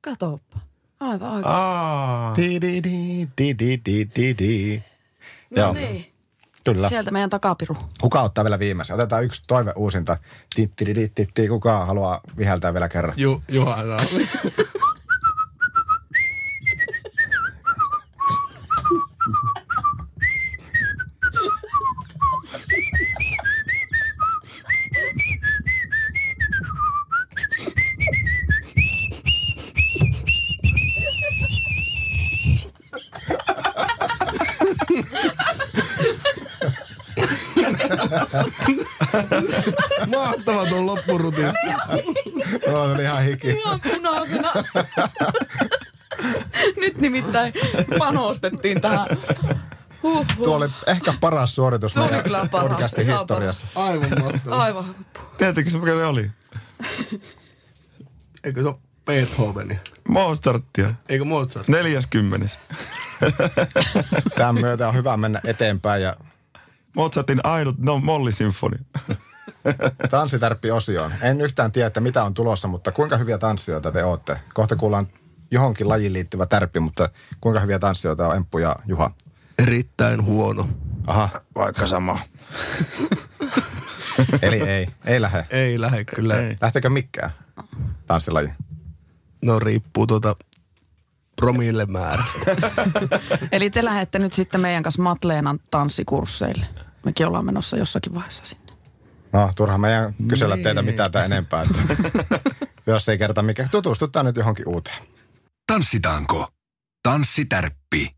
Katoppa. 0.00 0.58
Aivan 1.00 1.30
aivan. 1.30 1.52
Aa. 1.52 2.36
Di, 2.36 2.60
di, 2.60 2.82
di, 2.84 3.28
di, 3.38 3.58
di, 3.58 3.80
di, 3.86 4.08
di, 4.16 4.34
di. 4.38 4.82
No 5.50 5.62
Joo, 5.62 5.72
niin. 5.72 6.12
kyllä. 6.64 6.88
Sieltä 6.88 7.10
meidän 7.10 7.30
takapiru. 7.30 7.76
Kuka 8.00 8.22
ottaa 8.22 8.44
vielä 8.44 8.58
viimeisen? 8.58 8.94
Otetaan 8.94 9.24
yksi 9.24 9.44
toive 9.46 9.72
uusinta. 9.76 10.16
Tittiriditti, 10.54 11.48
kuka 11.48 11.86
haluaa 11.86 12.20
viheltää 12.36 12.72
vielä 12.74 12.88
kerran? 12.88 13.14
Ju, 13.16 13.42
Juha, 13.48 13.76
saa. 13.86 14.00
Mahtava 40.16 40.66
tuon 40.66 40.86
loppurutista. 40.86 41.52
Mulla 42.66 42.82
oli 42.82 43.02
ihan 43.02 43.22
hiki. 43.22 43.48
Ihan 43.48 43.80
punaisena. 43.80 44.52
Nyt 46.80 46.96
nimittäin 46.96 47.52
panostettiin 47.98 48.80
tähän. 48.80 49.06
Huh, 50.02 50.26
huh. 50.36 50.44
Tuo 50.44 50.56
oli 50.56 50.68
ehkä 50.86 51.14
paras 51.20 51.54
suoritus 51.54 51.94
Tuo 51.94 52.02
meidän 52.02 52.22
kyllä 52.24 52.46
paras. 52.50 52.68
podcastin 52.68 53.04
Ihan 53.04 53.18
historiassa. 53.18 53.66
Aivan 53.74 54.08
mahtava. 54.20 54.56
Aivan. 54.56 54.84
Tiedättekö 55.38 55.70
se 55.70 55.78
mikä 55.78 55.92
se 55.92 56.04
oli? 56.04 56.30
Eikö 58.44 58.62
se 58.62 58.68
ole 58.68 58.76
Beethovenia? 59.06 59.78
Mozartia. 60.08 60.94
Eikö 61.08 61.24
Mozart? 61.24 61.68
40. 61.68 62.46
Tämän 64.36 64.54
myötä 64.54 64.88
on 64.88 64.94
hyvä 64.94 65.16
mennä 65.16 65.40
eteenpäin 65.44 66.02
ja 66.02 66.16
Mozartin 66.96 67.40
ainut 67.44 67.78
no, 67.78 67.98
mollisinfoni. 67.98 68.76
tanssitärppi-osioon. 70.10 71.12
En 71.22 71.40
yhtään 71.40 71.72
tiedä, 71.72 71.86
että 71.86 72.00
mitä 72.00 72.24
on 72.24 72.34
tulossa, 72.34 72.68
mutta 72.68 72.92
kuinka 72.92 73.16
hyviä 73.16 73.38
tanssijoita 73.38 73.92
te 73.92 74.04
olette? 74.04 74.36
Kohta 74.54 74.76
kuullaan 74.76 75.08
johonkin 75.50 75.88
lajiin 75.88 76.12
liittyvä 76.12 76.46
tärppi, 76.46 76.80
mutta 76.80 77.08
kuinka 77.40 77.60
hyviä 77.60 77.78
tanssijoita 77.78 78.28
on 78.28 78.36
Emppu 78.36 78.58
ja 78.58 78.76
Juha? 78.86 79.10
Erittäin 79.58 80.24
huono. 80.24 80.68
Aha, 81.06 81.28
Vaikka 81.54 81.86
sama. 81.86 82.18
eli 84.42 84.60
ei, 84.60 84.86
ei 85.04 85.20
lähde. 85.20 85.46
Ei 85.50 85.80
lähde 85.80 86.04
kyllä. 86.04 86.40
Ei. 86.40 86.56
Lähtekö 86.60 86.90
mikään 86.90 87.30
tanssilaji? 88.06 88.48
No 89.44 89.58
riippuu 89.58 90.06
tuota 90.06 90.36
promille 91.40 91.86
määrästä. 91.86 92.56
Eli 93.52 93.70
te 93.70 93.84
lähette 93.84 94.18
nyt 94.18 94.32
sitten 94.32 94.60
meidän 94.60 94.82
kanssa 94.82 95.02
Matleenan 95.02 95.58
tanssikursseille. 95.70 96.66
Mekin 97.04 97.26
ollaan 97.26 97.44
menossa 97.44 97.76
jossakin 97.76 98.14
vaiheessa 98.14 98.44
sinne. 98.44 98.72
No, 99.32 99.52
turha 99.56 99.78
meidän 99.78 100.14
kysellä 100.28 100.56
teitä 100.56 100.82
mitään 100.82 101.10
tai 101.10 101.24
enempää. 101.24 101.62
Että 101.62 102.38
jos 102.86 103.08
ei 103.08 103.18
kerta 103.18 103.42
mikä, 103.42 103.68
tutustutaan 103.70 104.26
nyt 104.26 104.36
johonkin 104.36 104.68
uuteen. 104.68 105.02
Tanssitaanko? 105.66 106.48
Tanssitärppi. 107.02 108.16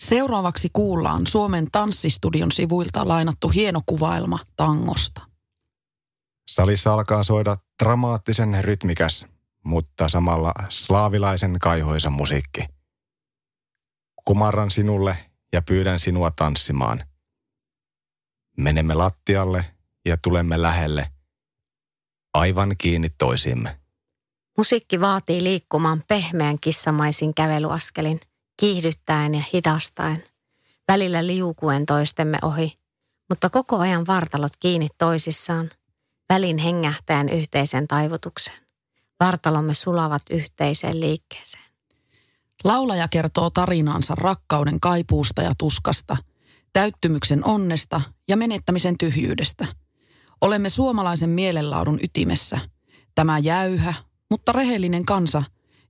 Seuraavaksi 0.00 0.70
kuullaan 0.72 1.26
Suomen 1.26 1.68
tanssistudion 1.72 2.52
sivuilta 2.52 3.08
lainattu 3.08 3.48
hieno 3.48 3.80
kuvailma 3.86 4.38
tangosta. 4.56 5.20
Salissa 6.50 6.92
alkaa 6.92 7.22
soida 7.22 7.56
dramaattisen 7.82 8.64
rytmikäs, 8.64 9.26
mutta 9.66 10.08
samalla 10.08 10.54
slaavilaisen 10.68 11.58
kaihoisa 11.60 12.10
musiikki. 12.10 12.64
Kumarran 14.24 14.70
sinulle 14.70 15.30
ja 15.52 15.62
pyydän 15.62 16.00
sinua 16.00 16.30
tanssimaan. 16.30 17.04
Menemme 18.56 18.94
lattialle 18.94 19.74
ja 20.04 20.16
tulemme 20.16 20.62
lähelle, 20.62 21.10
aivan 22.34 22.74
kiinni 22.78 23.10
toisiimme. 23.18 23.80
Musiikki 24.58 25.00
vaatii 25.00 25.44
liikkumaan 25.44 26.02
pehmeän 26.08 26.60
kissamaisin 26.60 27.34
kävelyaskelin, 27.34 28.20
kiihdyttäen 28.60 29.34
ja 29.34 29.42
hidastaen, 29.52 30.24
välillä 30.88 31.26
liukuen 31.26 31.86
toistemme 31.86 32.38
ohi, 32.42 32.78
mutta 33.28 33.50
koko 33.50 33.78
ajan 33.78 34.06
vartalot 34.06 34.56
kiinni 34.60 34.88
toisissaan, 34.98 35.70
välin 36.28 36.58
hengähtäen 36.58 37.28
yhteisen 37.28 37.88
taivutukseen. 37.88 38.65
Vartalomme 39.20 39.74
sulavat 39.74 40.22
yhteiseen 40.30 41.00
liikkeeseen. 41.00 41.64
Laulaja 42.64 43.08
kertoo 43.08 43.50
tarinaansa 43.50 44.14
rakkauden 44.14 44.80
kaipuusta 44.80 45.42
ja 45.42 45.52
tuskasta, 45.58 46.16
täyttymyksen 46.72 47.44
onnesta 47.44 48.00
ja 48.28 48.36
menettämisen 48.36 48.98
tyhjyydestä. 48.98 49.66
Olemme 50.40 50.68
suomalaisen 50.68 51.30
mielenlaadun 51.30 51.98
ytimessä. 52.02 52.58
Tämä 53.14 53.38
jäyhä, 53.38 53.94
mutta 54.30 54.52
rehellinen 54.52 55.06
kansa, 55.06 55.42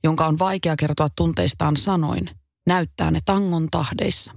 jonka 0.05 0.27
on 0.27 0.39
vaikea 0.39 0.77
kertoa 0.77 1.09
tunteistaan 1.17 1.77
sanoin, 1.77 2.31
näyttää 2.67 3.11
ne 3.11 3.21
tangon 3.25 3.69
tahdeissa. 3.71 4.33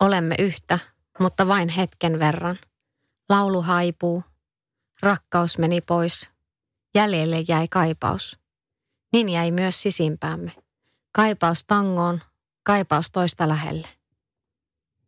Olemme 0.00 0.34
yhtä, 0.38 0.78
mutta 1.20 1.48
vain 1.48 1.68
hetken 1.68 2.18
verran. 2.18 2.56
Laulu 3.28 3.62
haipuu. 3.62 4.24
Rakkaus 5.02 5.58
meni 5.58 5.80
pois. 5.80 6.28
Jäljelle 6.98 7.44
jäi 7.48 7.68
kaipaus. 7.68 8.38
Niin 9.12 9.28
jäi 9.28 9.50
myös 9.50 9.82
sisimpäämme. 9.82 10.52
Kaipaus 11.12 11.64
tangoon, 11.64 12.20
kaipaus 12.62 13.10
toista 13.10 13.48
lähelle. 13.48 13.88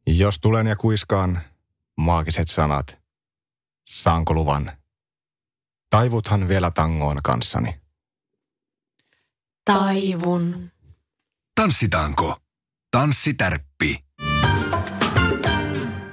Jos 0.07 0.39
tulen 0.39 0.67
ja 0.67 0.77
kuiskaan 0.77 1.41
maagiset 1.97 2.49
sanat, 2.49 2.99
saanko 3.87 4.35
luvan? 4.35 4.73
Taivuthan 5.91 6.49
vielä 6.49 6.71
tangoon 6.71 7.21
kanssani. 7.23 7.81
Taivun. 9.65 10.71
Tanssitaanko? 11.55 12.37
Tanssitärppi. 12.91 14.05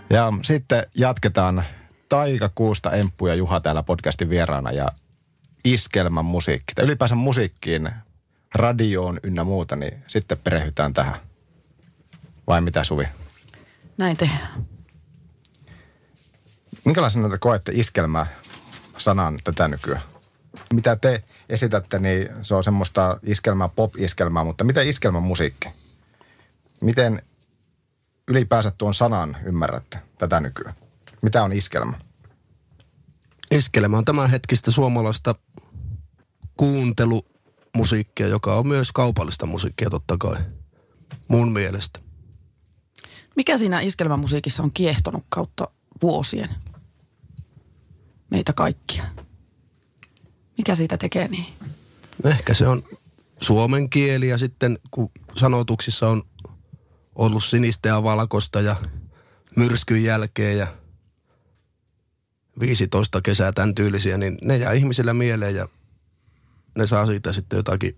Ja 0.09 0.33
sitten 0.41 0.83
jatketaan 0.95 1.63
Taika 2.09 2.49
Kuusta, 2.55 2.91
Emppu 2.91 3.27
ja 3.27 3.35
Juha 3.35 3.59
täällä 3.59 3.83
podcastin 3.83 4.29
vieraana 4.29 4.71
ja 4.71 4.87
iskelmän 5.65 6.25
musiikki. 6.25 6.75
Tai 6.75 6.85
ylipäänsä 6.85 7.15
musiikkiin, 7.15 7.89
radioon 8.55 9.19
ynnä 9.23 9.43
muuta, 9.43 9.75
niin 9.75 10.03
sitten 10.07 10.37
perehdytään 10.37 10.93
tähän. 10.93 11.15
Vai 12.47 12.61
mitä 12.61 12.83
Suvi? 12.83 13.07
Näin 13.97 14.17
tehdään. 14.17 14.65
Minkälaisena 16.85 17.29
te 17.29 17.37
koette 17.37 17.71
iskelmä 17.75 18.25
sanan 18.97 19.39
tätä 19.43 19.67
nykyään? 19.67 20.01
Mitä 20.73 20.95
te 20.95 21.23
esitätte, 21.49 21.99
niin 21.99 22.29
se 22.41 22.55
on 22.55 22.63
semmoista 22.63 23.19
iskelmää, 23.23 23.69
pop-iskelmää, 23.69 24.43
mutta 24.43 24.63
miten 24.63 24.87
iskelmän 24.87 25.23
musiikki? 25.23 25.69
Miten 26.81 27.21
ylipäänsä 28.27 28.71
tuon 28.71 28.93
sanan 28.93 29.37
ymmärrätte 29.43 29.99
tätä 30.17 30.39
nykyään? 30.39 30.75
Mitä 31.21 31.43
on 31.43 31.53
iskelmä? 31.53 32.06
Iskelmä 33.51 33.97
on 33.97 34.05
tämänhetkistä 34.05 34.71
suomalaista 34.71 35.35
kuuntelumusiikkia, 36.57 38.27
joka 38.27 38.55
on 38.55 38.67
myös 38.67 38.91
kaupallista 38.91 39.45
musiikkia 39.45 39.89
totta 39.89 40.17
kai. 40.17 40.37
Mun 41.29 41.51
mielestä. 41.51 41.99
Mikä 43.35 43.57
siinä 43.57 43.79
iskelmämusiikissa 43.79 44.63
on 44.63 44.71
kiehtonut 44.71 45.25
kautta 45.29 45.67
vuosien? 46.01 46.49
Meitä 48.29 48.53
kaikkia. 48.53 49.03
Mikä 50.57 50.75
siitä 50.75 50.97
tekee 50.97 51.27
niin? 51.27 51.45
Ehkä 52.23 52.53
se 52.53 52.67
on 52.67 52.83
suomen 53.41 53.89
kieli 53.89 54.27
ja 54.27 54.37
sitten 54.37 54.79
kun 54.91 55.11
sanotuksissa 55.35 56.09
on 56.09 56.23
ollut 57.15 57.43
sinistä 57.43 57.89
ja 57.89 58.03
valkoista 58.03 58.61
ja 58.61 58.75
myrskyn 59.55 60.03
jälkeen 60.03 60.57
ja 60.57 60.67
15 62.59 63.21
kesää 63.21 63.51
tämän 63.51 63.75
tyylisiä, 63.75 64.17
niin 64.17 64.37
ne 64.41 64.57
jää 64.57 64.73
ihmisillä 64.73 65.13
mieleen 65.13 65.55
ja 65.55 65.67
ne 66.77 66.87
saa 66.87 67.05
siitä 67.05 67.33
sitten 67.33 67.57
jotakin, 67.57 67.95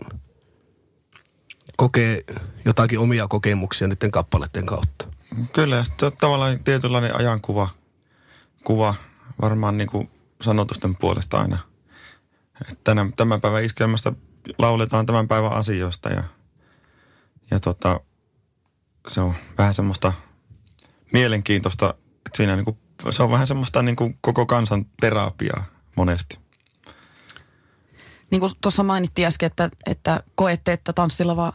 kokee 1.77 2.21
jotakin 2.65 2.99
omia 2.99 3.27
kokemuksia 3.27 3.87
niiden 3.87 4.11
kappaleiden 4.11 4.65
kautta. 4.65 5.07
Kyllä, 5.53 5.75
ja 5.75 5.83
sitten 5.83 6.11
tavallaan 6.19 6.63
tietynlainen 6.63 7.15
ajankuva, 7.15 7.69
kuva 8.63 8.95
varmaan 9.41 9.77
niin 9.77 9.89
kuin 9.89 10.11
sanotusten 10.41 10.95
puolesta 10.95 11.37
aina. 11.37 11.57
Että 12.61 12.75
tänä, 12.83 13.11
tämän 13.15 13.41
päivän 13.41 13.63
iskelmästä 13.63 14.13
lauletaan 14.57 15.05
tämän 15.05 15.27
päivän 15.27 15.53
asioista 15.53 16.09
ja, 16.09 16.23
ja 17.51 17.59
tota, 17.59 17.99
se 19.07 19.21
on 19.21 19.33
vähän 19.57 19.73
semmoista 19.73 20.13
mielenkiintoista, 21.13 21.89
että 21.99 22.37
siinä 22.37 22.55
niin 22.55 22.65
kuin, 22.65 22.77
se 23.11 23.23
on 23.23 23.31
vähän 23.31 23.47
semmoista 23.47 23.81
niin 23.81 23.95
kuin 23.95 24.17
koko 24.21 24.45
kansan 24.45 24.85
terapiaa 25.01 25.63
monesti. 25.95 26.39
Niin 28.31 28.39
kuin 28.39 28.51
tuossa 28.61 28.83
mainittiin 28.83 29.27
äsken, 29.27 29.47
että, 29.47 29.69
että 29.85 30.23
koette, 30.35 30.73
että 30.73 30.93
tanssilava 30.93 31.53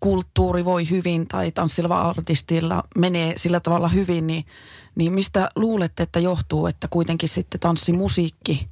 kulttuuri 0.00 0.64
voi 0.64 0.90
hyvin 0.90 1.28
tai 1.28 1.52
tanssilava 1.52 2.00
artistilla 2.00 2.84
menee 2.98 3.32
sillä 3.36 3.60
tavalla 3.60 3.88
hyvin, 3.88 4.26
niin, 4.26 4.44
niin 4.94 5.12
mistä 5.12 5.50
luulette, 5.56 6.02
että 6.02 6.20
johtuu, 6.20 6.66
että 6.66 6.88
kuitenkin 6.88 7.28
sitten 7.28 7.60
tanssimusiikki 7.60 8.68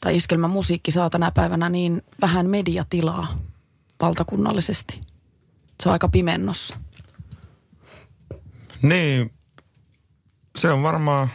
tai 0.00 0.16
iskelmämusiikki 0.16 0.90
saa 0.90 1.10
tänä 1.10 1.30
päivänä 1.30 1.68
niin 1.68 2.02
vähän 2.20 2.50
mediatilaa 2.50 3.38
valtakunnallisesti? 4.00 5.00
Se 5.82 5.88
on 5.88 5.92
aika 5.92 6.08
pimennossa. 6.08 6.76
Niin, 8.82 9.32
se 10.56 10.70
on 10.70 10.82
varmaan, 10.82 11.28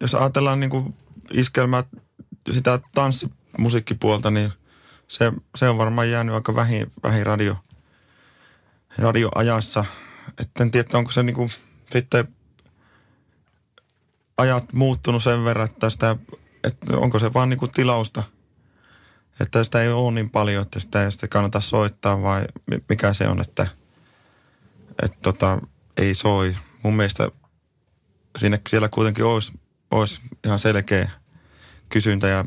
jos 0.00 0.14
ajatellaan 0.14 0.60
niin 0.60 0.70
kuin 0.70 0.96
iskelmää, 1.32 1.84
sitä 2.52 2.80
tanssimusiikkipuolta, 2.94 4.30
niin 4.30 4.52
se, 5.08 5.32
se 5.54 5.68
on 5.68 5.78
varmaan 5.78 6.10
jäänyt 6.10 6.34
aika 6.34 6.54
vähin, 6.54 6.92
vähin 7.02 7.26
radio, 7.26 7.56
radioajassa. 8.98 9.84
Et 10.38 10.50
en 10.60 10.70
tiedä, 10.70 10.98
onko 10.98 11.10
se 11.10 11.22
niin 11.22 11.36
kuin 11.36 11.50
sitten 11.92 12.28
ajat 14.38 14.72
muuttunut 14.72 15.22
sen 15.22 15.44
verran, 15.44 15.68
että, 15.70 15.90
sitä, 15.90 16.16
että 16.64 16.96
onko 16.96 17.18
se 17.18 17.34
vaan 17.34 17.48
niin 17.48 17.58
kuin 17.58 17.70
tilausta, 17.70 18.22
että 19.40 19.64
sitä 19.64 19.82
ei 19.82 19.92
ole 19.92 20.12
niin 20.12 20.30
paljon, 20.30 20.62
että 20.62 20.80
sitä 20.80 21.04
ei 21.04 21.12
sitä 21.12 21.28
kannata 21.28 21.60
soittaa 21.60 22.22
vai 22.22 22.44
mi- 22.66 22.84
mikä 22.88 23.12
se 23.12 23.28
on, 23.28 23.40
että, 23.40 23.66
että 25.02 25.18
tota, 25.22 25.58
ei 25.96 26.14
soi. 26.14 26.56
Mun 26.82 26.96
mielestä 26.96 27.30
siinä, 28.38 28.58
siellä 28.68 28.88
kuitenkin 28.88 29.24
olisi, 29.24 29.52
olisi 29.90 30.20
ihan 30.44 30.58
selkeä 30.58 31.10
kysyntä 31.88 32.28
ja 32.28 32.44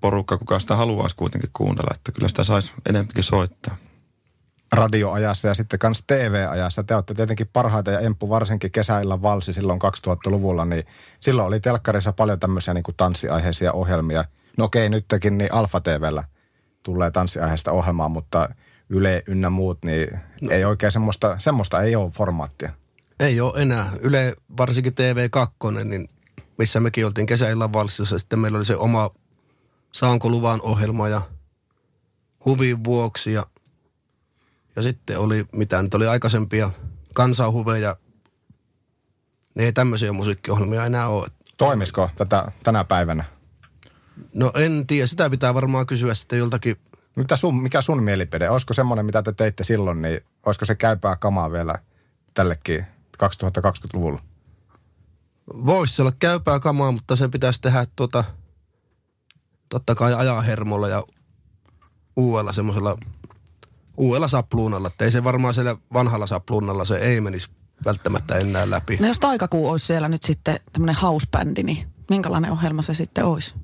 porukka, 0.00 0.38
kuka 0.38 0.60
sitä 0.60 0.76
haluaisi 0.76 1.16
kuitenkin 1.16 1.50
kuunnella, 1.52 1.94
että 1.94 2.12
kyllä 2.12 2.28
sitä 2.28 2.44
saisi 2.44 2.72
enempikin 2.88 3.24
soittaa. 3.24 3.76
radioajassa 4.72 5.48
ja 5.48 5.54
sitten 5.54 5.78
myös 5.82 6.04
TV-ajassa. 6.06 6.82
Te 6.82 6.94
olette 6.94 7.14
tietenkin 7.14 7.50
parhaita 7.52 7.90
ja 7.90 8.00
Emppu 8.00 8.28
varsinkin 8.28 8.70
kesäillä 8.70 9.22
valsi 9.22 9.52
silloin 9.52 9.80
2000-luvulla, 10.08 10.64
niin 10.64 10.84
silloin 11.20 11.48
oli 11.48 11.60
telkkarissa 11.60 12.12
paljon 12.12 12.40
tämmöisiä 12.40 12.74
niin 12.74 12.82
kuin 12.82 12.96
tanssiaiheisia 12.96 13.72
ohjelmia. 13.72 14.24
No 14.58 14.64
okei, 14.64 14.88
nytkin 14.88 15.38
niin 15.38 15.54
Alfa 15.54 15.80
TVllä 15.80 16.24
tulee 16.82 17.10
tanssiaiheista 17.10 17.72
ohjelmaa, 17.72 18.08
mutta 18.08 18.48
Yle 18.88 19.22
ynnä 19.26 19.50
muut, 19.50 19.78
niin 19.84 20.20
no. 20.42 20.50
ei 20.50 20.64
oikein 20.64 20.92
semmoista, 20.92 21.36
semmoista 21.38 21.82
ei 21.82 21.96
ole 21.96 22.10
formaattia. 22.10 22.72
Ei 23.20 23.40
ole 23.40 23.62
enää. 23.62 23.92
Yle, 24.00 24.34
varsinkin 24.56 24.92
TV2, 24.92 25.84
niin 25.84 26.08
missä 26.58 26.80
mekin 26.80 27.06
oltiin 27.06 27.26
kesäillan 27.26 27.72
valssissa. 27.72 28.18
Sitten 28.18 28.38
meillä 28.38 28.56
oli 28.56 28.64
se 28.64 28.76
oma 28.76 29.10
Saanko 29.92 30.30
luvan 30.30 30.60
ohjelma 30.62 31.08
ja 31.08 31.22
huvin 32.44 32.84
vuoksi 32.84 33.32
ja, 33.32 33.46
ja 34.76 34.82
sitten 34.82 35.18
oli, 35.18 35.46
mitä 35.56 35.82
nyt 35.82 35.94
oli 35.94 36.06
aikaisempia 36.06 36.70
kansanhuveja. 37.14 37.96
Ne 39.54 39.64
ei 39.64 39.72
tämmöisiä 39.72 40.12
musiikkiohjelmia 40.12 40.86
enää 40.86 41.08
ole. 41.08 41.28
Toimisiko 41.58 42.10
tätä 42.16 42.52
tänä 42.62 42.84
päivänä? 42.84 43.24
No 44.34 44.52
en 44.54 44.86
tiedä, 44.86 45.06
sitä 45.06 45.30
pitää 45.30 45.54
varmaan 45.54 45.86
kysyä 45.86 46.14
sitten 46.14 46.38
joltakin. 46.38 46.76
Mitä 47.16 47.36
sun, 47.36 47.62
mikä 47.62 47.82
sun 47.82 48.02
mielipide? 48.02 48.50
Olisiko 48.50 48.74
semmoinen, 48.74 49.06
mitä 49.06 49.22
te 49.22 49.32
teitte 49.32 49.64
silloin, 49.64 50.02
niin 50.02 50.20
olisiko 50.46 50.64
se 50.64 50.74
käypää 50.74 51.16
kamaa 51.16 51.52
vielä 51.52 51.74
tällekin 52.34 52.86
2020-luvulla? 53.22 54.22
Voisi 55.66 56.02
olla 56.02 56.12
käypää 56.18 56.60
kamaa, 56.60 56.92
mutta 56.92 57.16
se 57.16 57.28
pitäisi 57.28 57.60
tehdä 57.60 57.86
tuota, 57.96 58.24
totta 59.68 59.94
kai 59.94 60.14
ajahermolla 60.14 60.88
ja 60.88 61.04
uudella 62.16 62.52
semmoisella, 62.52 62.96
uudella 63.96 64.28
sapluunalla. 64.28 64.88
Että 64.88 65.04
ei 65.04 65.12
se 65.12 65.24
varmaan 65.24 65.54
siellä 65.54 65.76
vanhalla 65.92 66.26
sapluunalla 66.26 66.84
se 66.84 66.96
ei 66.96 67.20
menisi 67.20 67.50
välttämättä 67.84 68.36
enää 68.36 68.70
läpi. 68.70 68.96
No 68.96 69.06
jos 69.06 69.20
Taikakuu 69.20 69.70
olisi 69.70 69.86
siellä 69.86 70.08
nyt 70.08 70.22
sitten 70.22 70.60
tämmöinen 70.72 70.96
housebändi, 71.02 71.62
niin 71.62 71.88
minkälainen 72.10 72.50
ohjelma 72.50 72.82
se 72.82 72.94
sitten 72.94 73.24
olisi? 73.24 73.54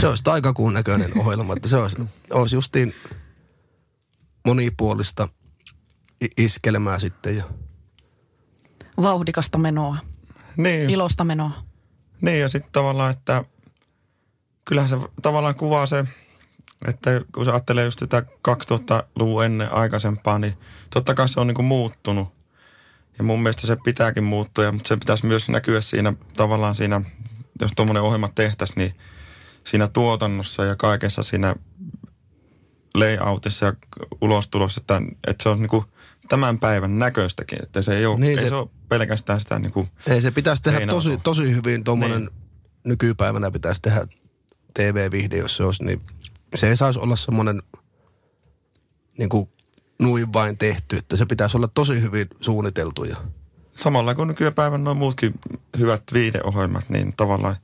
Se 0.00 0.08
olisi 0.08 0.24
taikakuun 0.24 0.72
näköinen 0.72 1.18
ohjelma, 1.18 1.52
että 1.56 1.68
se 1.68 1.76
olisi, 1.76 1.96
olisi 2.30 2.56
justiin 2.56 2.94
monipuolista 4.46 5.28
iskelmää 6.36 6.98
sitten 6.98 7.36
ja 7.36 7.44
Vauhdikasta 9.02 9.58
menoa, 9.58 9.96
Niin, 10.56 10.90
ilosta 10.90 11.24
menoa. 11.24 11.50
Niin 12.22 12.40
ja 12.40 12.48
sitten 12.48 12.72
tavallaan, 12.72 13.10
että 13.10 13.44
kyllähän 14.64 14.90
se 14.90 14.96
tavallaan 15.22 15.54
kuvaa 15.54 15.86
se, 15.86 16.04
että 16.88 17.10
kun 17.34 17.44
se 17.44 17.50
ajattelee 17.50 17.84
just 17.84 17.98
sitä 17.98 18.22
2000-luvun 18.48 19.44
ennen 19.44 19.72
aikaisempaa, 19.72 20.38
niin 20.38 20.54
totta 20.94 21.14
kai 21.14 21.28
se 21.28 21.40
on 21.40 21.46
niinku 21.46 21.62
muuttunut. 21.62 22.28
Ja 23.18 23.24
mun 23.24 23.42
mielestä 23.42 23.66
se 23.66 23.76
pitääkin 23.84 24.24
muuttua, 24.24 24.64
ja- 24.64 24.72
mutta 24.72 24.88
se 24.88 24.96
pitäisi 24.96 25.26
myös 25.26 25.48
näkyä 25.48 25.80
siinä 25.80 26.12
tavallaan 26.36 26.74
siinä, 26.74 27.00
jos 27.60 27.72
tuommoinen 27.76 28.02
ohjelma 28.02 28.28
tehtäisiin, 28.34 28.76
niin 28.78 28.94
siinä 29.64 29.88
tuotannossa 29.88 30.64
ja 30.64 30.76
kaikessa 30.76 31.22
siinä 31.22 31.54
layoutissa 32.94 33.66
ja 33.66 33.72
ulostulossa, 34.20 34.80
että, 34.80 35.02
että 35.26 35.42
se 35.42 35.48
on 35.48 35.60
niinku 35.60 35.84
tämän 36.28 36.58
päivän 36.58 36.98
näköistäkin, 36.98 37.58
että 37.62 37.82
se 37.82 37.96
ei 37.98 38.06
ole, 38.06 38.14
Niin 38.14 38.20
niin 38.20 38.38
ei 38.38 38.44
se- 38.44 38.48
se, 38.48 38.54
ole 38.54 38.68
pelkästään 38.88 39.40
sitä 39.40 39.58
niinku, 39.58 39.88
Ei 40.06 40.20
se 40.20 40.30
pitäisi 40.30 40.62
tehdä 40.62 40.86
tosi, 40.86 41.18
tosi 41.22 41.54
hyvin 41.54 41.84
tuommoinen, 41.84 42.20
niin. 42.20 42.30
Niin. 42.30 42.48
nykypäivänä 42.86 43.50
pitäisi 43.50 43.82
tehdä 43.82 44.04
TV-vihde, 44.74 45.36
jos 45.36 45.56
se 45.56 45.64
olisi, 45.64 45.84
niin 45.84 46.00
se 46.54 46.68
ei 46.68 46.76
saisi 46.76 46.98
olla 46.98 47.16
semmoinen 47.16 47.62
niin 49.18 49.28
kuin 49.28 49.48
nuin 50.02 50.32
vain 50.32 50.58
tehty, 50.58 50.96
että 50.96 51.16
se 51.16 51.26
pitäisi 51.26 51.56
olla 51.56 51.68
tosi 51.68 52.00
hyvin 52.02 52.26
suunniteltu 52.40 53.04
ja 53.04 53.16
samalla 53.72 54.14
kuin 54.14 54.28
nykypäivän 54.28 54.84
nuo 54.84 54.94
muutkin 54.94 55.34
hyvät 55.78 56.02
viideohjelmat, 56.12 56.88
niin 56.88 57.14
tavallaan 57.16 57.56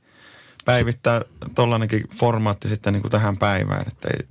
päivittää 0.65 1.21
tollainenkin 1.55 2.03
formaatti 2.15 2.69
sitten 2.69 2.93
niin 2.93 3.01
kuin 3.01 3.11
tähän 3.11 3.37
päivään, 3.37 3.85
että 3.87 4.07
ei, 4.13 4.27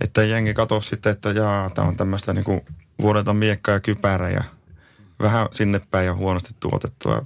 että 0.00 0.24
jengi 0.24 0.54
katso 0.54 0.80
sitten, 0.80 1.12
että 1.12 1.30
jaa, 1.30 1.70
tämä 1.70 1.88
on 1.88 1.96
tämmöistä 1.96 2.32
niin 2.32 2.44
kuin 2.44 2.60
vuodelta 3.02 3.34
miekka 3.34 3.72
ja 3.72 3.80
kypärä 3.80 4.30
ja 4.30 4.44
vähän 5.20 5.48
sinne 5.52 5.80
päin 5.90 6.06
ja 6.06 6.14
huonosti 6.14 6.54
tuotettua. 6.60 7.22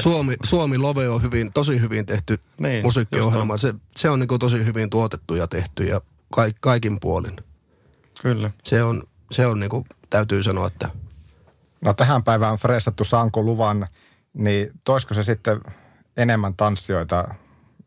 Suomi, 0.00 0.34
Suomi 0.44 0.78
Love 0.78 1.08
on 1.08 1.22
hyvin, 1.22 1.52
tosi 1.52 1.80
hyvin 1.80 2.06
tehty 2.06 2.38
niin, 2.58 2.84
musiikkiohjelma. 2.84 3.58
Se, 3.58 3.74
se 3.96 4.10
on 4.10 4.18
niin 4.18 4.38
tosi 4.40 4.64
hyvin 4.64 4.90
tuotettu 4.90 5.34
ja 5.34 5.46
tehty 5.46 5.84
ja 5.84 6.00
kaik, 6.32 6.56
kaikin 6.60 7.00
puolin. 7.00 7.36
Kyllä. 8.22 8.50
Se 8.64 8.82
on, 8.82 9.02
se 9.30 9.46
on 9.46 9.60
niin 9.60 9.70
kuin, 9.70 9.84
täytyy 10.10 10.42
sanoa, 10.42 10.66
että 10.66 10.88
No 11.82 11.94
tähän 11.94 12.24
päivään 12.24 12.58
freessattu 12.58 13.04
Saanko 13.04 13.42
luvan, 13.42 13.86
niin 14.34 14.70
toisko 14.84 15.14
se 15.14 15.22
sitten 15.22 15.60
enemmän 16.16 16.56
tanssijoita, 16.56 17.34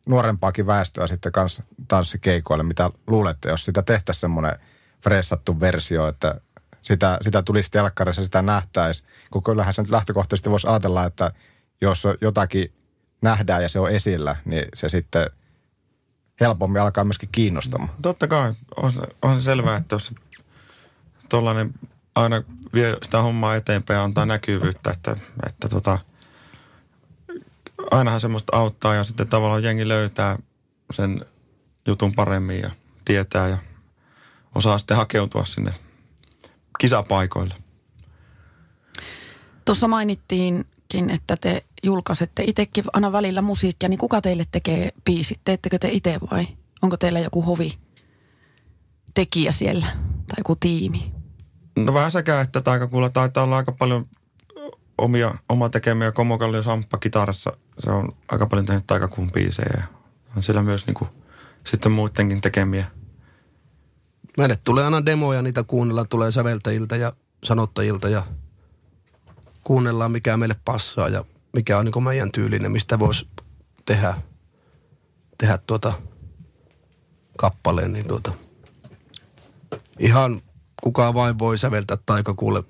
nuorempaakin 0.06 0.68
väestöä 0.68 1.08
sitten 1.08 1.32
kans 1.32 1.62
tanssikeikoille, 1.88 2.64
mitä 2.64 2.92
luulette, 3.08 3.50
jos 3.50 3.66
sitä 3.66 3.84
tehtäisiin 3.84 4.22
semmoinen 4.22 4.60
freessattu 5.04 5.60
versio, 5.60 6.08
että 6.08 6.42
sitä, 6.86 7.18
sitä 7.22 7.42
tulisi 7.42 7.72
telkkarissa, 7.72 8.24
sitä 8.24 8.42
nähtäisi, 8.42 9.04
kun 9.32 9.44
kyllähän 9.44 9.74
se 9.74 9.82
nyt 9.82 9.92
lähtökohtaisesti 9.92 10.50
voisi 10.50 10.68
ajatella, 10.68 11.06
että 11.06 11.32
jos 11.82 12.04
jotakin 12.22 12.74
nähdään 13.22 13.62
ja 13.62 13.70
se 13.70 13.80
on 13.80 13.92
esillä, 13.92 14.36
niin 14.46 14.66
se 14.74 14.90
sitten 14.90 15.30
helpommin 16.40 16.82
alkaa 16.82 17.04
myöskin 17.04 17.30
kiinnostamaan. 17.32 17.92
Totta 18.02 18.28
kai. 18.28 18.54
On, 18.76 18.94
on 19.22 19.42
se 19.42 19.46
selvää, 19.46 19.78
että 19.78 19.96
jos 19.96 20.14
tuollainen 21.30 21.74
aina 22.16 22.44
vie 22.74 22.98
sitä 23.04 23.22
hommaa 23.22 23.56
eteenpäin 23.56 23.98
ja 23.98 24.04
antaa 24.04 24.26
näkyvyyttä, 24.26 24.92
että, 24.92 25.16
että 25.48 25.70
tota, 25.70 26.00
ainahan 27.92 28.22
semmoista 28.22 28.58
auttaa 28.58 28.96
ja 28.96 29.04
sitten 29.04 29.28
tavallaan 29.28 29.64
jengi 29.64 29.88
löytää 29.88 30.38
sen 30.94 31.26
jutun 31.88 32.14
paremmin 32.14 32.62
ja 32.62 32.72
tietää 33.06 33.48
ja 33.48 33.58
osaa 34.56 34.78
sitten 34.78 34.98
hakeutua 34.98 35.46
sinne 35.46 35.74
kisapaikoille. 36.80 37.56
Tuossa 39.66 39.88
mainittiinkin, 39.88 41.10
että 41.10 41.38
te 41.38 41.66
julkaisette 41.84 42.44
itsekin 42.48 42.84
aina 42.94 43.12
välillä 43.12 43.42
musiikkia, 43.42 43.90
niin 43.90 43.98
kuka 43.98 44.22
teille 44.22 44.46
tekee 44.52 44.90
biisit? 45.06 45.42
Teettekö 45.46 45.80
te 45.80 45.88
itse 45.92 46.20
vai 46.32 46.48
onko 46.82 46.98
teillä 46.98 47.20
joku 47.20 47.42
hovi 47.42 47.78
tekijä 49.14 49.52
siellä 49.52 49.86
tai 50.28 50.36
joku 50.38 50.56
tiimi? 50.56 51.12
No 51.76 51.94
vähän 51.94 52.12
sekä, 52.12 52.42
että 52.42 52.62
taikakuulla 52.62 53.10
taitaa 53.10 53.44
olla 53.44 53.58
aika 53.58 53.72
paljon 53.72 54.06
omia, 54.98 55.36
oma 55.50 55.70
tekemiä 55.70 56.12
Komokallio 56.12 56.64
Samppa 56.64 56.98
kitarassa. 56.98 57.58
Se 57.80 57.92
on 57.92 58.10
aika 58.28 58.46
paljon 58.46 58.66
tehnyt 58.66 58.88
taikakuun 58.88 59.32
biisejä 59.32 59.74
ja 59.78 59.84
on 60.38 60.44
siellä 60.44 60.64
myös 60.64 60.88
niinku 60.88 61.08
sitten 61.66 61.92
muidenkin 61.92 62.42
tekemiä. 62.42 62.86
Meille 64.38 64.60
tulee 64.64 64.84
aina 64.84 65.06
demoja, 65.06 65.42
niitä 65.42 65.64
kuunnellaan, 65.64 66.08
tulee 66.10 66.32
säveltäjiltä 66.32 66.96
ja 66.96 67.14
sanottajilta 67.44 68.10
ja 68.10 68.24
kuunnellaan 69.64 70.12
mikä 70.12 70.38
meille 70.38 70.56
passaa 70.66 71.10
ja 71.10 71.26
mikä 71.54 71.78
on 71.78 71.86
niin 71.86 72.04
meidän 72.04 72.32
tyylinen, 72.32 72.72
mistä 72.72 73.00
voisi 73.00 73.28
tehdä, 73.86 74.18
tehdä 75.38 75.60
tuota 75.68 75.94
kappaleen, 77.38 77.94
niin 77.94 78.08
tuota, 78.08 78.32
ihan 80.00 80.42
kuka 80.84 81.14
vain 81.14 81.40
voi 81.40 81.58
säveltää 81.58 81.98
taikakuulle 82.06 82.64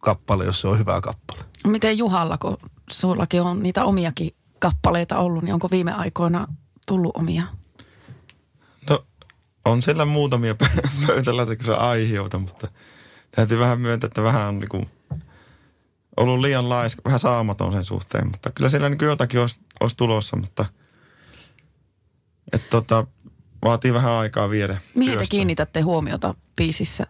kappale, 0.00 0.44
jos 0.44 0.60
se 0.60 0.68
on 0.68 0.78
hyvä 0.78 1.00
kappale. 1.00 1.44
Miten 1.66 1.98
Juhalla, 1.98 2.38
kun 2.38 2.56
sullakin 2.90 3.42
on 3.42 3.62
niitä 3.62 3.84
omiakin 3.84 4.30
kappaleita 4.58 5.18
ollut, 5.18 5.44
niin 5.44 5.54
onko 5.54 5.70
viime 5.70 5.92
aikoina 5.92 6.46
tullut 6.86 7.16
omia? 7.16 7.42
On 9.64 9.82
siellä 9.82 10.04
muutamia 10.04 10.52
pö- 10.64 11.06
pöytälätäköisiä 11.06 11.74
aiheita, 11.74 12.38
mutta 12.38 12.68
täytyy 13.30 13.58
vähän 13.58 13.80
myöntää, 13.80 14.06
että 14.06 14.22
vähän 14.22 14.48
on 14.48 14.58
niinku 14.58 14.88
ollut 16.16 16.40
liian 16.40 16.68
laiska, 16.68 17.02
vähän 17.04 17.20
saamaton 17.20 17.72
sen 17.72 17.84
suhteen, 17.84 18.26
mutta 18.26 18.50
kyllä 18.50 18.70
siellä 18.70 18.88
niin 18.88 18.98
jotakin 19.02 19.40
olisi, 19.40 19.56
olisi 19.80 19.96
tulossa, 19.96 20.36
mutta 20.36 20.64
että 22.52 22.70
tota, 22.70 23.06
vaatii 23.64 23.92
vähän 23.92 24.12
aikaa 24.12 24.50
viedä. 24.50 24.78
Mihin 24.94 25.12
te 25.12 25.16
työstä. 25.16 25.30
kiinnitätte 25.30 25.80
huomiota 25.80 26.34
biisissä? 26.56 27.06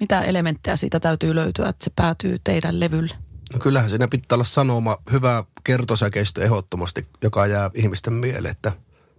Mitä 0.00 0.22
elementtejä 0.22 0.76
siitä 0.76 1.00
täytyy 1.00 1.34
löytyä, 1.34 1.68
että 1.68 1.84
se 1.84 1.90
päätyy 1.96 2.36
teidän 2.44 2.80
levylle? 2.80 3.14
No 3.52 3.58
kyllähän 3.58 3.90
siinä 3.90 4.08
pitää 4.08 4.36
olla 4.36 4.44
sanoma, 4.44 4.98
hyvä 5.12 5.44
kertosäkeistö 5.64 6.44
ehdottomasti, 6.44 7.06
joka 7.22 7.46
jää 7.46 7.70
ihmisten 7.74 8.12
mieleen. 8.12 8.52
Että 8.52 8.72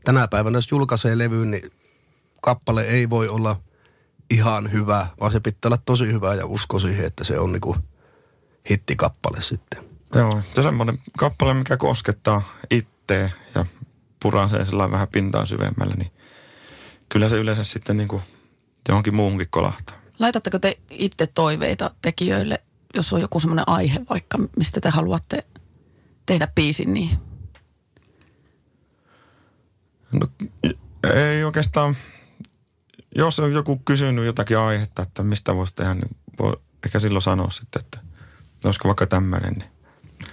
tänä 0.06 0.28
päivänä, 0.28 0.58
jos 0.58 0.72
julkaisee 0.72 1.18
levyyn, 1.18 1.52
niin 1.52 1.72
kappale 2.42 2.82
ei 2.82 3.10
voi 3.10 3.28
olla 3.28 3.56
ihan 4.30 4.72
hyvä, 4.72 5.08
vaan 5.20 5.32
se 5.32 5.40
pitää 5.40 5.70
olla 5.70 5.78
tosi 5.86 6.06
hyvä 6.06 6.36
ja 6.36 6.46
usko 6.46 6.80
siihen, 6.80 7.06
että 7.06 7.24
se 7.24 7.40
on 7.40 7.52
niinku 7.52 7.76
hittikappale 8.70 9.42
sitten. 9.42 9.84
Joo, 10.16 10.42
se 10.42 10.60
on 10.60 10.66
semmoinen 10.66 11.00
kappale, 11.18 11.54
mikä 11.54 11.78
koskettaa 11.78 12.42
itteen 12.72 13.34
ja 13.56 13.66
purasee 14.22 14.66
sillä 14.66 14.92
vähän 14.92 15.08
pintaa 15.08 15.46
syvemmällä, 15.46 15.96
niin 15.96 16.12
kyllä 17.10 17.30
se 17.30 17.36
yleensä 17.36 17.64
sitten 17.64 17.98
niin 17.98 18.08
kuin 18.08 18.22
johonkin 18.88 19.16
muuhunkin 19.16 19.48
kolahtaa. 19.50 19.96
Laitatteko 20.20 20.60
te 20.60 20.80
itse 20.92 21.28
toiveita 21.28 21.92
tekijöille, 22.02 22.64
jos 22.96 23.14
on 23.14 23.22
joku 23.22 23.40
semmoinen 23.40 23.70
aihe 23.70 24.00
vaikka, 24.10 24.38
mistä 24.58 24.82
te 24.82 24.90
haluatte 24.90 25.46
tehdä 26.26 26.48
biisin, 26.56 26.94
niin 26.94 27.10
No, 30.12 30.28
ei 31.14 31.44
oikeastaan, 31.44 31.96
jos 33.16 33.40
on 33.40 33.54
joku 33.54 33.78
kysynyt 33.78 34.26
jotakin 34.26 34.58
aihetta, 34.58 35.02
että 35.02 35.24
mistä 35.24 35.56
voisi 35.56 35.76
tehdä, 35.76 35.94
niin 35.94 36.16
voi 36.40 36.54
ehkä 36.86 37.00
silloin 37.00 37.22
sanoa 37.22 37.52
sitten, 37.52 37.80
että 37.80 38.00
olisiko 38.66 38.88
vaikka 38.88 39.08
tämmöinen. 39.08 39.54
Niin. 39.54 39.70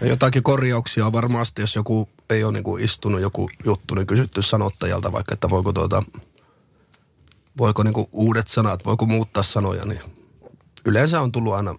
Ja 0.01 0.07
jotakin 0.07 0.43
korjauksia 0.43 1.07
on 1.07 1.13
varmasti, 1.13 1.63
jos 1.63 1.77
joku 1.77 2.09
ei 2.31 2.45
ole 2.45 2.53
niinku 2.53 2.77
istunut 2.77 3.21
joku 3.21 3.51
juttu, 3.65 3.95
niin 3.95 4.07
kysytty 4.07 4.43
sanottajalta 4.43 5.13
vaikka, 5.13 5.35
että 5.35 5.51
voiko 5.51 5.73
tuota, 5.73 6.03
voiko 7.59 7.83
niinku 7.83 8.09
uudet 8.13 8.49
sanat, 8.49 8.85
voiko 8.87 9.07
muuttaa 9.07 9.43
sanoja, 9.43 9.85
niin 9.85 10.01
yleensä 10.85 11.21
on 11.21 11.33
tullut 11.33 11.55
aina 11.55 11.75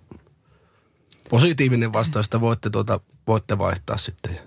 positiivinen 1.29 1.93
vastaus, 1.93 2.25
että 2.25 2.41
voitte, 2.41 2.69
tuota, 2.69 2.99
voitte 3.27 3.57
vaihtaa 3.57 3.97
sitten. 3.97 4.39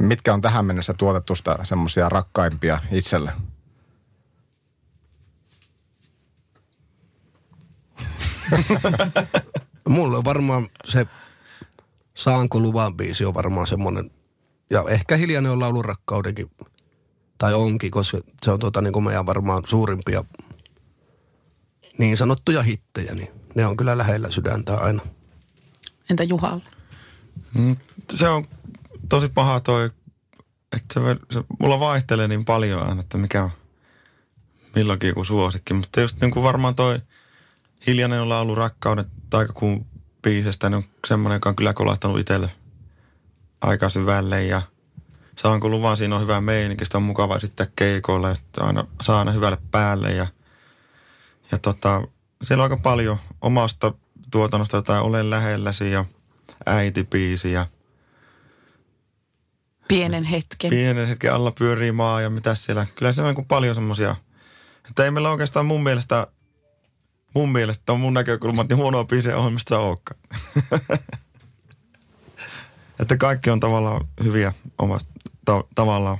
Mitkä 0.00 0.34
on 0.34 0.40
tähän 0.40 0.64
mennessä 0.64 0.94
tuotettusta 0.94 1.58
semmoisia 1.62 2.08
rakkaimpia 2.08 2.80
itselle? 2.92 3.32
Mulla 9.88 10.16
on 10.16 10.24
varmaan 10.24 10.66
se 10.84 11.06
Saanko 12.14 12.60
luvan 12.60 12.96
biisi 12.96 13.24
on 13.24 13.34
varmaan 13.34 13.66
semmoinen, 13.66 14.10
ja 14.70 14.84
ehkä 14.88 15.16
hiljainen 15.16 15.52
on 15.52 15.60
laulun 15.60 15.84
rakkaudenkin, 15.84 16.50
tai 17.38 17.54
onkin, 17.54 17.90
koska 17.90 18.18
se 18.42 18.50
on 18.50 18.60
tota, 18.60 18.80
niin 18.80 18.92
kuin 18.92 19.04
meidän 19.04 19.26
varmaan 19.26 19.62
suurimpia 19.66 20.24
niin 21.98 22.16
sanottuja 22.16 22.62
hittejä, 22.62 23.14
niin 23.14 23.28
ne 23.54 23.66
on 23.66 23.76
kyllä 23.76 23.98
lähellä 23.98 24.30
sydäntä 24.30 24.76
aina. 24.76 25.02
entä 26.10 26.24
Juhalla? 26.24 26.64
Mm, 27.54 27.76
Se 28.14 28.28
on 28.28 28.48
tosi 29.08 29.28
paha 29.28 29.60
toi, 29.60 29.90
että 30.76 30.94
se, 30.94 31.00
se, 31.30 31.44
mulla 31.60 31.80
vaihtelee 31.80 32.28
niin 32.28 32.44
paljon 32.44 32.88
aina, 32.88 33.00
että 33.00 33.18
mikä 33.18 33.44
on 33.44 33.50
milloinkin 34.74 35.08
joku 35.08 35.24
suosikki. 35.24 35.74
Mutta 35.74 36.00
just 36.00 36.20
niin 36.20 36.30
kuin 36.30 36.42
varmaan 36.42 36.74
toi 36.74 36.98
hiljainen 37.86 38.20
on 38.20 38.28
laulu 38.28 38.54
rakkaudet 38.54 39.08
taikakuun 39.30 39.86
biisestä, 40.22 40.70
niin 40.70 40.76
on 40.76 40.84
semmoinen, 41.06 41.36
joka 41.36 41.48
on 41.48 41.56
kyllä 41.56 41.72
kolahtanut 41.72 42.18
itselle 42.18 42.50
aika 43.60 43.88
syvälle 43.88 44.44
ja 44.44 44.62
saanko 45.38 45.68
luvan, 45.68 45.96
siinä 45.96 46.16
on 46.16 46.22
hyvä 46.22 46.40
meininki, 46.40 46.84
sitä 46.84 46.98
on 46.98 47.02
mukava 47.02 47.40
sitten 47.40 47.66
keikoilla, 47.76 48.30
että 48.30 48.64
aina 48.64 48.86
saa 49.00 49.18
aina 49.18 49.32
hyvälle 49.32 49.58
päälle 49.70 50.12
ja, 50.12 50.26
ja 51.52 51.58
tota, 51.58 52.02
siellä 52.44 52.64
on 52.64 52.70
aika 52.70 52.82
paljon 52.82 53.18
omasta 53.40 53.94
tuotannosta 54.30 54.76
jotain 54.76 55.02
Olen 55.02 55.30
lähelläsi 55.30 55.90
ja 55.90 56.04
äitipiisi 56.66 57.52
ja 57.52 57.66
Pienen 59.88 60.24
hetken. 60.24 60.70
pienen 60.70 61.06
hetken 61.06 61.34
alla 61.34 61.50
pyörii 61.50 61.92
maa 61.92 62.20
ja 62.20 62.30
mitä 62.30 62.54
siellä. 62.54 62.86
Kyllä 62.94 63.12
siellä 63.12 63.28
on 63.28 63.34
niin 63.34 63.46
paljon 63.46 63.74
semmoisia, 63.74 64.16
että 64.88 65.04
ei 65.04 65.10
meillä 65.10 65.30
oikeastaan 65.30 65.66
mun 65.66 65.82
mielestä, 65.82 66.26
mun 67.34 67.52
mielestä 67.52 67.92
on 67.92 68.00
mun 68.00 68.14
näkökulma, 68.14 68.62
niin 68.62 68.76
huonoa 68.76 69.04
biisejä 69.04 69.36
ohjelmista 69.36 69.78
olekaan. 69.78 70.20
että 73.00 73.16
kaikki 73.16 73.50
on 73.50 73.60
tavallaan 73.60 74.08
hyviä 74.24 74.52
omasta, 74.78 75.10
ta, 75.44 75.64
tavallaan, 75.74 76.18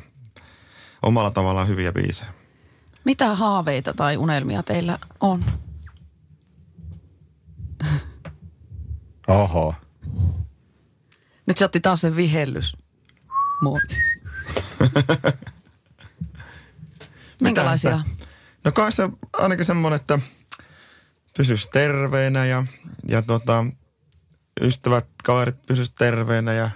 omalla 1.03 1.31
tavallaan 1.31 1.69
hyviä 1.69 1.93
biisejä. 1.93 2.33
Mitä 3.05 3.35
haaveita 3.35 3.95
tai 3.95 4.17
unelmia 4.17 4.63
teillä 4.63 4.99
on? 5.21 5.45
Oho. 9.29 9.75
Nyt 11.47 11.59
se 11.59 11.65
otti 11.65 11.81
taas 11.81 12.01
sen 12.01 12.17
vihellys. 12.17 12.77
Moi. 13.63 13.81
Minkälaisia? 17.41 18.01
No 18.65 18.73
kai 18.73 18.93
se 18.93 19.09
ainakin 19.33 19.65
semmoinen, 19.65 19.97
että 19.97 20.19
pysyisi 21.41 21.69
terveenä 21.73 22.47
ja, 22.47 22.65
ja 23.09 23.23
tota, 23.23 23.65
ystävät, 24.61 25.07
kaverit 25.25 25.67
pysyis 25.67 25.91
terveenä 25.91 26.53
ja 26.53 26.71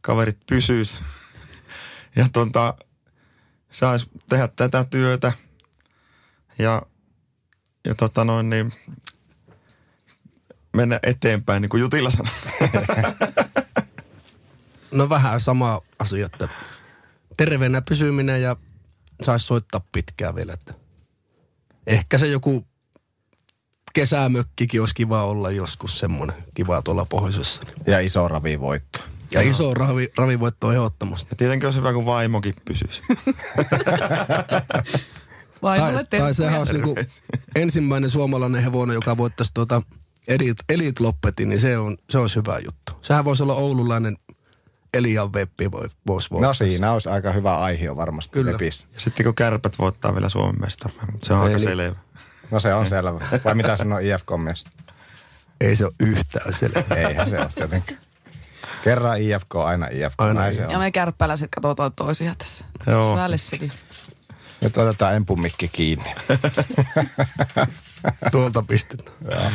kaverit 0.00 0.38
pysyis. 0.46 1.00
Ja 2.16 2.28
tota, 2.32 2.74
saisi 3.70 4.10
tehdä 4.28 4.48
tätä 4.48 4.84
työtä 4.84 5.32
ja, 6.58 6.82
ja 7.84 7.94
tota 7.94 8.24
noin 8.24 8.50
niin, 8.50 8.72
mennä 10.72 11.00
eteenpäin, 11.02 11.62
niin 11.62 11.70
kuin 11.70 11.80
Jutila 11.80 12.10
sanoi. 12.10 12.32
No 14.90 15.08
vähän 15.08 15.40
sama 15.40 15.80
asia, 15.98 16.26
että 16.26 16.48
terveenä 17.36 17.82
pysyminen 17.82 18.42
ja 18.42 18.56
saisi 19.22 19.46
soittaa 19.46 19.86
pitkään 19.92 20.34
vielä. 20.34 20.52
Että 20.52 20.74
ehkä 21.86 22.18
se 22.18 22.26
joku 22.26 22.66
kesämökkikin 23.92 24.80
olisi 24.80 24.94
kiva 24.94 25.24
olla 25.24 25.50
joskus 25.50 25.98
semmoinen 25.98 26.36
kiva 26.54 26.82
tuolla 26.82 27.04
pohjoisessa. 27.04 27.62
Ja 27.86 28.00
iso 28.00 28.28
ravivoitto. 28.28 29.00
Ja 29.32 29.40
iso 29.42 29.74
ravi, 29.74 30.08
ravivoitto 30.16 30.72
ehdottomasti. 30.72 31.28
Ja 31.30 31.36
tietenkin 31.36 31.66
olisi 31.66 31.78
hyvä, 31.78 31.92
kun 31.92 32.04
vaimokin 32.06 32.54
pysyisi. 32.64 33.02
Vai 35.62 35.78
Tai, 35.78 36.04
tai 36.04 36.34
sehän 36.34 36.58
olisi 36.58 36.72
niinku 36.72 36.96
ensimmäinen 37.56 38.10
suomalainen 38.10 38.62
hevonen, 38.62 38.94
joka 38.94 39.16
voittaisi 39.16 39.54
tuota 39.54 39.82
Elite, 40.28 40.64
Elite 40.68 41.02
Loppetin, 41.02 41.48
niin 41.48 41.60
se, 41.60 41.78
on, 41.78 41.96
se 42.10 42.18
olisi 42.18 42.36
hyvä 42.36 42.58
juttu. 42.58 42.92
Sehän 43.02 43.24
voisi 43.24 43.42
olla 43.42 43.54
oululainen 43.54 44.16
Elian 44.94 45.32
Veppi 45.32 45.70
voi, 45.70 45.88
voisi 46.06 46.28
No 46.30 46.34
voittaa. 46.34 46.54
siinä 46.54 46.92
olisi 46.92 47.08
aika 47.08 47.32
hyvä 47.32 47.58
aihio 47.58 47.96
varmasti 47.96 48.32
Kyllä. 48.32 48.50
Ja 48.94 49.00
sitten 49.00 49.24
kun 49.24 49.34
kärpät 49.34 49.78
voittaa 49.78 50.14
vielä 50.14 50.28
Suomen 50.28 50.60
mestaruuden, 50.60 51.12
mutta 51.12 51.26
se 51.26 51.32
on 51.34 51.40
Ei 51.40 51.46
aika 51.46 51.58
selvä. 51.58 51.96
No 52.52 52.60
se 52.60 52.74
on 52.74 52.88
selvä. 52.88 53.20
Vai 53.44 53.54
mitä 53.54 53.76
sanoo 53.76 53.98
IFK-mies? 53.98 54.64
Ei 55.60 55.76
se 55.76 55.84
ole 55.84 55.92
yhtään 56.00 56.52
selvä. 56.52 56.82
Eihän 56.96 57.26
se 57.30 57.38
ole 57.38 57.48
tietenkään. 57.54 58.00
Kerran 58.84 59.20
IFK, 59.22 59.56
aina 59.56 59.86
IFK. 59.86 60.20
Aina 60.20 60.40
Näin 60.40 60.54
se 60.54 60.62
Ja 60.62 60.68
on. 60.68 60.78
me 60.84 60.90
kärppäläiset 60.90 61.50
katsotaan 61.50 61.92
toisia 61.92 62.34
tässä. 62.38 62.64
Joo. 62.86 63.16
Välissäkin. 63.16 63.70
Nyt 64.60 64.76
otetaan 64.76 65.14
empumikki 65.14 65.68
kiinni. 65.68 66.14
Tuolta 68.32 68.62
pistetään. 68.62 69.52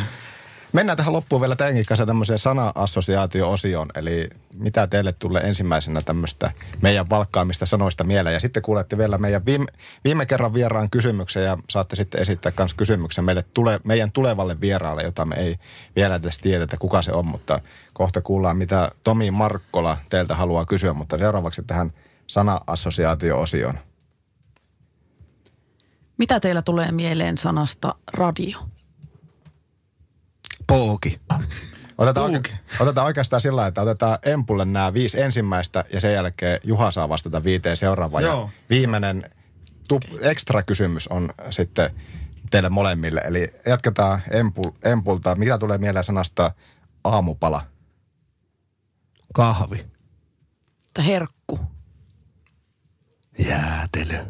Mennään 0.73 0.97
tähän 0.97 1.13
loppuun 1.13 1.41
vielä 1.41 1.55
tämänkin 1.55 1.85
kanssa 1.85 2.05
tämmöiseen 2.05 2.39
sana-assosiaatio-osioon. 2.39 3.87
Eli 3.95 4.29
mitä 4.53 4.87
teille 4.87 5.11
tulee 5.11 5.41
ensimmäisenä 5.41 6.01
tämmöistä 6.01 6.51
meidän 6.81 7.09
valkkaamista 7.09 7.65
sanoista 7.65 8.03
mieleen. 8.03 8.33
Ja 8.33 8.39
sitten 8.39 8.63
kuulette 8.63 8.97
vielä 8.97 9.17
meidän 9.17 9.45
viime, 9.45 9.65
viime 10.03 10.25
kerran 10.25 10.53
vieraan 10.53 10.89
kysymyksen 10.89 11.43
ja 11.43 11.57
saatte 11.69 11.95
sitten 11.95 12.21
esittää 12.21 12.51
myös 12.57 12.73
kysymyksen 12.73 13.23
meille 13.25 13.45
tule, 13.53 13.79
meidän 13.83 14.11
tulevalle 14.11 14.61
vieraalle, 14.61 15.03
jota 15.03 15.25
me 15.25 15.35
ei 15.35 15.57
vielä 15.95 16.15
edes 16.15 16.39
tiedetä, 16.39 16.77
kuka 16.79 17.01
se 17.01 17.11
on. 17.11 17.27
Mutta 17.27 17.59
kohta 17.93 18.21
kuullaan, 18.21 18.57
mitä 18.57 18.91
Tomi 19.03 19.31
Markkola 19.31 19.97
teiltä 20.09 20.35
haluaa 20.35 20.65
kysyä. 20.65 20.93
Mutta 20.93 21.17
seuraavaksi 21.17 21.63
tähän 21.63 21.93
sana-assosiaatio-osioon. 22.27 23.77
Mitä 26.17 26.39
teillä 26.39 26.61
tulee 26.61 26.91
mieleen 26.91 27.37
sanasta 27.37 27.95
radio? 28.13 28.59
Pooki. 30.67 31.19
Otetaan, 31.97 32.31
oike- 32.31 32.57
otetaan 32.79 33.05
oikeastaan 33.07 33.41
sillä 33.41 33.67
että 33.67 33.81
otetaan 33.81 34.17
Empulle 34.23 34.65
nämä 34.65 34.93
viisi 34.93 35.21
ensimmäistä 35.21 35.85
ja 35.93 36.01
sen 36.01 36.13
jälkeen 36.13 36.59
Juha 36.63 36.91
saa 36.91 37.09
vastata 37.09 37.43
viiteen 37.43 37.77
seuraavaan. 37.77 38.23
Ja 38.23 38.29
Joo. 38.29 38.49
viimeinen 38.69 39.29
tup- 39.93 40.17
ekstra 40.21 40.63
kysymys 40.63 41.07
on 41.07 41.29
sitten 41.49 41.89
teille 42.51 42.69
molemmille. 42.69 43.21
Eli 43.25 43.53
jatketaan 43.65 44.21
Empul, 44.31 44.71
Empulta. 44.83 45.35
Mitä 45.35 45.57
tulee 45.57 45.77
mieleen 45.77 46.03
sanasta 46.03 46.51
aamupala? 47.03 47.61
Kahvi. 49.33 49.85
Tai 50.93 51.05
herkku? 51.07 51.59
Jäätelö. 53.39 54.25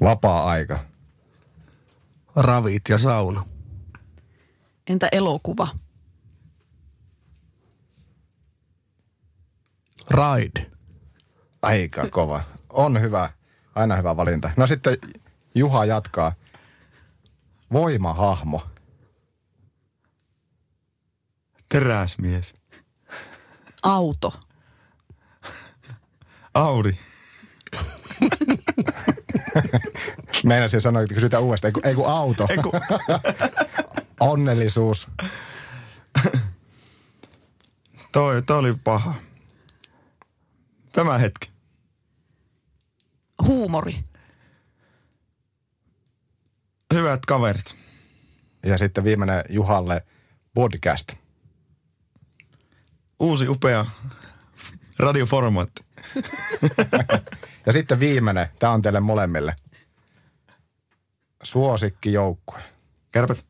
Vapaa-aika. 0.00 0.78
Ravit 2.36 2.82
ja 2.88 2.98
sauna. 2.98 3.44
Entä 4.88 5.08
elokuva? 5.12 5.68
Ride. 10.10 10.70
Aika 11.62 12.08
kova. 12.08 12.40
On 12.70 13.00
hyvä. 13.00 13.30
Aina 13.74 13.96
hyvä 13.96 14.16
valinta. 14.16 14.50
No 14.56 14.66
sitten 14.66 14.96
Juha 15.54 15.84
jatkaa. 15.84 16.32
Voimahahmo. 17.72 18.62
Teräsmies. 21.68 22.54
Auto. 23.82 24.34
Audi. 26.54 26.92
Meinasin 30.44 30.80
sanoa, 30.80 31.02
että 31.02 31.14
kysytään 31.14 31.42
uudestaan. 31.42 31.68
Ei 31.68 31.72
kun, 31.72 31.86
ei 31.86 31.94
kun 31.94 32.06
auto. 32.06 32.46
Ei 32.50 32.56
kun, 32.56 32.72
Onnellisuus. 34.20 35.08
toi, 38.12 38.42
toi 38.42 38.58
oli 38.58 38.74
paha. 38.84 39.14
Tämä 40.92 41.18
hetki. 41.18 41.50
Huumori. 43.42 44.04
Hyvät 46.94 47.26
kaverit. 47.26 47.76
Ja 48.66 48.78
sitten 48.78 49.04
viimeinen 49.04 49.44
Juhalle 49.48 50.06
podcast. 50.54 51.12
Uusi 53.20 53.48
upea 53.48 53.86
radioformaatti. 54.98 55.84
Ja 57.66 57.72
sitten 57.72 58.00
viimeinen, 58.00 58.48
tämä 58.58 58.72
on 58.72 58.82
teille 58.82 59.00
molemmille. 59.00 59.54
Suosikkijoukkue. 61.42 62.62
Kärpät. 63.12 63.47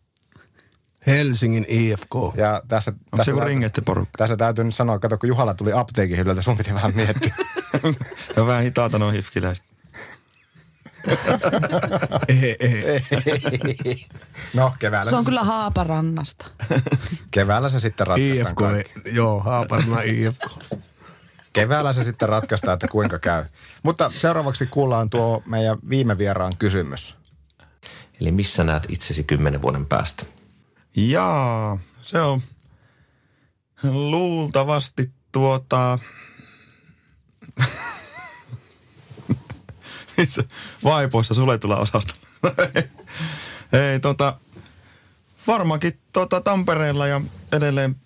Helsingin 1.08 1.64
IFK. 1.68 2.14
Ja 2.36 2.62
tässä, 2.68 2.90
Onko 2.90 3.02
se 3.04 3.16
tässä, 3.16 3.30
joku 3.30 3.38
täytyy, 3.40 3.52
ringetti 3.54 3.80
porukka? 3.82 4.18
tässä 4.18 4.36
täytyy 4.36 4.64
nyt 4.64 4.74
sanoa, 4.74 4.98
kato 4.98 5.18
kun 5.18 5.28
Juhalla 5.28 5.54
tuli 5.54 5.72
apteekin 5.72 6.16
hyllyltä, 6.18 6.42
sun 6.42 6.56
piti 6.56 6.74
vähän 6.74 6.92
miettiä. 6.94 7.34
No 8.36 8.46
vähän 8.46 8.62
hitaata 8.62 8.98
nuo 8.98 9.10
hifkiläiset. 9.10 9.64
Ei, 12.28 12.56
ei. 12.60 13.00
no 14.54 14.72
keväällä, 14.78 15.10
Se 15.10 15.16
on 15.16 15.24
kyllä 15.24 15.44
Haaparannasta. 15.44 16.50
keväällä 17.30 17.68
se 17.68 17.80
sitten 17.80 18.06
ratkaistaan 18.06 18.48
IFK, 18.48 18.54
kaikki. 18.54 18.92
ei- 19.08 19.14
joo, 19.14 19.40
Haaparina 19.40 20.00
IFK. 20.02 20.74
Keväällä 21.52 21.92
se 21.92 22.04
sitten 22.04 22.28
ratkaistaan, 22.28 22.74
että 22.74 22.88
kuinka 22.88 23.18
käy. 23.18 23.44
Mutta 23.82 24.10
seuraavaksi 24.18 24.66
kuullaan 24.66 25.10
tuo 25.10 25.42
meidän 25.46 25.78
viime 25.88 26.18
vieraan 26.18 26.56
kysymys. 26.56 27.16
Eli 28.20 28.32
missä 28.32 28.64
näet 28.64 28.86
itsesi 28.88 29.24
kymmenen 29.24 29.62
vuoden 29.62 29.86
päästä? 29.86 30.24
Jaa, 31.06 31.78
se 32.02 32.20
on 32.20 32.42
luultavasti 33.82 35.12
tuota... 35.32 35.98
Missä 40.16 40.44
vaipoissa 40.84 41.34
suletula 41.34 41.76
osasta. 41.76 42.14
Ei 43.92 44.00
tota, 44.00 44.38
varmaankin 45.46 45.98
tota 46.12 46.40
Tampereella 46.40 47.06
ja 47.06 47.20
edelleen 47.52 47.96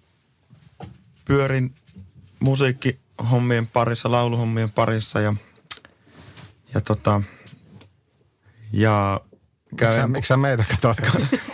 pyörin 1.24 1.74
musiikkihommien 2.40 3.66
parissa, 3.66 4.10
lauluhommien 4.10 4.70
parissa 4.70 5.20
ja, 5.20 5.34
ja 6.74 6.80
tota, 6.80 7.22
ja 8.72 9.20
Miksi 9.80 9.94
sä, 9.94 10.06
miksi 10.06 10.28
sä 10.28 10.36
meitä 10.36 10.64
katot 10.70 10.96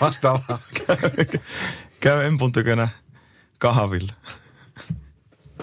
vastaavaa? 0.01 0.59
käy 2.01 2.27
Empun 2.27 2.53
tykönä 2.53 2.89
kahvilla. 3.59 4.13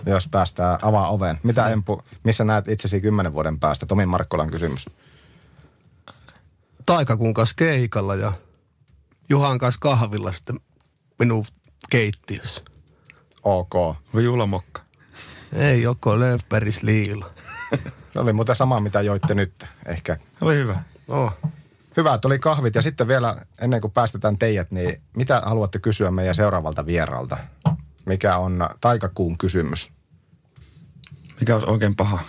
Jos 0.05 0.27
päästään 0.27 0.79
avaa 0.81 1.09
oven. 1.09 1.39
Mitä 1.43 1.67
Empu, 1.67 2.01
missä 2.23 2.43
näet 2.43 2.67
itsesi 2.67 3.01
kymmenen 3.01 3.33
vuoden 3.33 3.59
päästä? 3.59 3.85
Tomi 3.85 4.05
Markkolan 4.05 4.51
kysymys. 4.51 4.89
Taikakuun 6.85 7.33
kanssa 7.33 7.55
keikalla 7.55 8.15
ja 8.15 8.33
Juhan 9.29 9.57
kanssa 9.57 9.79
kahvilla 9.79 10.31
sitten 10.31 10.55
minun 11.19 11.45
keittiössä. 11.89 12.63
Ok. 13.43 13.75
Onko 13.75 14.19
juhlamokka? 14.19 14.81
Ei 15.53 15.81
joko 15.81 16.19
Löfbergs 16.19 16.83
liila. 16.83 17.33
Se 18.13 18.19
oli 18.19 18.33
muuten 18.33 18.55
sama, 18.55 18.79
mitä 18.79 19.01
joitte 19.01 19.35
nyt. 19.35 19.65
Ehkä 19.85 20.17
Oli 20.41 20.55
hyvä. 20.55 20.83
Oh. 21.07 21.37
Hyvä, 21.97 22.17
tuli 22.17 22.39
kahvit. 22.39 22.75
Ja 22.75 22.81
sitten 22.81 23.07
vielä, 23.07 23.45
ennen 23.61 23.81
kuin 23.81 23.91
päästetään 23.91 24.37
teidät, 24.37 24.71
niin 24.71 25.01
mitä 25.17 25.41
haluatte 25.45 25.79
kysyä 25.79 26.11
meidän 26.11 26.35
seuraavalta 26.35 26.85
vieraalta? 26.85 27.37
Mikä 28.05 28.37
on 28.37 28.69
taikakuun 28.81 29.37
kysymys? 29.37 29.91
Mikä 31.39 31.55
olisi 31.55 31.69
oikein 31.69 31.95
paha? 31.95 32.19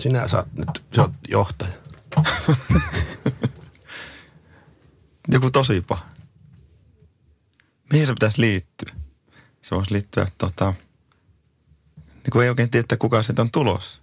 Sinä 0.00 0.28
saat 0.28 0.52
nyt, 0.52 0.84
sä 0.96 1.02
oot 1.02 1.12
johtaja. 1.28 1.72
Joku 5.32 5.50
tosi 5.50 5.80
paha. 5.80 6.06
Mihin 7.92 8.06
se 8.06 8.12
pitäisi 8.12 8.40
liittyä? 8.40 8.94
Se 9.62 9.74
voisi 9.74 9.92
liittyä 9.92 10.26
tota... 10.38 10.74
Niin 11.96 12.30
kuin 12.32 12.42
ei 12.42 12.48
oikein 12.48 12.70
tiedä, 12.70 12.82
että 12.82 12.96
kuka 12.96 13.22
siitä 13.22 13.42
on 13.42 13.50
tulossa. 13.50 14.02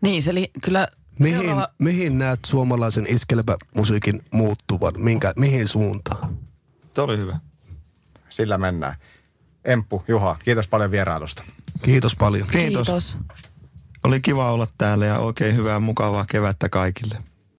Niin, 0.00 0.22
se 0.22 0.30
oli 0.30 0.50
kyllä 0.62 0.88
Mihin, 1.18 1.38
seuraava... 1.38 1.68
mihin 1.78 2.18
näet 2.18 2.40
suomalaisen 2.46 3.06
iskelmämusiikin 3.08 4.22
muuttuvan? 4.32 4.94
Minkä, 4.98 5.32
mihin 5.36 5.68
suuntaan? 5.68 6.38
Tuo 6.94 7.04
oli 7.04 7.18
hyvä. 7.18 7.38
Sillä 8.28 8.58
mennään. 8.58 8.96
Emppu, 9.64 10.04
Juha, 10.08 10.36
kiitos 10.44 10.68
paljon 10.68 10.90
vierailusta. 10.90 11.44
Kiitos 11.82 12.16
paljon. 12.16 12.48
Kiitos. 12.48 12.86
Kiitos. 12.86 13.16
Oli 14.04 14.20
kiva 14.20 14.52
olla 14.52 14.66
täällä 14.78 15.06
ja 15.06 15.18
oikein 15.18 15.56
hyvää 15.56 15.80
mukavaa 15.80 16.24
kevättä 16.30 16.68
kaikille. 16.68 17.31